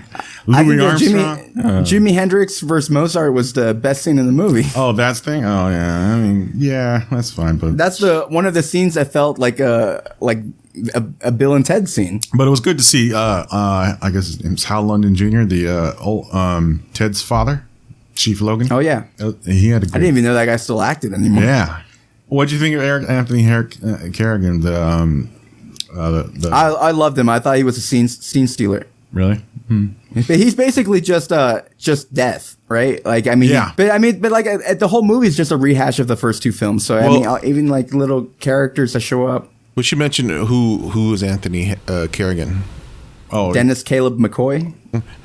Louis 0.46 0.80
Armstrong. 0.80 1.38
Jimi, 1.38 1.64
Uh, 1.64 1.82
Jimi 1.82 2.12
Hendrix 2.14 2.60
versus 2.60 2.90
Mozart 2.90 3.32
was 3.32 3.52
the 3.52 3.74
best 3.74 4.02
scene 4.02 4.18
in 4.18 4.26
the 4.26 4.32
movie. 4.32 4.64
oh, 4.76 4.92
that's 4.92 5.20
thing. 5.20 5.44
Oh 5.44 5.68
yeah. 5.68 6.14
I 6.14 6.18
mean, 6.18 6.52
yeah, 6.56 7.04
that's 7.10 7.30
fine. 7.30 7.56
But 7.58 7.76
That's 7.76 7.98
the 7.98 8.26
one 8.28 8.46
of 8.46 8.54
the 8.54 8.62
scenes 8.62 8.94
that 8.94 9.12
felt 9.12 9.38
like 9.38 9.60
a 9.60 10.14
like 10.20 10.38
a, 10.94 11.04
a 11.22 11.30
Bill 11.32 11.54
and 11.54 11.64
Ted 11.64 11.88
scene. 11.88 12.20
But 12.34 12.46
it 12.46 12.50
was 12.50 12.60
good 12.60 12.76
to 12.78 12.84
see. 12.84 13.14
Uh, 13.14 13.18
uh, 13.50 13.96
I 14.02 14.10
guess 14.10 14.40
name's 14.42 14.64
Hal 14.64 14.82
Landon 14.84 15.14
Jr., 15.14 15.44
the 15.44 15.68
uh, 15.68 15.94
old, 16.00 16.26
um, 16.34 16.84
Ted's 16.92 17.22
father, 17.22 17.64
Chief 18.14 18.40
Logan. 18.40 18.68
Oh 18.70 18.78
yeah, 18.80 19.04
Uh, 19.20 19.32
he 19.46 19.70
had 19.70 19.82
a. 19.84 19.86
Good, 19.86 19.94
I 19.94 19.98
didn't 19.98 20.14
even 20.18 20.24
know 20.24 20.34
that 20.34 20.44
guy 20.46 20.56
still 20.56 20.82
acted 20.82 21.12
anymore. 21.14 21.44
Yeah. 21.44 21.82
What'd 22.28 22.50
you 22.52 22.58
think 22.58 22.74
of 22.74 22.82
Eric 22.82 23.08
Anthony 23.08 23.42
Herrick, 23.42 23.76
uh, 23.84 24.08
Carrigan? 24.12 24.60
The 24.60 24.82
um, 24.82 25.30
uh, 25.96 26.10
the, 26.10 26.22
the 26.24 26.48
I, 26.50 26.70
I 26.70 26.90
loved 26.90 27.18
him. 27.18 27.28
I 27.28 27.38
thought 27.38 27.56
he 27.56 27.62
was 27.64 27.76
a 27.78 27.80
scene 27.80 28.08
scene 28.08 28.46
stealer. 28.48 28.86
really? 29.12 29.42
But 29.68 30.36
he's 30.36 30.54
basically 30.54 31.00
just 31.00 31.30
uh 31.32 31.62
just 31.78 32.12
death, 32.14 32.56
right? 32.68 33.04
Like 33.04 33.26
I 33.26 33.34
mean, 33.34 33.50
Yeah. 33.50 33.72
But 33.76 33.90
I 33.90 33.98
mean, 33.98 34.20
but 34.20 34.32
like 34.32 34.46
uh, 34.46 34.74
the 34.74 34.88
whole 34.88 35.02
movie 35.02 35.26
is 35.26 35.36
just 35.36 35.50
a 35.52 35.56
rehash 35.56 35.98
of 35.98 36.06
the 36.08 36.16
first 36.16 36.42
two 36.42 36.52
films. 36.52 36.86
So 36.86 36.96
I 36.96 37.02
Well- 37.02 37.12
mean, 37.14 37.26
uh, 37.26 37.38
even 37.44 37.66
like 37.68 37.92
little 37.92 38.24
characters 38.40 38.92
that 38.94 39.00
show 39.00 39.26
up. 39.26 39.48
we 39.74 39.82
should 39.82 39.98
mention 39.98 40.28
who 40.30 40.90
who 40.90 41.12
is 41.12 41.22
Anthony 41.22 41.74
uh, 41.88 42.06
Carrigan. 42.12 42.62
Oh, 43.30 43.52
Dennis 43.52 43.82
Caleb 43.82 44.18
McCoy. 44.18 44.72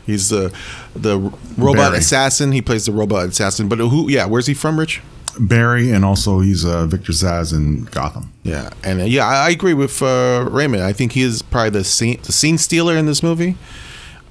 He's 0.06 0.30
the 0.30 0.52
the 0.96 1.18
robot 1.58 1.92
Barry. 1.92 1.98
assassin. 2.00 2.52
He 2.52 2.62
plays 2.62 2.86
the 2.88 2.92
robot 2.92 3.30
assassin. 3.30 3.70
But 3.70 3.78
who? 3.80 4.10
Yeah, 4.10 4.26
where's 4.26 4.48
he 4.48 4.54
from, 4.56 4.78
Rich? 4.80 5.02
Barry, 5.48 5.92
and 5.92 6.06
also 6.06 6.40
he's 6.40 6.64
uh, 6.66 6.86
Victor 6.86 7.12
Zsasz 7.12 7.54
in 7.54 7.86
Gotham. 7.86 8.32
Yeah, 8.44 8.70
and 8.84 9.02
uh, 9.02 9.06
yeah, 9.06 9.26
I, 9.28 9.48
I 9.48 9.50
agree 9.50 9.74
with 9.74 10.02
uh, 10.02 10.48
Raymond. 10.50 10.84
I 10.84 10.94
think 10.94 11.12
he 11.14 11.22
is 11.22 11.42
probably 11.42 11.72
the 11.72 11.84
scene 11.84 12.20
the 12.24 12.32
scene 12.32 12.58
stealer 12.58 12.96
in 12.96 13.06
this 13.06 13.22
movie. 13.24 13.56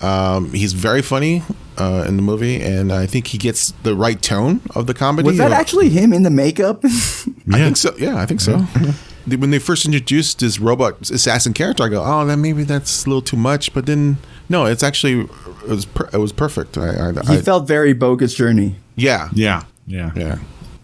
Um, 0.00 0.52
he's 0.54 0.72
very 0.72 1.02
funny 1.02 1.42
uh, 1.76 2.04
in 2.08 2.16
the 2.16 2.22
movie, 2.22 2.60
and 2.62 2.90
I 2.92 3.06
think 3.06 3.26
he 3.28 3.38
gets 3.38 3.72
the 3.82 3.94
right 3.94 4.20
tone 4.22 4.60
of 4.74 4.86
the 4.86 4.94
comedy. 4.94 5.26
Was 5.26 5.36
that 5.38 5.48
You 5.50 5.54
actually 5.54 5.88
him 5.90 6.12
in 6.14 6.22
the 6.22 6.30
makeup? 6.30 6.80
I 6.84 7.58
think 7.58 7.76
so. 7.76 7.94
Yeah, 7.98 8.16
I 8.16 8.26
think 8.26 8.40
so. 8.40 8.64
The- 9.26 9.36
When 9.36 9.50
they 9.50 9.58
first 9.58 9.84
introduced 9.84 10.38
this 10.38 10.58
robot 10.58 11.10
assassin 11.10 11.52
character, 11.52 11.82
I 11.84 11.88
go, 11.90 12.02
"Oh, 12.02 12.24
that 12.24 12.38
maybe 12.38 12.64
that's 12.64 13.04
a 13.04 13.08
little 13.10 13.20
too 13.20 13.36
much." 13.36 13.74
But 13.74 13.84
then, 13.84 14.16
no, 14.48 14.64
it's 14.64 14.82
actually 14.82 15.20
it 15.64 15.68
was 15.68 15.84
per- 15.84 16.08
it 16.10 16.16
was 16.16 16.32
perfect. 16.32 16.78
I, 16.78 16.88
I, 16.88 17.12
he 17.26 17.34
I 17.38 17.42
felt 17.42 17.68
very 17.68 17.92
bogus 17.92 18.32
journey. 18.34 18.76
yeah, 18.96 19.28
Yeah, 19.34 19.64
yeah, 19.86 20.10
yeah. 20.16 20.38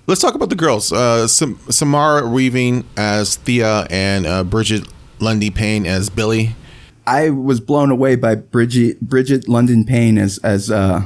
Let's 0.07 0.21
talk 0.21 0.35
about 0.35 0.51
the 0.51 0.55
girls. 0.57 0.93
Uh, 0.93 1.27
Sam- 1.27 1.59
Samara 1.69 2.29
Weaving 2.29 2.85
as 2.97 3.37
Thea 3.37 3.87
and 3.91 4.25
uh, 4.27 4.45
Brigette 4.45 4.87
Lundy 5.19 5.51
Payne 5.51 5.85
as 5.87 6.11
Billie. 6.11 6.55
I 7.07 7.31
was 7.31 7.61
blown 7.61 7.91
away 7.91 8.15
by 8.17 8.35
Brigette 8.37 9.01
Brigette 9.01 9.49
London 9.49 9.85
Payne 9.85 10.19
as 10.19 10.39
as 10.39 10.71
uh 10.71 11.03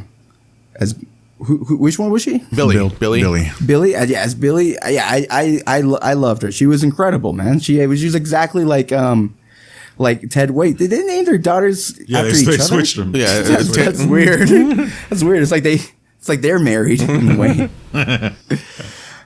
as 0.76 0.94
who, 1.38 1.58
who 1.64 1.76
which 1.78 1.98
one 1.98 2.10
was 2.10 2.22
she? 2.22 2.38
Billie. 2.54 2.74
Bill- 2.76 2.90
Billie. 2.90 3.20
Billie. 3.20 3.50
Billie, 3.64 3.96
uh, 3.96 4.04
yeah, 4.04 4.20
as 4.22 4.34
Billie, 4.34 4.78
uh, 4.78 4.88
yeah, 4.88 5.06
I, 5.08 5.26
I, 5.30 5.60
I, 5.66 5.78
I 6.02 6.12
loved 6.12 6.42
her. 6.42 6.52
She 6.52 6.66
was 6.66 6.82
incredible, 6.84 7.32
man. 7.32 7.60
She 7.60 7.84
was, 7.86 7.98
she 8.00 8.04
was 8.06 8.14
exactly 8.14 8.64
like, 8.66 8.92
um, 8.92 9.34
like 9.96 10.28
Ted. 10.28 10.50
Wait, 10.50 10.76
did 10.76 10.90
they 10.90 11.02
name 11.02 11.24
their 11.24 11.38
daughters 11.38 11.98
Yeah, 12.06 12.18
after 12.18 12.32
they, 12.32 12.38
each 12.40 12.46
they 12.46 12.54
other? 12.54 12.62
switched 12.64 12.96
them. 12.96 13.16
Yeah, 13.16 13.40
That's, 13.42 13.74
that's 13.74 14.04
weird. 14.04 14.48
that's 15.08 15.22
weird. 15.24 15.42
It's 15.42 15.50
like 15.50 15.62
they, 15.62 15.78
it's 16.20 16.28
like 16.28 16.42
they're 16.42 16.58
married 16.58 17.00
in 17.00 17.30
a 17.30 17.36
way. 17.38 17.70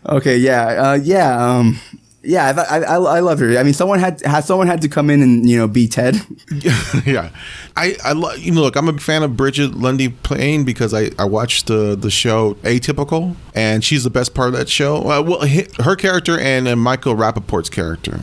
okay, 0.08 0.36
yeah, 0.36 0.66
uh, 0.66 0.94
yeah, 0.94 1.44
um, 1.44 1.80
yeah. 2.22 2.52
I, 2.56 2.78
I, 2.78 2.82
I, 2.82 2.94
I 2.94 3.18
loved 3.18 3.40
her. 3.40 3.58
I 3.58 3.64
mean, 3.64 3.72
someone 3.74 3.98
had, 3.98 4.20
had 4.20 4.44
someone 4.44 4.68
had 4.68 4.80
to 4.82 4.88
come 4.88 5.10
in 5.10 5.20
and 5.20 5.50
you 5.50 5.58
know 5.58 5.66
be 5.66 5.88
Ted. 5.88 6.14
yeah, 7.04 7.30
I, 7.76 7.96
I 8.04 8.12
lo- 8.12 8.34
you 8.34 8.52
know, 8.52 8.60
look, 8.60 8.76
I'm 8.76 8.88
a 8.88 8.96
fan 8.96 9.24
of 9.24 9.36
Brigette 9.36 9.74
Lundy 9.74 10.08
Payne 10.08 10.62
because 10.62 10.94
I, 10.94 11.10
I 11.18 11.24
watched 11.24 11.66
the 11.66 11.96
the 11.96 12.12
show 12.12 12.54
Atypical, 12.62 13.34
and 13.56 13.82
she's 13.82 14.04
the 14.04 14.10
best 14.10 14.32
part 14.32 14.50
of 14.50 14.54
that 14.54 14.68
show. 14.68 14.98
Uh, 14.98 15.20
well, 15.20 15.48
her 15.80 15.96
character 15.96 16.38
and 16.38 16.68
uh, 16.68 16.76
Michael 16.76 17.16
Rappaport's 17.16 17.70
character, 17.70 18.20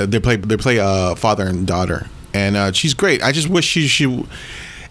uh, 0.00 0.06
they 0.06 0.18
play 0.18 0.34
they 0.34 0.56
play 0.56 0.80
uh, 0.80 1.14
father 1.14 1.46
and 1.46 1.68
daughter, 1.68 2.08
and 2.34 2.56
uh, 2.56 2.72
she's 2.72 2.94
great. 2.94 3.22
I 3.22 3.30
just 3.30 3.48
wish 3.48 3.64
she 3.64 3.86
she. 3.86 4.26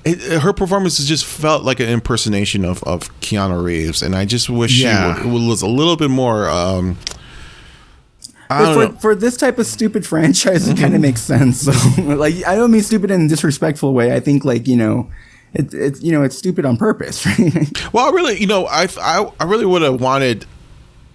It, 0.06 0.42
her 0.42 0.54
performance 0.54 0.98
just 1.06 1.26
felt 1.26 1.64
like 1.64 1.80
an 1.82 1.90
impersonation 1.90 2.64
of, 2.64 2.82
of 2.84 3.10
Keanu 3.20 3.62
Reeves, 3.64 4.02
and 4.02 4.16
I 4.16 4.26
just 4.26 4.50
wish 4.50 4.82
Yeah. 4.82 5.16
she 5.16 5.24
w- 5.24 5.48
was 5.48 5.62
a 5.62 5.68
little 5.68 5.98
bit 5.98 6.10
more. 6.10 6.50
Um, 6.50 6.98
I 8.50 8.64
But 8.64 8.74
don't 8.76 8.94
for, 8.96 9.00
for 9.02 9.16
this 9.16 9.38
type 9.38 9.60
of 9.60 9.68
stupid 9.68 10.06
franchise, 10.14 10.68
it 10.68 10.78
kind 10.78 10.96
of 10.96 11.02
makes 11.02 11.22
sense. 11.22 11.62
So, 11.62 12.02
like, 12.02 12.46
I 12.48 12.56
don't 12.56 12.72
mean 12.72 12.82
stupid 12.82 13.12
in 13.12 13.22
a 13.26 13.28
disrespectful 13.28 13.94
way. 13.94 14.14
I 14.16 14.20
think, 14.20 14.46
like, 14.46 14.68
you 14.68 14.76
know, 14.78 15.10
it, 15.54 15.74
it's 15.74 16.02
you 16.02 16.12
know, 16.12 16.24
it's 16.24 16.38
stupid 16.38 16.66
on 16.66 16.78
purpose, 16.78 17.26
right? 17.40 17.94
Well, 17.94 18.08
I 18.08 18.12
really, 18.16 18.40
you 18.40 18.48
know, 18.48 18.66
I, 18.68 18.88
I, 19.02 19.32
I 19.40 19.44
really 19.44 19.66
would 19.66 19.82
have 19.82 20.00
wanted 20.02 20.46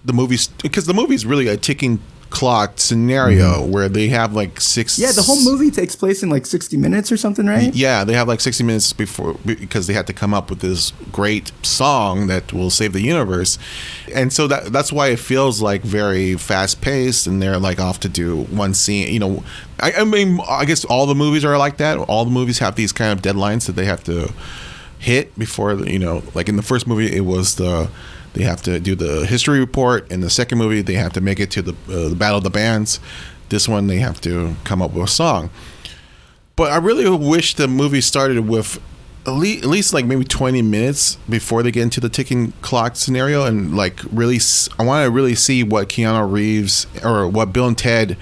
the 0.05 0.13
movies 0.13 0.47
because 0.61 0.85
the 0.85 0.93
movie's 0.93 1.25
really 1.25 1.47
a 1.47 1.57
ticking 1.57 1.99
clock 2.29 2.79
scenario 2.79 3.65
where 3.65 3.87
they 3.87 4.07
have 4.09 4.33
like 4.33 4.59
six. 4.59 4.93
Mm-hmm. 4.93 5.01
yeah, 5.03 5.11
the 5.11 5.21
whole 5.21 5.41
movie 5.43 5.71
takes 5.71 5.95
place 5.95 6.23
in 6.23 6.29
like 6.29 6.45
sixty 6.45 6.77
minutes 6.77 7.11
or 7.11 7.17
something, 7.17 7.45
right? 7.45 7.73
Yeah, 7.73 8.03
they 8.03 8.13
have 8.13 8.27
like 8.27 8.41
60 8.41 8.63
minutes 8.63 8.93
before 8.93 9.35
because 9.45 9.87
they 9.87 9.93
had 9.93 10.07
to 10.07 10.13
come 10.13 10.33
up 10.33 10.49
with 10.49 10.59
this 10.59 10.91
great 11.11 11.51
song 11.63 12.27
that 12.27 12.51
will 12.53 12.69
save 12.69 12.93
the 12.93 13.01
universe. 13.01 13.57
And 14.13 14.31
so 14.31 14.47
that 14.47 14.71
that's 14.71 14.91
why 14.91 15.07
it 15.09 15.19
feels 15.19 15.61
like 15.61 15.81
very 15.81 16.35
fast 16.35 16.81
paced 16.81 17.27
and 17.27 17.41
they're 17.41 17.59
like 17.59 17.79
off 17.79 17.99
to 18.01 18.09
do 18.09 18.43
one 18.43 18.73
scene. 18.73 19.13
You 19.13 19.19
know, 19.19 19.43
I, 19.79 19.93
I 19.93 20.03
mean, 20.03 20.39
I 20.47 20.65
guess 20.65 20.85
all 20.85 21.05
the 21.05 21.15
movies 21.15 21.45
are 21.45 21.57
like 21.57 21.77
that. 21.77 21.97
All 21.97 22.25
the 22.25 22.31
movies 22.31 22.59
have 22.59 22.75
these 22.75 22.91
kind 22.91 23.11
of 23.11 23.21
deadlines 23.21 23.65
that 23.67 23.73
they 23.73 23.85
have 23.85 24.03
to 24.05 24.33
hit 24.99 25.37
before 25.37 25.73
you 25.73 25.99
know, 25.99 26.23
like 26.33 26.49
in 26.49 26.55
the 26.55 26.63
first 26.63 26.87
movie, 26.87 27.15
it 27.15 27.21
was 27.21 27.55
the 27.55 27.89
they 28.35 28.43
have 28.43 28.61
to 28.63 28.79
do 28.79 28.95
the 28.95 29.25
history 29.25 29.59
report. 29.59 30.11
In 30.11 30.21
the 30.21 30.29
second 30.29 30.57
movie, 30.57 30.81
they 30.81 30.93
have 30.93 31.13
to 31.13 31.21
make 31.21 31.39
it 31.39 31.49
to 31.51 31.61
the 31.61 31.71
uh, 31.89 32.09
the 32.09 32.15
battle 32.15 32.37
of 32.37 32.43
the 32.43 32.49
bands. 32.49 32.99
This 33.49 33.67
one, 33.67 33.87
they 33.87 33.97
have 33.97 34.19
to 34.21 34.55
come 34.63 34.81
up 34.81 34.91
with 34.91 35.05
a 35.05 35.11
song. 35.11 35.49
But 36.55 36.71
I 36.71 36.77
really 36.77 37.09
wish 37.09 37.55
the 37.55 37.67
movie 37.67 38.01
started 38.01 38.47
with 38.47 38.79
at 39.27 39.31
least, 39.31 39.93
like 39.93 40.05
maybe 40.05 40.23
20 40.23 40.61
minutes 40.61 41.15
before 41.27 41.63
they 41.63 41.71
get 41.71 41.81
into 41.81 41.99
the 41.99 42.09
ticking 42.09 42.51
clock 42.61 42.95
scenario 42.95 43.43
and 43.45 43.75
like 43.75 43.99
really 44.11 44.39
I 44.77 44.83
want 44.83 45.05
to 45.05 45.11
really 45.11 45.33
see 45.33 45.63
what 45.63 45.89
Keanu 45.89 46.31
Reeves 46.31 46.85
or 47.03 47.27
what 47.27 47.51
Bill 47.51 47.67
and 47.67 47.77
Ted 47.77 48.17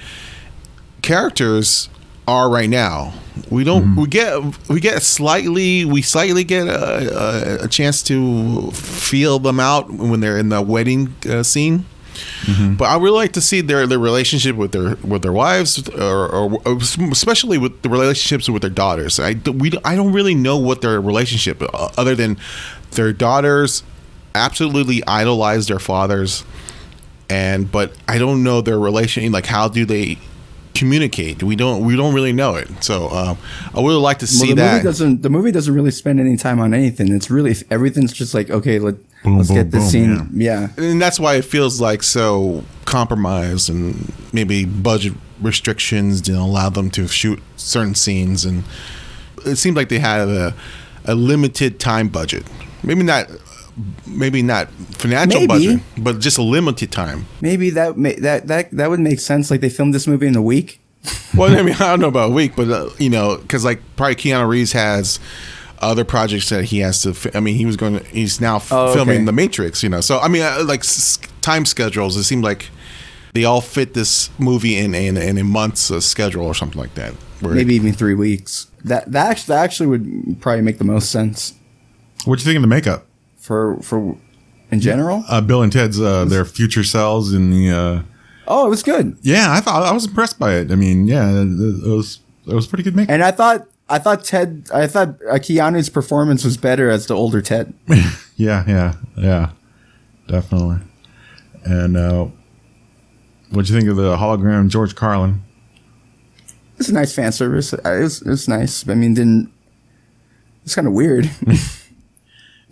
characters 1.01 1.89
are 2.27 2.49
right 2.49 2.69
now. 2.69 3.13
We 3.49 3.63
don't 3.63 3.95
we 3.95 4.07
get 4.07 4.39
we 4.69 4.79
get 4.79 5.01
slightly 5.01 5.85
we 5.85 6.01
slightly 6.01 6.43
get 6.43 6.67
a, 6.67 7.61
a, 7.61 7.65
a 7.65 7.67
chance 7.67 8.01
to 8.03 8.69
feel 8.71 9.39
them 9.39 9.59
out 9.59 9.89
when 9.91 10.19
they're 10.19 10.37
in 10.37 10.49
the 10.49 10.61
wedding 10.61 11.13
uh, 11.29 11.43
scene. 11.43 11.85
But 12.77 12.85
I 12.85 12.95
really 12.97 13.17
like 13.17 13.33
to 13.33 13.41
see 13.41 13.61
their 13.61 13.87
their 13.87 13.97
relationship 13.99 14.55
with 14.55 14.71
their 14.71 14.95
with 14.97 15.23
their 15.23 15.33
wives, 15.33 15.87
or, 15.89 16.29
or 16.29 16.77
especially 17.11 17.57
with 17.57 17.81
the 17.81 17.89
relationships 17.89 18.47
with 18.49 18.61
their 18.61 18.71
daughters. 18.71 19.19
I 19.19 19.33
we 19.51 19.71
I 19.83 19.95
don't 19.95 20.13
really 20.13 20.35
know 20.35 20.57
what 20.57 20.81
their 20.81 21.01
relationship 21.01 21.61
uh, 21.61 21.89
other 21.97 22.13
than 22.15 22.37
their 22.91 23.13
daughters 23.13 23.83
absolutely 24.35 25.03
idolize 25.07 25.67
their 25.67 25.79
fathers, 25.79 26.43
and 27.29 27.71
but 27.71 27.93
I 28.07 28.19
don't 28.19 28.43
know 28.43 28.61
their 28.61 28.79
relation. 28.79 29.31
Like 29.31 29.47
how 29.47 29.67
do 29.67 29.83
they 29.85 30.19
communicate? 30.73 31.43
We 31.43 31.55
don't 31.55 31.85
we 31.85 31.95
don't 31.95 32.13
really 32.13 32.33
know 32.33 32.55
it. 32.55 32.83
So 32.83 33.09
um, 33.09 33.37
I 33.73 33.79
would 33.79 33.93
like 33.97 34.19
to 34.19 34.27
see 34.27 34.47
well, 34.47 34.55
the 34.55 34.61
that. 34.61 34.71
movie 34.73 34.83
doesn't. 34.83 35.21
The 35.21 35.29
movie 35.29 35.51
doesn't 35.51 35.73
really 35.73 35.91
spend 35.91 36.19
any 36.19 36.37
time 36.37 36.59
on 36.59 36.73
anything. 36.73 37.13
It's 37.13 37.29
really 37.29 37.55
everything's 37.69 38.13
just 38.13 38.33
like 38.33 38.49
okay, 38.49 38.79
let 38.79 38.95
Boom, 39.23 39.37
let's 39.37 39.47
boom, 39.49 39.57
get 39.57 39.71
this 39.71 39.83
boom, 39.83 39.89
scene. 39.89 40.29
Yeah. 40.33 40.69
and 40.77 41.01
that's 41.01 41.19
why 41.19 41.35
it 41.35 41.45
feels 41.45 41.79
like 41.79 42.03
so 42.03 42.63
compromised 42.85 43.69
and 43.69 44.11
maybe 44.33 44.65
budget 44.65 45.13
restrictions 45.41 46.19
didn't 46.21 46.41
allow 46.41 46.69
them 46.69 46.89
to 46.91 47.07
shoot 47.07 47.41
certain 47.55 47.95
scenes 47.95 48.43
and 48.43 48.63
it 49.45 49.55
seemed 49.55 49.77
like 49.77 49.89
they 49.89 49.99
had 49.99 50.27
a, 50.27 50.53
a 51.05 51.15
limited 51.15 51.79
time 51.79 52.09
budget 52.09 52.43
maybe 52.83 53.03
not 53.03 53.29
maybe 54.05 54.41
not 54.43 54.69
financial 54.91 55.41
Maybe. 55.41 55.47
budget 55.47 55.81
but 55.97 56.19
just 56.19 56.37
a 56.37 56.43
limited 56.43 56.91
time 56.91 57.25
Maybe 57.41 57.69
that 57.71 57.97
may, 57.97 58.13
that 58.15 58.47
that 58.47 58.71
that 58.71 58.89
would 58.89 58.99
make 58.99 59.19
sense. 59.19 59.49
Like 59.49 59.61
they 59.61 59.69
filmed 59.69 59.93
this 59.93 60.05
movie 60.07 60.27
in 60.27 60.35
a 60.35 60.41
week. 60.41 60.79
well 61.35 61.51
i 61.57 61.61
mean 61.63 61.73
i 61.79 61.79
don't 61.89 61.99
know 61.99 62.07
about 62.07 62.29
a 62.29 62.33
week 62.33 62.55
but 62.55 62.69
uh, 62.69 62.89
you 62.99 63.09
know 63.09 63.37
because 63.37 63.65
like 63.65 63.81
probably 63.95 64.15
keanu 64.15 64.47
reeves 64.47 64.71
has 64.73 65.19
other 65.79 66.05
projects 66.05 66.47
that 66.49 66.63
he 66.65 66.79
has 66.79 67.01
to. 67.01 67.13
fi- 67.13 67.31
I 67.35 67.41
mean, 67.41 67.55
he 67.55 67.65
was 67.65 67.75
going. 67.75 67.99
to 67.99 68.05
He's 68.05 68.39
now 68.39 68.55
f- 68.55 68.71
Oh, 68.71 68.85
okay. 68.85 68.93
filming 68.93 69.25
The 69.25 69.33
Matrix. 69.33 69.83
You 69.83 69.89
know, 69.89 69.99
so 69.99 70.17
I 70.17 70.29
mean, 70.29 70.41
uh, 70.41 70.63
like 70.65 70.79
s- 70.79 71.19
time 71.41 71.65
schedules. 71.65 72.15
It 72.15 72.23
seemed 72.23 72.41
like 72.45 72.69
they 73.33 73.43
all 73.43 73.59
fit 73.59 73.93
this 73.93 74.29
movie 74.39 74.77
in 74.77 74.95
in, 74.95 75.17
in 75.17 75.37
a 75.37 75.43
month's 75.43 75.91
uh, 75.91 75.99
schedule 75.99 76.45
or 76.45 76.53
something 76.55 76.79
like 76.79 76.93
that. 76.95 77.11
Where 77.41 77.53
Maybe 77.53 77.75
even 77.75 77.91
three 77.91 78.13
weeks. 78.15 78.67
That 78.85 79.11
that 79.11 79.29
actually, 79.31 79.55
that 79.55 79.63
actually 79.65 79.87
would 79.87 80.37
probably 80.39 80.61
make 80.61 80.77
the 80.77 80.85
most 80.85 81.11
sense 81.11 81.53
What 82.23 82.39
do 82.39 82.43
you 82.43 82.45
think 82.45 82.55
of 82.55 82.61
the 82.61 82.67
makeup? 82.75 83.05
For 83.43 83.77
for 83.81 84.17
in 84.71 84.79
general. 84.79 85.23
Uh, 85.29 85.41
Bill 85.41 85.61
and 85.61 85.71
Ted's 85.71 85.99
uh, 86.01 86.25
their 86.25 86.45
future 86.45 86.83
selves 86.83 87.33
in 87.33 87.51
the. 87.51 87.69
Uh, 87.69 88.01
Oh, 88.45 88.67
it 88.67 88.69
was 88.69 88.83
good. 88.83 89.15
yeah, 89.21 89.53
I 89.53 89.61
thought 89.61 89.83
I 89.83 89.93
was 89.93 90.05
impressed 90.05 90.37
by 90.37 90.55
it. 90.55 90.69
I 90.69 90.75
mean, 90.75 91.07
yeah, 91.07 91.29
it, 91.31 91.47
it 91.47 91.87
was 91.87 92.19
it 92.45 92.53
was 92.53 92.67
pretty 92.67 92.83
good 92.83 92.93
makeup. 92.93 93.13
And 93.13 93.23
I 93.23 93.31
thought 93.31 93.67
I 93.87 93.99
thought 93.99 94.25
Ted 94.25 94.67
I 94.73 94.85
thought 94.85 95.17
Keanu's 95.19 95.87
performance 95.89 96.43
was 96.43 96.57
better 96.57 96.89
as 96.89 97.05
the 97.07 97.13
older 97.15 97.41
Ted. 97.41 97.73
Yeah, 98.35 98.65
yeah, 98.67 98.95
yeah, 99.15 99.51
definitely. 100.27 100.77
And 101.63 101.95
uh, 101.95 102.27
what'd 103.51 103.69
you 103.69 103.77
think 103.77 103.87
of 103.89 103.95
the 103.95 104.17
hologram 104.17 104.67
George 104.67 104.95
Carlin? 104.95 105.41
It's 106.79 106.89
a 106.89 106.93
nice 106.93 107.13
fan 107.15 107.31
service. 107.31 107.73
Uh, 107.73 107.77
It 107.85 108.01
was, 108.01 108.21
it 108.23 108.27
was 108.29 108.47
nice. 108.49 108.89
I 108.89 108.95
mean, 108.95 109.13
didn't. 109.13 109.53
It's 110.65 110.75
kind 110.75 110.87
of 110.87 110.93
weird. 110.93 111.29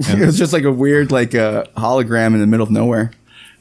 it 0.21 0.25
was 0.25 0.37
just 0.37 0.53
like 0.53 0.63
a 0.63 0.71
weird, 0.71 1.11
like 1.11 1.33
a 1.33 1.67
hologram 1.77 2.33
in 2.33 2.39
the 2.39 2.47
middle 2.47 2.65
of 2.65 2.71
nowhere. 2.71 3.11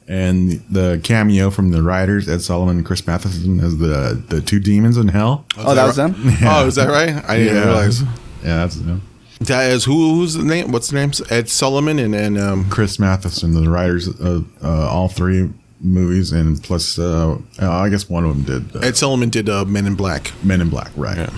And 0.09 0.51
the 0.69 1.01
cameo 1.05 1.51
from 1.51 1.71
the 1.71 1.83
writers, 1.83 2.29
Ed 2.29 2.43
Solomon 2.43 2.79
and 2.79 2.87
Chris 2.87 3.07
Matheson, 3.07 3.61
as 3.61 3.79
the 3.79 4.21
the 4.29 4.41
two 4.41 4.59
demons 4.59 4.97
in 4.97 5.09
hell. 5.09 5.45
Oh, 5.57 5.75
that 5.75 5.87
was 5.87 5.97
them. 5.97 6.15
Oh, 6.43 6.67
is 6.67 6.75
that 6.75 6.89
right? 6.89 7.23
I 7.29 7.37
didn't 7.37 7.55
Yeah. 7.55 7.65
realize. 7.65 8.03
Yeah, 8.03 8.09
that's 8.43 8.77
them. 8.77 9.03
That 9.43 9.71
is 9.71 9.85
who? 9.85 10.17
Who's 10.17 10.35
the 10.35 10.43
name? 10.45 10.73
What's 10.73 10.89
the 10.89 10.97
name? 10.97 11.13
Ed 11.31 11.49
Solomon 11.49 11.99
and 12.01 12.15
and 12.15 12.39
um, 12.39 12.69
Chris 12.71 12.99
Matheson, 12.99 13.53
the 13.55 13.71
writers 13.71 14.09
of 14.09 14.47
uh, 14.63 14.89
all 14.89 15.09
three 15.09 15.49
movies, 15.81 16.33
and 16.33 16.63
plus, 16.63 16.99
uh, 16.99 17.39
uh, 17.63 17.71
I 17.71 17.89
guess 17.89 18.09
one 18.09 18.25
of 18.25 18.35
them 18.47 18.63
did 18.65 18.77
uh, 18.77 18.81
Ed 18.87 18.97
Solomon 18.97 19.29
did 19.31 19.49
uh, 19.49 19.65
Men 19.65 19.87
in 19.87 19.95
Black. 19.95 20.33
Men 20.43 20.61
in 20.61 20.69
Black, 20.71 20.91
right? 20.97 21.17
Yeah. 21.17 21.31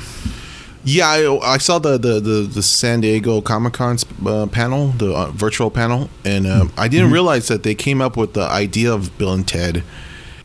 Yeah, 0.85 1.09
I, 1.09 1.55
I 1.55 1.59
saw 1.59 1.79
the 1.79 1.99
the 1.99 2.21
the, 2.21 2.42
the 2.42 2.62
San 2.62 3.01
Diego 3.01 3.40
Comic 3.40 3.75
Con 3.75 3.97
uh, 4.27 4.47
panel, 4.47 4.88
the 4.88 5.14
uh, 5.14 5.27
virtual 5.31 5.71
panel, 5.71 6.11
and 6.25 6.47
um, 6.47 6.73
I 6.77 6.88
didn't 6.88 7.12
realize 7.12 7.49
that 7.49 7.62
they 7.62 7.75
came 7.75 8.01
up 8.01 8.16
with 8.16 8.35
the 8.35 8.42
idea 8.42 8.92
of 8.92 9.16
Bill 9.18 9.33
and 9.33 9.47
Ted 9.47 9.85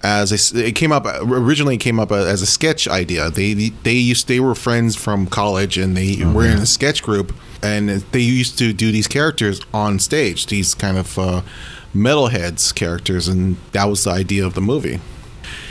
as 0.04 0.54
a, 0.54 0.65
it 0.67 0.76
came 0.76 0.91
up 0.91 1.06
originally 1.21 1.76
it 1.76 1.80
came 1.80 2.00
up 2.00 2.12
as 2.12 2.41
a 2.41 2.45
sketch 2.45 2.88
idea. 2.88 3.30
They 3.30 3.54
they 3.54 3.93
used 3.93 4.28
they 4.28 4.39
were 4.39 4.56
friends 4.56 4.95
from 4.95 5.28
college 5.28 5.78
and 5.78 5.97
they 5.97 6.23
were 6.23 6.45
in 6.45 6.60
a 6.60 6.65
sketch 6.65 7.04
group 7.04 7.34
and 7.63 7.89
they 7.89 8.19
used 8.19 8.58
to 8.60 8.73
do 8.73 8.91
these 8.91 9.08
characters 9.08 9.62
on 9.73 10.00
stage, 10.00 10.47
these 10.47 10.76
kind 10.76 10.97
of 10.97 11.17
uh, 11.17 11.41
metalheads 11.95 12.73
characters, 12.73 13.28
and 13.28 13.58
that 13.71 13.86
was 13.86 14.04
the 14.04 14.12
idea 14.12 14.45
of 14.45 14.54
the 14.54 14.62
movie. 14.62 15.00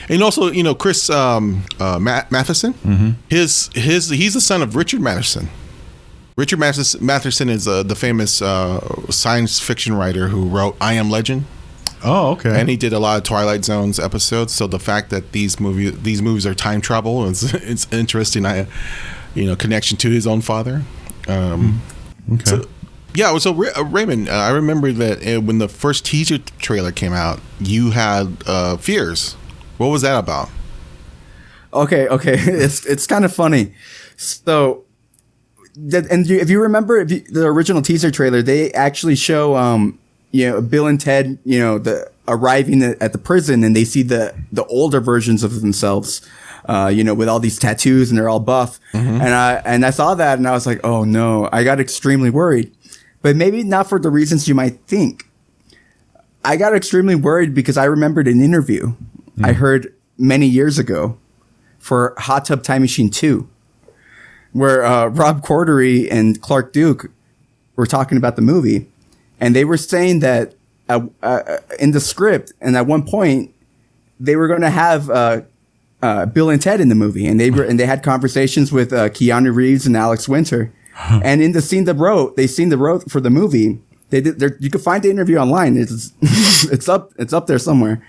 And 0.09 0.23
also, 0.23 0.51
you 0.53 0.63
know, 0.63 0.75
Chris 0.75 1.11
um, 1.11 1.65
uh, 1.81 1.99
Ma- 1.99 2.23
Matheson, 2.31 3.17
his 3.29 3.71
his 3.75 4.09
he's 4.11 4.35
the 4.35 4.41
son 4.41 4.63
of 4.63 4.77
Richard 4.77 5.01
Matheson. 5.01 5.49
Richard 6.37 6.59
Mathes- 6.59 7.01
Matheson 7.01 7.49
is 7.49 7.67
uh, 7.67 7.83
the 7.83 7.95
famous 7.97 8.43
uh, 8.43 8.81
science 9.11 9.59
fiction 9.59 9.95
writer 9.95 10.29
who 10.29 10.47
wrote 10.49 10.77
I 10.83 10.93
Am 10.93 11.09
Legend, 11.11 11.45
Oh, 12.05 12.33
okay. 12.33 12.61
and 12.61 12.69
he 12.69 12.77
did 12.77 12.93
a 12.93 12.99
lot 12.99 13.17
of 13.17 13.23
Twilight 13.25 13.65
Zones 13.65 13.99
episodes. 13.99 14.53
So 14.55 14.67
the 14.67 14.79
fact 14.79 15.09
that 15.11 15.33
these 15.33 15.59
movie 15.59 15.89
these 15.91 16.21
movies 16.21 16.45
are 16.47 16.55
time 16.55 16.81
travel 16.83 17.25
is 17.25 17.55
it's 17.55 17.91
interesting. 17.93 18.45
I, 18.47 18.67
you 19.35 19.47
know, 19.47 19.57
connection 19.57 19.97
to 19.99 20.11
his 20.11 20.27
own 20.27 20.41
father. 20.43 20.83
Um, 21.27 21.81
okay. 22.33 22.45
so- 22.45 22.69
yeah, 23.15 23.37
so 23.39 23.51
uh, 23.75 23.83
Raymond, 23.85 24.29
uh, 24.29 24.33
I 24.33 24.51
remember 24.51 24.93
that 24.93 25.27
uh, 25.27 25.41
when 25.41 25.57
the 25.57 25.69
first 25.69 26.05
teaser 26.05 26.37
trailer 26.59 26.93
came 26.93 27.15
out, 27.15 27.41
you 27.59 27.93
had 27.93 28.37
uh, 28.47 28.77
fears. 28.77 29.37
What 29.79 29.89
was 29.89 30.03
that 30.03 30.19
about? 30.19 30.49
Okay, 31.73 32.09
okay, 32.09 32.35
it's 32.39 32.85
it's 32.87 33.07
kind 33.07 33.25
of 33.25 33.33
funny. 33.33 33.75
So, 34.17 34.85
that, 35.77 36.11
and 36.11 36.29
if 36.31 36.49
you 36.49 36.61
remember 36.61 36.99
if 36.99 37.11
you, 37.11 37.21
the 37.21 37.47
original 37.47 37.83
teaser 37.83 38.11
trailer, 38.11 38.43
they 38.43 38.73
actually 38.73 39.17
show 39.17 39.57
um 39.57 39.99
you 40.31 40.49
know 40.49 40.61
Bill 40.61 40.87
and 40.87 41.01
Ted 41.01 41.39
you 41.45 41.59
know 41.59 41.79
the 41.79 42.11
arriving 42.29 42.83
at 42.83 43.01
at 43.03 43.13
the 43.13 43.19
prison 43.19 43.63
and 43.63 43.77
they 43.77 43.85
see 43.85 44.03
the 44.03 44.35
the 44.53 44.65
older 44.67 45.01
versions 45.01 45.43
of 45.43 45.61
themselves. 45.61 46.27
Uh, 46.69 46.89
you 46.89 47.05
know, 47.05 47.15
with 47.15 47.29
all 47.29 47.39
these 47.39 47.61
tattoos 47.61 48.11
and 48.11 48.19
they're 48.19 48.29
all 48.29 48.41
buff, 48.41 48.81
and 48.93 49.33
I 49.33 49.63
and 49.65 49.87
I 49.87 49.91
saw 49.91 50.17
that 50.17 50.37
and 50.37 50.49
I 50.49 50.51
was 50.51 50.67
like, 50.67 50.81
oh 50.83 51.05
no, 51.05 51.49
I 51.53 51.63
got 51.63 51.79
extremely 51.79 52.29
worried, 52.29 52.75
but 53.23 53.37
maybe 53.37 53.63
not 53.63 53.89
for 53.89 54.01
the 54.01 54.11
reasons 54.11 54.49
you 54.49 54.55
might 54.57 54.81
think. 54.89 55.31
I 56.45 56.57
got 56.57 56.75
extremely 56.75 57.15
worried 57.15 57.55
because 57.55 57.77
I 57.77 57.85
remembered 57.85 58.27
an 58.27 58.41
interview 58.41 58.95
I 59.43 59.53
heard 59.53 59.93
many 60.19 60.47
years 60.47 60.79
ago 60.79 61.19
for 61.79 62.15
Hot 62.19 62.45
Tub 62.47 62.63
Time 62.63 62.83
Machine 62.83 63.11
2, 63.11 63.49
where 64.53 64.85
uh, 64.85 65.07
Rob 65.07 65.43
Corddry 65.43 66.11
and 66.11 66.41
Clark 66.41 66.73
Duke 66.73 67.11
were 67.77 67.87
talking 67.87 68.17
about 68.17 68.37
the 68.37 68.43
movie, 68.43 68.89
and 69.39 69.55
they 69.55 69.65
were 69.65 69.77
saying 69.77 70.21
that 70.21 70.55
uh, 70.89 71.01
uh, 71.23 71.59
in 71.79 71.91
the 71.91 72.01
script, 72.01 72.53
and 72.61 72.77
at 72.77 72.87
one 72.87 73.05
point, 73.07 73.53
they 74.19 74.37
were 74.37 74.49
going 74.49 74.63
to 74.63 74.71
have 74.71 75.11
uh, 75.11 75.43
uh, 76.03 76.27
Bill 76.27 76.49
and 76.49 76.61
Ted 76.61 76.81
in 76.81 76.89
the 76.89 76.95
movie, 76.95 77.27
and 77.27 77.39
they 77.39 77.51
were 77.51 77.65
and 77.65 77.79
they 77.79 77.87
had 77.87 78.03
conversations 78.03 78.73
with 78.73 78.93
uh, 78.93 79.11
Keanu 79.11 79.55
Reeves 79.55 79.87
and 79.87 79.97
Alex 79.97 80.29
Winter, 80.29 80.73
and 81.23 81.43
in 81.43 81.53
the 81.53 81.61
scene 81.61 81.85
they 81.85 81.93
wrote, 81.93 82.37
they 82.37 82.47
seen 82.47 82.71
the 82.71 82.79
wrote 82.79 83.11
for 83.11 83.21
the 83.21 83.31
movie. 83.31 83.81
They 84.09 84.21
did. 84.21 84.41
You 84.61 84.71
can 84.71 84.81
find 84.81 85.03
the 85.03 85.11
interview 85.11 85.37
online. 85.37 85.77
It's 85.77 86.13
it's 86.73 86.89
up 86.89 87.13
it's 87.19 87.33
up 87.33 87.49
there 87.49 87.59
somewhere 87.59 88.03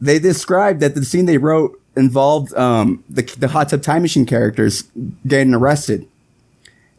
they 0.00 0.18
described 0.18 0.80
that 0.80 0.94
the 0.94 1.04
scene 1.04 1.26
they 1.26 1.38
wrote 1.38 1.80
involved 1.96 2.54
um, 2.54 3.02
the, 3.08 3.22
the 3.38 3.48
hot 3.48 3.68
tub 3.68 3.82
time 3.82 4.02
machine 4.02 4.24
characters 4.26 4.84
getting 5.26 5.54
arrested 5.54 6.06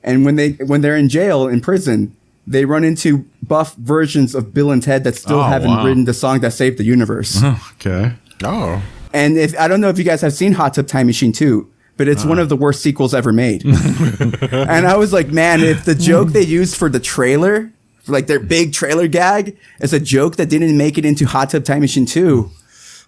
and 0.03 0.25
when 0.25 0.35
they 0.35 0.51
when 0.51 0.81
they're 0.81 0.97
in 0.97 1.09
jail 1.09 1.47
in 1.47 1.61
prison 1.61 2.15
they 2.47 2.65
run 2.65 2.83
into 2.83 3.25
buff 3.43 3.75
versions 3.75 4.35
of 4.35 4.53
bill 4.53 4.71
and 4.71 4.83
ted 4.83 5.03
that 5.03 5.15
still 5.15 5.39
Oh, 5.39 5.43
haven't 5.43 5.69
wow. 5.69 5.85
written 5.85 6.05
the 6.05 6.13
song 6.13 6.39
that 6.41 6.51
saved 6.53 6.77
the 6.77 6.83
universe 6.83 7.41
okay. 7.73 8.13
Oh, 8.43 8.81
and 9.13 9.37
if 9.37 9.57
i 9.59 9.67
don't 9.67 9.79
know 9.81 9.89
if 9.89 9.97
you 9.97 10.03
guys 10.03 10.21
have 10.21 10.33
seen 10.33 10.53
hot 10.53 10.73
tub 10.73 10.87
time 10.87 11.07
machine 11.07 11.31
2 11.31 11.67
but 11.97 12.07
it's 12.07 12.25
one 12.25 12.39
of 12.39 12.49
the 12.49 12.55
worst 12.55 12.81
sequels 12.81 13.13
ever 13.13 13.31
made. 13.31 13.63
and 13.65 14.87
I 14.87 14.95
was 14.97 15.13
like, 15.13 15.27
man, 15.27 15.59
if 15.61 15.85
the 15.85 15.93
joke 15.93 16.29
they 16.29 16.41
used 16.41 16.75
for 16.75 16.89
the 16.89 16.99
trailer, 16.99 17.71
like 18.07 18.25
their 18.25 18.39
big 18.39 18.73
trailer 18.73 19.07
gag, 19.07 19.55
is 19.81 19.93
a 19.93 19.99
joke 19.99 20.37
that 20.37 20.49
didn't 20.49 20.75
make 20.75 20.97
it 20.97 21.05
into 21.05 21.25
Hot 21.27 21.51
Tub 21.51 21.63
Time 21.63 21.81
Machine 21.81 22.07
2, 22.07 22.49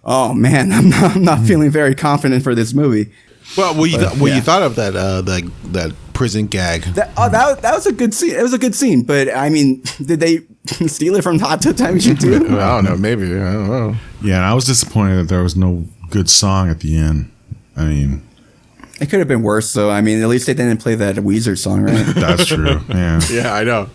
oh 0.04 0.34
man, 0.34 0.72
I'm 0.76 0.88
not, 0.90 1.16
I'm 1.16 1.24
not 1.24 1.40
feeling 1.46 1.70
very 1.70 1.94
confident 1.94 2.42
for 2.42 2.54
this 2.54 2.74
movie. 2.74 3.12
Well, 3.56 3.74
what 3.74 3.90
you, 3.90 3.98
th- 3.98 4.18
what 4.18 4.28
yeah. 4.28 4.36
you 4.36 4.40
thought 4.42 4.62
of 4.62 4.76
that 4.76 4.96
uh, 4.96 5.20
that 5.22 5.50
that 5.72 5.92
prison 6.14 6.46
gag? 6.46 6.82
That, 6.94 7.10
oh, 7.16 7.28
that, 7.28 7.60
that 7.60 7.74
was 7.74 7.86
a 7.86 7.92
good 7.92 8.14
scene. 8.14 8.34
It 8.34 8.42
was 8.42 8.54
a 8.54 8.58
good 8.58 8.74
scene, 8.74 9.02
but 9.02 9.28
I 9.34 9.50
mean, 9.50 9.82
did 10.04 10.20
they 10.20 10.38
steal 10.86 11.14
it 11.16 11.22
from 11.22 11.38
Hot 11.40 11.60
Tub 11.60 11.76
Time 11.76 11.94
Machine 11.94 12.16
2? 12.16 12.34
I 12.36 12.38
don't 12.38 12.84
know. 12.84 12.96
Maybe 12.96 13.24
I 13.34 13.52
don't 13.52 13.68
know. 13.68 13.96
Yeah, 14.22 14.36
and 14.36 14.44
I 14.44 14.54
was 14.54 14.64
disappointed 14.64 15.16
that 15.16 15.28
there 15.28 15.42
was 15.42 15.56
no 15.56 15.84
good 16.10 16.30
song 16.30 16.70
at 16.70 16.80
the 16.80 16.96
end. 16.96 17.30
I 17.76 17.84
mean, 17.84 18.22
It 19.00 19.10
could 19.10 19.18
have 19.18 19.28
been 19.28 19.42
worse, 19.42 19.72
though. 19.74 19.90
I 19.90 20.00
mean, 20.00 20.22
at 20.22 20.28
least 20.28 20.46
they 20.46 20.54
didn't 20.54 20.78
play 20.80 20.94
that 20.94 21.16
Weezer 21.16 21.58
song, 21.58 21.82
right? 21.82 22.06
that's 22.14 22.46
true. 22.46 22.80
Yeah. 22.88 23.20
Yeah, 23.30 23.52
I 23.52 23.64
know. 23.64 23.90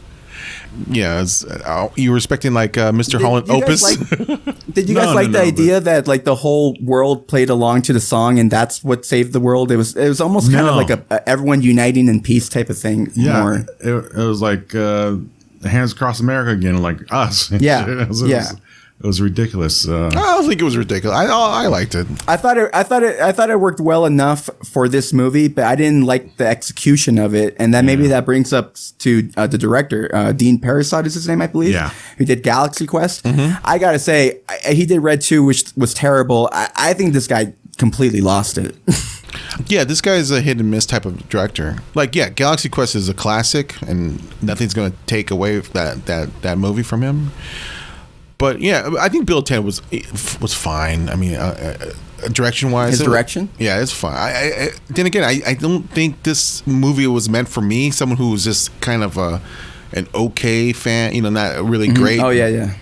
Yeah, 0.88 1.22
it's, 1.22 1.44
uh, 1.46 1.90
you 1.96 2.12
were 2.12 2.18
expecting 2.18 2.54
like 2.54 2.78
uh, 2.78 2.92
Mr. 2.92 3.20
Holland 3.20 3.50
Opus. 3.50 3.82
like- 3.84 4.58
did 4.74 4.90
you 4.90 4.96
No, 4.96 5.02
guys 5.02 5.10
no, 5.10 5.16
like 5.16 5.32
the 5.32 5.40
no, 5.40 5.44
idea 5.44 5.80
that 5.80 6.08
like 6.08 6.24
the 6.24 6.36
whole 6.36 6.78
world 6.82 7.28
played 7.28 7.50
along 7.50 7.82
to 7.84 7.94
the 7.94 8.00
song 8.00 8.40
and 8.40 8.50
that's 8.52 8.84
what 8.84 9.06
saved 9.06 9.34
the 9.34 9.40
world? 9.40 9.72
It 9.72 9.78
was 9.78 9.96
it 9.96 10.08
was 10.08 10.22
almost 10.22 10.52
kind 10.52 10.68
of 10.68 10.76
like 10.76 10.90
a, 10.90 11.04
a 11.10 11.28
everyone 11.30 11.62
uniting 11.62 12.08
in 12.08 12.22
peace 12.22 12.50
type 12.50 12.70
of 12.70 12.78
thing. 12.78 13.12
Yeah. 13.16 13.42
More. 13.42 13.54
It, 13.80 13.94
it 14.18 14.28
was 14.28 14.42
like 14.42 14.74
uh, 14.76 15.18
Hands 15.64 15.92
Across 15.92 16.20
America 16.20 16.52
again, 16.52 16.82
like 16.82 17.00
us. 17.12 17.52
Yeah, 17.60 18.08
was, 18.08 18.22
yeah. 18.24 18.46
Was, 19.00 19.06
it 19.06 19.08
was 19.08 19.22
ridiculous. 19.22 19.88
Uh, 19.88 20.08
I 20.08 20.10
don't 20.10 20.48
think 20.48 20.62
it 20.62 20.64
was 20.64 20.78
ridiculous. 20.78 21.18
I 21.18 21.26
I 21.26 21.68
liked 21.68 21.96
it. 21.96 22.08
I 22.28 22.38
thought 22.38 22.58
it 22.58 22.70
I 22.74 22.84
thought 22.84 23.04
it 23.04 23.20
I 23.20 23.32
thought 23.32 23.50
it 23.50 23.60
worked 23.60 23.80
well 23.80 24.06
enough 24.06 24.50
for 24.64 24.88
this 24.88 25.14
movie, 25.14 25.48
but 25.48 25.64
I 25.66 25.76
didn't 25.76 26.06
like 26.06 26.38
the 26.38 26.48
execution 26.48 27.18
of 27.18 27.34
it. 27.34 27.56
And 27.60 27.74
then 27.74 27.86
maybe 27.86 28.08
that 28.08 28.26
brings 28.26 28.54
up 28.54 28.76
to 29.00 29.30
uh, 29.38 29.48
the 29.48 29.58
director, 29.58 30.10
uh, 30.14 30.32
Dean 30.32 30.60
Parisot 30.60 31.06
is 31.06 31.14
his 31.14 31.28
name, 31.28 31.42
I 31.42 31.48
believe. 31.48 31.74
Yeah. 31.74 31.92
Who 32.18 32.26
did 32.26 32.44
Galaxy 32.44 32.86
Quest. 32.86 33.26
I 33.26 33.78
gotta 33.78 34.00
say, 34.00 34.42
I, 34.50 34.74
he 34.74 34.86
did 34.86 35.00
Red 35.00 35.22
2, 35.22 35.44
which 35.44 35.72
was 35.76 35.94
terrible. 35.94 36.50
I, 36.52 36.70
I 36.76 36.94
think 36.94 37.14
this 37.14 37.28
guy 37.28 37.54
completely 37.78 38.22
lost 38.22 38.58
it. 38.58 38.76
Yeah, 39.68 39.84
this 39.84 40.02
guy 40.02 40.16
is 40.16 40.32
a 40.32 40.42
hit 40.42 40.60
and 40.60 40.72
miss 40.72 40.86
type 40.86 41.06
of 41.06 41.28
director. 41.30 41.78
Like, 41.94 42.16
yeah, 42.16 42.30
Galaxy 42.30 42.70
Quest 42.70 42.96
is 42.96 43.10
a 43.10 43.14
classic, 43.14 43.80
and 43.82 44.20
nothing's 44.42 44.74
going 44.74 44.92
to 44.92 44.98
take 45.06 45.32
away 45.32 45.60
that 45.60 46.06
that 46.06 46.42
that 46.42 46.58
movie 46.58 46.82
from 46.84 47.02
him. 47.02 47.32
But 48.40 48.62
yeah, 48.62 48.90
I 49.00 49.10
think 49.10 49.28
Bill 49.28 49.44
Ted 49.44 49.64
was 49.64 49.82
was 50.42 50.54
fine. 50.54 51.10
I 51.10 51.16
mean, 51.16 51.36
uh, 51.36 51.92
uh, 52.24 52.28
direction 52.30 52.72
wise, 52.72 52.98
His 52.98 53.02
direction? 53.02 53.50
yeah, 53.60 53.82
it's 53.82 53.92
fine. 53.92 54.16
I, 54.16 54.30
I, 54.30 54.70
then 54.90 55.06
again, 55.06 55.24
I, 55.24 55.42
I 55.46 55.54
don't 55.54 55.84
think 55.92 56.24
this 56.24 56.66
movie 56.66 57.06
was 57.06 57.30
meant 57.30 57.50
for 57.50 57.62
me. 57.62 57.92
Someone 57.92 58.18
who 58.18 58.32
was 58.32 58.46
just 58.46 58.72
kind 58.82 59.04
of 59.04 59.18
a 59.18 59.42
an 59.92 60.08
okay 60.16 60.72
fan, 60.74 61.14
you 61.14 61.22
know, 61.22 61.30
not 61.30 61.64
really 61.64 61.90
great. 61.90 62.20
oh 62.22 62.30
yeah, 62.30 62.48
yeah. 62.48 62.74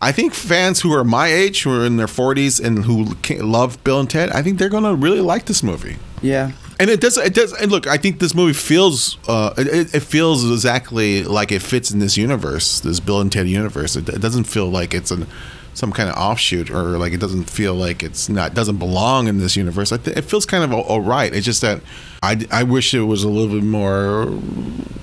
I 0.00 0.12
think 0.12 0.32
fans 0.34 0.80
who 0.82 0.92
are 0.92 1.02
my 1.02 1.28
age, 1.28 1.62
who 1.62 1.80
are 1.80 1.84
in 1.86 1.96
their 1.96 2.06
40s, 2.06 2.62
and 2.64 2.84
who 2.84 3.16
love 3.42 3.82
Bill 3.84 3.98
and 4.00 4.08
Ted, 4.08 4.30
I 4.30 4.42
think 4.42 4.58
they're 4.58 4.68
gonna 4.68 4.94
really 4.94 5.20
like 5.20 5.46
this 5.46 5.62
movie. 5.62 5.96
Yeah. 6.22 6.52
And 6.80 6.90
it 6.90 7.00
does. 7.00 7.16
It 7.16 7.34
does. 7.34 7.52
And 7.52 7.70
look, 7.70 7.86
I 7.86 7.96
think 7.96 8.18
this 8.18 8.34
movie 8.34 8.52
feels. 8.52 9.16
Uh, 9.28 9.54
it, 9.56 9.94
it 9.94 10.02
feels 10.02 10.50
exactly 10.50 11.22
like 11.22 11.52
it 11.52 11.62
fits 11.62 11.90
in 11.90 11.98
this 12.00 12.16
universe, 12.16 12.80
this 12.80 13.00
Bill 13.00 13.20
and 13.20 13.30
Ted 13.30 13.48
universe. 13.48 13.96
It, 13.96 14.08
it 14.08 14.20
doesn't 14.20 14.44
feel 14.44 14.66
like 14.66 14.92
it's 14.92 15.10
an 15.10 15.26
some 15.74 15.92
kind 15.92 16.08
of 16.08 16.16
offshoot, 16.16 16.70
or 16.70 16.98
like 16.98 17.12
it 17.12 17.20
doesn't 17.20 17.50
feel 17.50 17.74
like 17.74 18.02
it's 18.02 18.28
not 18.28 18.54
doesn't 18.54 18.78
belong 18.78 19.28
in 19.28 19.38
this 19.38 19.56
universe. 19.56 19.92
I 19.92 19.98
th- 19.98 20.16
it 20.16 20.22
feels 20.22 20.46
kind 20.46 20.64
of 20.64 20.72
all, 20.72 20.82
all 20.82 21.00
right. 21.00 21.32
It's 21.32 21.44
just 21.44 21.60
that 21.62 21.80
I, 22.22 22.46
I 22.50 22.62
wish 22.62 22.94
it 22.94 23.02
was 23.02 23.24
a 23.24 23.28
little 23.28 23.54
bit 23.54 23.64
more 23.64 24.26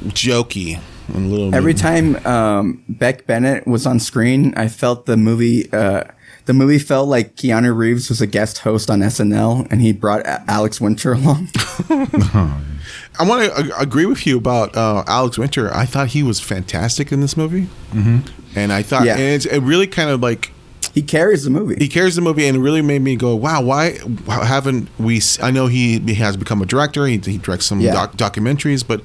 jokey 0.07 0.79
and 1.09 1.27
a 1.27 1.29
little. 1.29 1.53
Every 1.53 1.73
bit, 1.73 1.81
time 1.81 2.25
um, 2.25 2.83
Beck 2.89 3.27
Bennett 3.27 3.67
was 3.67 3.85
on 3.85 3.99
screen, 3.99 4.53
I 4.55 4.67
felt 4.67 5.05
the 5.05 5.17
movie. 5.17 5.71
Uh, 5.71 6.03
the 6.45 6.53
movie 6.53 6.79
felt 6.79 7.07
like 7.07 7.35
Keanu 7.35 7.75
Reeves 7.75 8.09
was 8.09 8.21
a 8.21 8.27
guest 8.27 8.59
host 8.59 8.89
on 8.89 8.99
SNL, 8.99 9.67
and 9.71 9.81
he 9.81 9.93
brought 9.93 10.21
A- 10.21 10.43
Alex 10.47 10.81
Winter 10.81 11.13
along. 11.19 11.49
I 13.19 13.23
want 13.27 13.53
to 13.53 13.77
agree 13.79 14.05
with 14.05 14.25
you 14.25 14.37
about 14.37 14.75
uh, 14.75 15.03
Alex 15.07 15.37
Winter. 15.37 15.73
I 15.73 15.85
thought 15.85 16.09
he 16.09 16.23
was 16.23 16.39
fantastic 16.39 17.11
in 17.11 17.21
this 17.21 17.35
movie, 17.37 17.67
mm-hmm. 17.91 18.19
and 18.55 18.71
I 18.73 18.81
thought 18.81 19.05
Yeah. 19.05 19.13
and 19.13 19.21
it's, 19.21 19.45
it 19.45 19.59
really 19.59 19.87
kind 19.87 20.09
of 20.09 20.21
like 20.21 20.51
he 20.93 21.01
carries 21.01 21.43
the 21.43 21.49
movie. 21.49 21.75
he 21.77 21.87
carries 21.87 22.15
the 22.15 22.21
movie 22.21 22.45
and 22.47 22.57
it 22.57 22.59
really 22.59 22.81
made 22.81 23.01
me 23.01 23.15
go 23.15 23.33
wow 23.33 23.61
why 23.61 23.97
haven't 24.27 24.89
we 24.99 25.21
I 25.41 25.49
know 25.49 25.67
he, 25.67 25.99
he 25.99 26.15
has 26.15 26.35
become 26.35 26.61
a 26.61 26.65
director 26.65 27.05
he, 27.07 27.17
he 27.17 27.37
directs 27.37 27.65
some 27.65 27.79
Yeah. 27.79 27.93
doc, 27.93 28.17
documentaries 28.17 28.85
but 28.85 29.01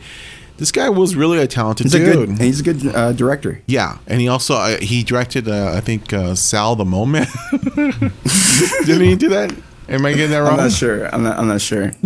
this 0.59 0.73
guy 0.73 0.89
was 0.89 1.15
really 1.15 1.39
a 1.39 1.47
talented 1.47 1.85
he's 1.85 1.95
a 1.95 1.99
dude 1.99 2.29
good. 2.29 2.39
He's 2.39 2.61
a 2.61 2.63
good 2.63 2.87
uh, 2.95 3.13
director. 3.13 3.61
yeah 3.67 3.99
and 4.07 4.21
he 4.21 4.29
also 4.29 4.55
uh, 4.55 4.79
he 4.79 5.03
directed 5.03 5.49
uh, 5.49 5.73
i 5.75 5.81
think 5.81 6.13
uh, 6.13 6.35
sal 6.35 6.77
the 6.77 6.85
moment 6.85 7.29
didn't 7.75 9.05
he 9.05 9.17
do 9.17 9.29
that 9.29 9.55
am 9.89 10.07
i 10.07 10.13
getting 10.13 10.31
that 10.31 10.39
wrong? 10.39 10.53
I'm 10.53 10.57
not 10.57 10.73
sure. 10.73 11.07
I'm 11.15 11.23
not. 11.23 11.39
I'm 11.39 11.49
not 11.49 11.61
sure. 11.61 11.91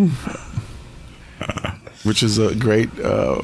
which 2.03 2.23
is 2.23 2.39
a 2.39 2.55
great 2.55 2.89
uh 3.01 3.41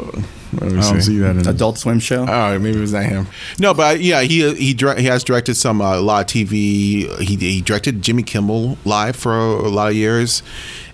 let 0.61 0.73
me 0.73 0.79
I 0.79 0.83
don't 0.83 1.03
see 1.03 1.19
that 1.19 1.37
in 1.37 1.47
Adult 1.47 1.79
Swim 1.79 1.99
show. 1.99 2.25
Oh, 2.27 2.59
maybe 2.59 2.79
it 2.79 2.81
was 2.81 2.93
not 2.93 3.05
him. 3.05 3.27
No, 3.59 3.75
but 3.75 3.97
uh, 3.97 3.99
yeah, 3.99 4.23
he 4.23 4.55
he 4.55 4.75
direct, 4.75 5.01
he 5.01 5.07
has 5.07 5.25
directed 5.25 5.55
some 5.57 5.81
uh, 5.81 5.99
a 5.99 6.01
lot 6.01 6.23
of 6.23 6.27
TV. 6.29 7.21
He 7.21 7.37
he 7.37 7.61
directed 7.61 8.01
Jimmy 8.01 8.23
Kimmel 8.23 8.79
live 8.85 9.17
for 9.17 9.37
a, 9.37 9.67
a 9.67 9.69
lot 9.69 9.91
of 9.91 9.97
years, 9.97 10.43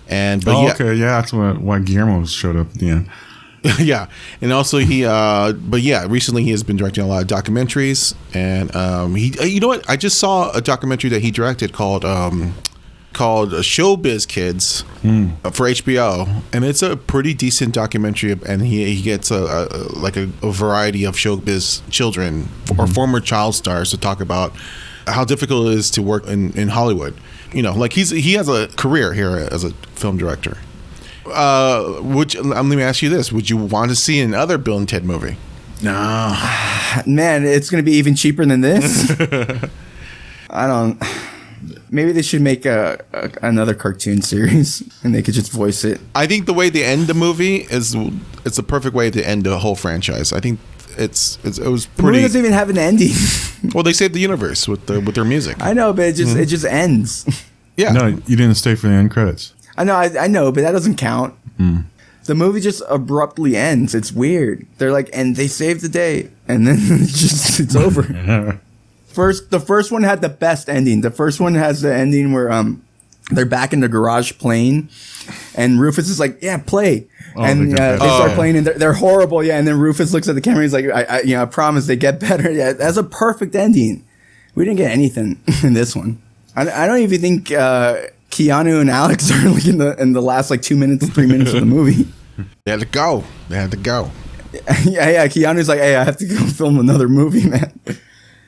and 0.07 0.43
but 0.43 0.55
oh, 0.55 0.65
yeah, 0.65 0.73
okay. 0.73 0.93
Yeah, 0.95 1.21
that's 1.21 1.31
what, 1.31 1.59
why 1.59 1.79
Guillermo 1.79 2.25
showed 2.25 2.55
up 2.55 2.67
at 2.67 2.73
the 2.73 2.89
end. 2.89 3.09
yeah, 3.79 4.07
and 4.41 4.51
also 4.51 4.77
he, 4.79 5.05
uh, 5.05 5.53
but 5.53 5.81
yeah, 5.81 6.05
recently 6.09 6.43
he 6.43 6.51
has 6.51 6.63
been 6.63 6.75
directing 6.75 7.03
a 7.03 7.07
lot 7.07 7.21
of 7.21 7.27
documentaries, 7.29 8.13
and 8.33 8.75
um, 8.75 9.15
he, 9.15 9.37
uh, 9.39 9.43
you 9.43 9.61
know 9.61 9.69
what? 9.69 9.89
I 9.89 9.95
just 9.95 10.19
saw 10.19 10.51
a 10.51 10.59
documentary 10.59 11.09
that 11.11 11.21
he 11.21 11.31
directed 11.31 11.71
called 11.71 12.03
um, 12.03 12.55
called 13.13 13.51
Showbiz 13.51 14.27
Kids 14.27 14.83
uh, 15.45 15.51
for 15.51 15.67
HBO, 15.67 16.41
and 16.51 16.65
it's 16.65 16.81
a 16.81 16.97
pretty 16.97 17.33
decent 17.33 17.73
documentary, 17.73 18.37
and 18.45 18.63
he 18.63 18.93
he 18.95 19.01
gets 19.01 19.31
a, 19.31 19.67
a 19.71 19.77
like 19.97 20.17
a, 20.17 20.29
a 20.41 20.51
variety 20.51 21.05
of 21.05 21.15
showbiz 21.15 21.89
children 21.89 22.49
or 22.77 22.85
former 22.85 23.21
child 23.21 23.55
stars 23.55 23.91
to 23.91 23.97
talk 23.97 24.19
about 24.19 24.51
how 25.07 25.23
difficult 25.23 25.67
it 25.67 25.75
is 25.75 25.89
to 25.91 26.01
work 26.01 26.27
in, 26.27 26.51
in 26.57 26.69
Hollywood. 26.69 27.15
You 27.53 27.61
know, 27.61 27.73
like 27.73 27.93
he's 27.93 28.09
he 28.09 28.33
has 28.33 28.49
a 28.49 28.67
career 28.75 29.13
here 29.13 29.47
as 29.51 29.63
a 29.63 29.71
film 29.95 30.17
director. 30.17 30.57
Uh, 31.25 31.99
would 32.01 32.33
you, 32.33 32.41
um, 32.41 32.69
let 32.69 32.77
me 32.77 32.83
ask 32.83 33.01
you 33.01 33.09
this: 33.09 33.31
Would 33.31 33.49
you 33.49 33.57
want 33.57 33.89
to 33.89 33.95
see 33.95 34.19
another 34.19 34.57
Bill 34.57 34.77
and 34.77 34.87
Ted 34.87 35.05
movie? 35.05 35.37
No. 35.81 35.91
Man, 37.05 37.45
it's 37.45 37.69
gonna 37.69 37.83
be 37.83 37.93
even 37.93 38.15
cheaper 38.15 38.45
than 38.45 38.61
this. 38.61 39.11
I 40.49 40.67
don't. 40.67 41.01
Maybe 41.89 42.11
they 42.11 42.21
should 42.23 42.41
make 42.41 42.65
a, 42.65 43.03
a 43.13 43.31
another 43.41 43.73
cartoon 43.73 44.21
series, 44.21 44.83
and 45.03 45.13
they 45.13 45.21
could 45.21 45.33
just 45.33 45.51
voice 45.51 45.83
it. 45.83 46.01
I 46.15 46.27
think 46.27 46.45
the 46.45 46.53
way 46.53 46.69
they 46.69 46.83
end 46.83 47.07
the 47.07 47.13
movie 47.13 47.57
is 47.69 47.95
it's 48.45 48.57
a 48.57 48.63
perfect 48.63 48.95
way 48.95 49.09
to 49.11 49.27
end 49.27 49.43
the 49.45 49.59
whole 49.59 49.75
franchise. 49.75 50.33
I 50.33 50.39
think 50.39 50.59
it's, 50.97 51.37
it's 51.43 51.57
it 51.57 51.69
was 51.69 51.85
The 51.85 52.03
movie 52.03 52.11
pretty 52.11 52.21
doesn't 52.23 52.39
even 52.39 52.53
have 52.53 52.69
an 52.69 52.77
ending. 52.77 53.13
well. 53.73 53.83
They 53.83 53.93
saved 53.93 54.13
the 54.13 54.19
universe 54.19 54.67
with 54.67 54.85
the 54.87 54.99
with 54.99 55.15
their 55.15 55.25
music. 55.25 55.57
I 55.61 55.73
know, 55.73 55.93
but 55.93 56.05
it 56.07 56.13
just 56.13 56.35
it 56.35 56.47
just 56.47 56.65
ends. 56.65 57.25
Yeah, 57.75 57.91
No, 57.91 58.05
you 58.05 58.35
didn't 58.35 58.53
stay 58.55 58.75
for 58.75 58.87
the 58.87 58.93
end 58.93 59.09
credits. 59.09 59.53
I 59.77 59.83
know, 59.83 59.95
I, 59.95 60.11
I 60.25 60.27
know, 60.27 60.51
but 60.51 60.61
that 60.61 60.71
doesn't 60.71 60.97
count. 60.97 61.35
The 62.25 62.35
movie 62.35 62.61
just 62.61 62.81
abruptly 62.89 63.55
ends. 63.57 63.93
It's 63.93 64.11
weird. 64.13 64.65
They're 64.77 64.91
like, 64.93 65.09
and 65.13 65.35
they 65.35 65.47
saved 65.47 65.81
the 65.81 65.89
day, 65.89 66.29
and 66.47 66.65
then 66.65 66.77
it's 66.79 67.19
just 67.19 67.59
it's 67.59 67.75
over. 67.75 68.59
first, 69.07 69.49
the 69.51 69.59
first 69.59 69.91
one 69.91 70.03
had 70.03 70.21
the 70.21 70.29
best 70.29 70.69
ending. 70.69 71.01
The 71.01 71.11
first 71.11 71.39
one 71.41 71.55
has 71.55 71.81
the 71.81 71.93
ending 71.93 72.31
where 72.31 72.49
um 72.51 72.81
they're 73.31 73.45
back 73.45 73.73
in 73.73 73.79
the 73.81 73.87
garage 73.89 74.33
playing, 74.37 74.87
and 75.55 75.79
Rufus 75.81 76.09
is 76.09 76.19
like, 76.19 76.37
"Yeah, 76.41 76.57
play," 76.57 77.07
Oh, 77.35 77.43
and 77.43 77.71
they 77.71 77.81
uh, 77.81 77.91
they 77.93 77.97
start 78.07 78.31
Oh. 78.31 78.35
playing, 78.35 78.55
and 78.57 78.67
they're, 78.67 78.77
they're 78.77 78.93
horrible. 78.93 79.43
Yeah, 79.43 79.57
and 79.57 79.67
then 79.67 79.77
Rufus 79.79 80.13
looks 80.13 80.27
at 80.29 80.35
the 80.35 80.41
camera. 80.41 80.63
And 80.63 80.73
He's 80.73 80.73
like, 80.73 80.85
"I, 81.09 81.17
I 81.17 81.21
you 81.23 81.35
know, 81.35 81.41
I 81.41 81.45
promise 81.45 81.87
they 81.87 81.95
get 81.97 82.19
better." 82.21 82.49
Yeah, 82.51 82.71
that's 82.73 82.97
a 82.97 83.03
perfect 83.03 83.53
ending. 83.55 84.05
We 84.55 84.63
didn't 84.65 84.77
get 84.77 84.91
anything 84.91 85.41
in 85.63 85.73
this 85.73 85.93
one. 85.95 86.21
I, 86.55 86.69
I 86.83 86.87
don't 86.87 86.99
even 86.99 87.19
think 87.21 87.51
uh, 87.51 88.01
Keanu 88.33 88.81
and 88.81 88.89
Alex 88.89 89.31
are 89.31 89.49
like 89.49 89.65
in 89.65 89.77
the 89.77 89.95
in 90.01 90.13
the 90.13 90.21
last 90.21 90.49
like 90.49 90.61
two 90.61 90.75
minutes, 90.75 91.07
three 91.09 91.27
minutes 91.27 91.53
of 91.53 91.59
the 91.61 91.65
movie. 91.77 92.07
they 92.65 92.71
had 92.71 92.79
to 92.79 92.85
go. 92.85 93.23
They 93.49 93.55
had 93.57 93.71
to 93.71 93.77
go. 93.77 94.11
yeah, 94.83 95.09
yeah. 95.09 95.27
Keanu's 95.27 95.69
like, 95.69 95.79
hey, 95.79 95.95
I 95.95 96.03
have 96.03 96.17
to 96.17 96.27
go 96.27 96.35
film 96.45 96.79
another 96.79 97.07
movie, 97.07 97.47
man. 97.47 97.79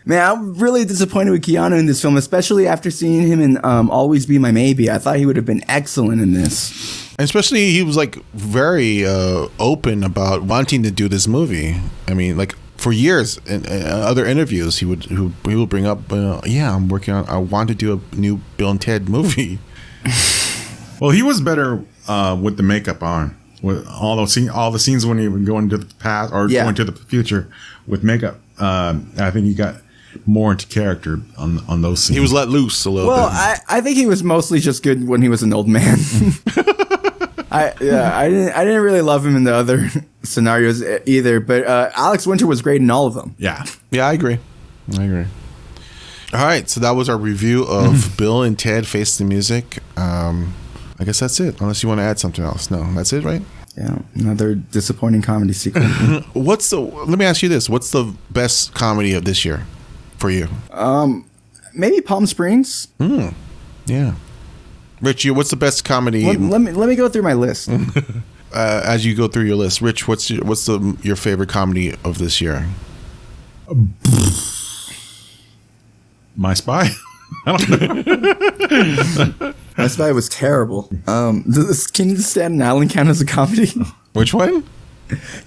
Man, 0.08 0.24
I'm 0.24 0.54
really 0.54 0.86
disappointed 0.86 1.32
with 1.32 1.42
Keanu 1.42 1.80
in 1.80 1.88
this 1.88 2.00
film, 2.00 2.16
especially 2.16 2.68
after 2.68 2.92
seeing 2.92 3.28
him 3.28 3.42
in 3.42 3.64
um, 3.66 3.90
Always 3.90 4.28
Be 4.28 4.38
My 4.38 4.52
Maybe. 4.52 4.92
I 4.92 5.00
thought 5.00 5.16
he 5.16 5.26
would 5.26 5.36
have 5.36 5.48
been 5.48 5.64
excellent 5.68 6.22
in 6.22 6.34
this. 6.34 6.72
And 7.18 7.26
especially 7.26 7.72
he 7.72 7.82
was 7.82 7.98
like 7.98 8.24
very 8.34 9.04
uh, 9.04 9.48
open 9.58 10.04
about 10.04 10.44
wanting 10.44 10.84
to 10.84 10.92
do 10.92 11.08
this 11.08 11.28
movie. 11.28 11.78
I 12.08 12.14
mean, 12.14 12.38
like 12.38 12.56
for 12.78 12.92
years 12.92 13.40
in, 13.48 13.66
in 13.66 13.84
other 13.88 14.28
interviews, 14.28 14.78
he 14.78 14.86
would 14.86 15.06
he 15.06 15.16
would, 15.16 15.34
he 15.44 15.56
would 15.56 15.70
bring 15.70 15.88
up, 15.88 16.12
uh, 16.12 16.42
"Yeah, 16.46 16.76
I'm 16.76 16.88
working 16.88 17.16
on. 17.16 17.26
I 17.28 17.38
want 17.38 17.70
to 17.70 17.76
do 17.76 17.94
a 17.94 18.16
new 18.16 18.42
Bill 18.58 18.70
and 18.70 18.82
Ted 18.82 19.10
movie." 19.10 19.58
Well, 21.00 21.12
he 21.12 21.22
was 21.24 21.42
better 21.42 21.84
uh, 22.08 22.38
with 22.42 22.58
the 22.58 22.64
makeup 22.64 23.04
on. 23.04 23.38
With 23.62 23.88
all 23.88 24.16
those 24.16 24.34
scene, 24.34 24.50
all 24.50 24.70
the 24.72 24.80
scenes 24.80 25.06
when 25.06 25.18
he 25.18 25.28
would 25.28 25.46
go 25.46 25.58
into 25.58 25.78
the 25.78 25.86
past 25.96 26.32
or 26.32 26.48
Yeah. 26.50 26.64
going 26.64 26.76
to 26.76 26.84
the 26.84 26.92
future 26.92 27.48
with 27.88 28.04
makeup, 28.04 28.40
um, 28.60 29.12
I 29.18 29.32
think 29.32 29.46
he 29.46 29.54
got 29.56 29.76
more 30.26 30.52
into 30.52 30.68
character 30.68 31.20
on 31.38 31.60
on 31.68 31.82
those 31.82 32.04
scenes. 32.04 32.16
He 32.16 32.22
was 32.22 32.32
let 32.32 32.48
loose 32.48 32.86
a 32.86 32.90
little 32.92 33.10
Well, 33.10 33.28
bit. 33.28 33.36
I, 33.36 33.58
I 33.78 33.82
think 33.82 33.98
he 33.98 34.06
was 34.06 34.24
mostly 34.24 34.60
just 34.60 34.84
good 34.84 35.08
when 35.08 35.22
he 35.22 35.30
was 35.30 35.42
an 35.42 35.54
old 35.54 35.68
man. 35.68 35.98
I 37.52 37.74
yeah, 37.82 38.18
I 38.18 38.30
didn't 38.30 38.54
I 38.54 38.64
didn't 38.66 38.82
really 38.82 39.02
love 39.02 39.26
him 39.26 39.36
in 39.36 39.44
the 39.46 39.54
other 39.54 39.90
scenarios 40.24 40.84
either, 41.06 41.40
but 41.40 41.66
uh, 41.66 41.90
Alex 41.96 42.28
Winter 42.28 42.46
was 42.48 42.62
great 42.62 42.82
in 42.82 42.90
all 42.92 43.08
of 43.08 43.14
them. 43.14 43.36
yeah. 43.38 43.66
yeah, 43.92 44.06
I 44.08 44.14
agree. 44.14 44.38
I 44.98 45.04
agree. 45.04 45.26
All 46.34 46.44
right, 46.46 46.70
so 46.70 46.80
that 46.82 46.92
was 46.92 47.08
our 47.08 47.18
review 47.18 47.64
of 47.64 48.16
Bill 48.18 48.42
and 48.44 48.58
Ted 48.58 48.88
Face 48.88 49.18
the 49.18 49.24
Music. 49.24 49.80
Um, 49.98 50.54
I 51.00 51.04
guess 51.04 51.20
that's 51.20 51.40
it. 51.40 51.62
Unless 51.62 51.84
you 51.84 51.90
want 51.90 52.00
to 52.00 52.04
add 52.04 52.20
something 52.20 52.44
else. 52.44 52.72
No, 52.72 52.84
that's 52.94 53.14
it, 53.14 53.24
right? 53.24 53.42
Yeah, 53.78 54.00
another 54.16 54.56
disappointing 54.56 55.22
comedy 55.22 55.54
sequel. 55.54 55.84
What's 56.34 56.70
the? 56.70 56.80
Let 56.80 57.20
me 57.20 57.26
ask 57.26 57.44
you 57.44 57.50
this: 57.50 57.70
What's 57.70 57.92
the 57.92 58.16
best 58.32 58.74
comedy 58.74 59.14
of 59.14 59.26
this 59.26 59.46
year 59.46 59.66
for 60.18 60.30
you? 60.30 60.48
Maybe 61.74 62.00
Palm 62.02 62.26
Springs. 62.26 62.88
Yeah, 63.86 64.16
Rich, 65.02 65.26
you, 65.26 65.34
what's 65.34 65.50
the 65.50 65.58
best 65.58 65.84
comedy? 65.84 66.26
Let, 66.26 66.40
let 66.40 66.62
me 66.62 66.72
let 66.72 66.90
me 66.90 66.96
go 66.96 67.10
through 67.10 67.24
my 67.24 67.34
list. 67.34 67.70
uh, 68.54 68.82
as 68.84 69.06
you 69.06 69.14
go 69.14 69.28
through 69.28 69.44
your 69.44 69.58
list, 69.58 69.82
Rich, 69.82 70.08
what's 70.08 70.30
your, 70.30 70.44
what's 70.44 70.66
the 70.66 70.98
your 71.04 71.16
favorite 71.16 71.50
comedy 71.50 71.94
of 72.04 72.18
this 72.18 72.42
year? 72.42 72.68
My 76.36 76.54
Spy. 76.54 76.90
I 77.46 77.58
don't 77.58 79.40
know. 79.40 79.54
My 79.78 79.88
Spy 79.88 80.12
was 80.12 80.30
terrible. 80.30 80.90
Um, 81.08 81.44
does 81.52 81.88
King 81.88 82.16
Staten 82.18 82.62
Island 82.62 82.92
count 82.92 83.10
as 83.10 83.20
a 83.22 83.26
comedy? 83.26 83.72
Which 84.14 84.34
one? 84.34 84.64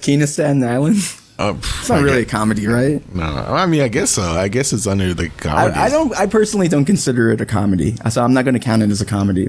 King 0.03 0.23
of 0.23 0.29
Staten 0.29 0.63
Island. 0.63 0.97
Uh, 1.39 1.55
It's 1.57 1.89
not 1.89 2.03
really 2.03 2.23
a 2.23 2.27
comedy, 2.27 2.67
right? 2.67 3.03
No, 3.15 3.23
I 3.25 3.67
mean, 3.67 3.81
I 3.81 3.89
guess 3.89 4.11
so. 4.11 4.23
I 4.23 4.49
guess 4.49 4.73
it's 4.73 4.87
under 4.87 5.15
the 5.15 5.29
comedy. 5.31 5.75
I, 5.77 5.85
I 5.87 5.89
don't. 5.89 6.13
I 6.19 6.27
personally 6.27 6.67
don't 6.69 6.85
consider 6.85 7.31
it 7.31 7.41
a 7.41 7.47
comedy, 7.47 7.95
so 8.11 8.25
I'm 8.25 8.35
not 8.35 8.45
going 8.45 8.55
to 8.55 8.61
count 8.61 8.83
it 8.83 8.91
as 8.91 9.01
a 9.01 9.07
comedy. 9.07 9.49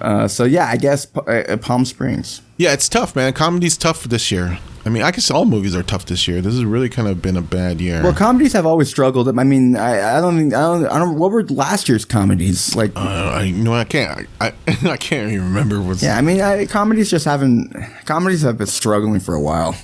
Uh, 0.00 0.28
so 0.28 0.44
yeah, 0.44 0.66
I 0.66 0.76
guess 0.76 1.06
uh, 1.16 1.56
Palm 1.60 1.84
Springs. 1.84 2.42
Yeah, 2.58 2.72
it's 2.72 2.88
tough, 2.88 3.14
man. 3.14 3.32
Comedy's 3.32 3.76
tough 3.76 4.04
this 4.04 4.30
year. 4.30 4.58
I 4.86 4.88
mean, 4.88 5.02
I 5.02 5.10
guess 5.10 5.30
all 5.32 5.44
movies 5.46 5.74
are 5.74 5.82
tough 5.82 6.06
this 6.06 6.28
year. 6.28 6.40
This 6.40 6.54
has 6.54 6.64
really 6.64 6.88
kind 6.88 7.08
of 7.08 7.20
been 7.20 7.36
a 7.36 7.42
bad 7.42 7.80
year. 7.80 8.02
Well, 8.04 8.14
comedies 8.14 8.52
have 8.52 8.64
always 8.64 8.88
struggled. 8.88 9.28
I 9.28 9.42
mean, 9.42 9.76
I, 9.76 10.18
I 10.18 10.20
don't 10.20 10.38
think 10.38 10.54
I 10.54 10.60
don't. 10.60 10.86
I 10.86 10.98
don't. 11.00 11.18
What 11.18 11.32
were 11.32 11.42
last 11.44 11.88
year's 11.88 12.04
comedies 12.04 12.76
like? 12.76 12.92
uh, 12.94 13.00
I, 13.34 13.50
know, 13.50 13.74
I 13.74 13.82
can't. 13.84 14.28
I, 14.40 14.52
I 14.84 14.96
can't 14.96 15.32
even 15.32 15.44
remember 15.44 15.82
what's. 15.82 16.04
yeah, 16.04 16.16
I 16.16 16.20
mean, 16.20 16.40
I, 16.40 16.66
comedies 16.66 17.10
just 17.10 17.24
haven't. 17.24 17.74
Comedies 18.04 18.42
have 18.42 18.58
been 18.58 18.68
struggling 18.68 19.18
for 19.18 19.34
a 19.34 19.40
while. 19.40 19.74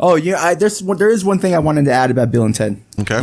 Oh 0.00 0.14
yeah, 0.14 0.42
I, 0.42 0.54
there's 0.54 0.80
there 0.80 1.10
is 1.10 1.24
one 1.24 1.38
thing 1.38 1.54
I 1.54 1.58
wanted 1.58 1.84
to 1.86 1.92
add 1.92 2.10
about 2.10 2.30
Bill 2.30 2.44
and 2.44 2.54
Ted. 2.54 2.80
Okay. 3.00 3.20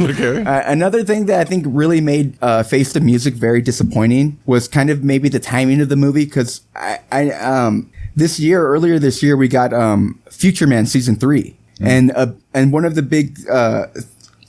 okay. 0.00 0.42
Uh, 0.42 0.62
another 0.72 1.04
thing 1.04 1.26
that 1.26 1.40
I 1.40 1.44
think 1.44 1.64
really 1.68 2.00
made 2.00 2.38
uh, 2.42 2.62
Face 2.62 2.92
the 2.92 3.00
Music 3.00 3.34
very 3.34 3.60
disappointing 3.60 4.38
was 4.46 4.68
kind 4.68 4.88
of 4.88 5.04
maybe 5.04 5.28
the 5.28 5.40
timing 5.40 5.80
of 5.80 5.88
the 5.88 5.96
movie 5.96 6.24
because 6.24 6.62
I, 6.74 7.00
I 7.12 7.30
um 7.32 7.90
this 8.20 8.38
year 8.38 8.66
earlier 8.66 8.98
this 8.98 9.22
year 9.22 9.36
we 9.36 9.48
got 9.48 9.72
um 9.72 10.20
Future 10.30 10.66
Man 10.66 10.86
season 10.86 11.16
three 11.16 11.56
and 11.80 12.12
uh, 12.14 12.32
and 12.52 12.72
one 12.72 12.84
of 12.84 12.94
the 12.94 13.02
big 13.02 13.38
uh 13.50 13.86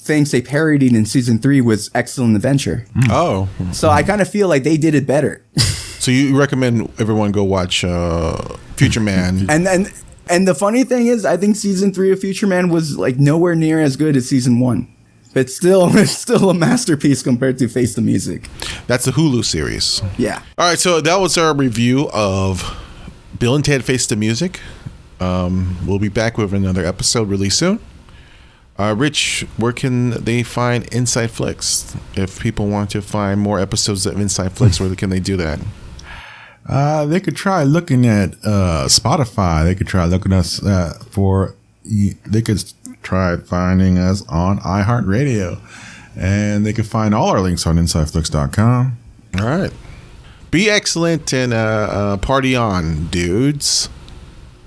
things 0.01 0.31
they 0.31 0.41
parodied 0.41 0.93
in 0.93 1.05
season 1.05 1.37
three 1.39 1.61
was 1.61 1.89
Excellent 1.93 2.35
Adventure. 2.35 2.85
oh, 3.09 3.47
So 3.71 3.89
I 3.89 4.03
kind 4.03 4.19
of 4.19 4.27
feel 4.27 4.47
like 4.47 4.63
they 4.63 4.75
did 4.75 4.95
it 4.95 5.05
better. 5.05 5.43
so 5.57 6.11
you 6.11 6.37
recommend 6.37 6.91
everyone 6.99 7.31
go 7.31 7.43
watch 7.43 7.83
uh, 7.83 8.35
Future 8.75 8.99
Man? 8.99 9.45
and 9.49 9.67
and 9.67 9.93
and 10.27 10.47
the 10.47 10.55
funny 10.55 10.83
thing 10.83 11.07
is, 11.07 11.23
I 11.23 11.37
think 11.37 11.55
season 11.55 11.93
three 11.93 12.11
of 12.11 12.19
Future 12.19 12.47
Man 12.47 12.69
was 12.69 12.97
like 12.97 13.17
nowhere 13.17 13.55
near 13.55 13.79
as 13.79 13.95
good 13.95 14.15
as 14.17 14.27
season 14.27 14.59
one. 14.59 14.87
But 15.33 15.49
still, 15.49 15.89
it's 15.97 16.11
still 16.11 16.49
a 16.49 16.53
masterpiece 16.53 17.21
compared 17.23 17.57
to 17.59 17.67
Face 17.69 17.95
the 17.95 18.01
Music. 18.01 18.49
That's 18.87 19.05
the 19.05 19.11
Hulu 19.11 19.45
series. 19.45 20.01
Yeah. 20.17 20.41
All 20.57 20.67
right, 20.67 20.79
so 20.79 20.99
that 20.99 21.19
was 21.19 21.37
our 21.37 21.53
review 21.55 22.09
of 22.11 22.63
Bill 23.41 23.55
and 23.55 23.65
Ted 23.65 23.83
Face 23.83 24.05
the 24.05 24.15
Music. 24.15 24.59
Um, 25.19 25.75
we'll 25.87 25.97
be 25.97 26.09
back 26.09 26.37
with 26.37 26.53
another 26.53 26.85
episode 26.85 27.27
really 27.27 27.49
soon. 27.49 27.79
Uh, 28.77 28.93
Rich, 28.95 29.47
where 29.57 29.73
can 29.73 30.11
they 30.11 30.43
find 30.43 30.85
Inside 30.93 31.31
Flicks? 31.31 31.97
If 32.15 32.39
people 32.39 32.67
want 32.67 32.91
to 32.91 33.01
find 33.01 33.41
more 33.41 33.59
episodes 33.59 34.05
of 34.05 34.19
Inside 34.19 34.51
Flicks, 34.51 34.79
where 34.79 34.93
can 34.95 35.09
they 35.09 35.19
do 35.19 35.37
that? 35.37 35.59
Uh, 36.69 37.07
they 37.07 37.19
could 37.19 37.35
try 37.35 37.63
looking 37.63 38.05
at 38.05 38.33
uh, 38.45 38.85
Spotify. 38.85 39.63
They 39.63 39.73
could 39.73 39.87
try 39.87 40.05
looking 40.05 40.33
us 40.33 40.63
uh, 40.63 41.01
for. 41.09 41.55
They 41.83 42.43
could 42.43 42.63
try 43.01 43.37
finding 43.37 43.97
us 43.97 44.23
on 44.29 44.59
iHeartRadio, 44.59 45.59
and 46.15 46.63
they 46.63 46.73
could 46.73 46.85
find 46.85 47.15
all 47.15 47.29
our 47.29 47.41
links 47.41 47.65
on 47.65 47.77
InsideFlix.com. 47.77 48.97
All 49.39 49.47
right. 49.47 49.73
Be 50.51 50.69
excellent 50.69 51.33
and 51.33 51.53
uh, 51.53 51.57
uh, 51.57 52.17
party 52.17 52.55
on, 52.55 53.07
dudes. 53.07 53.89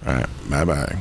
All 0.07 0.15
right. 0.15 0.27
Bye 0.49 0.65
bye. 0.65 0.99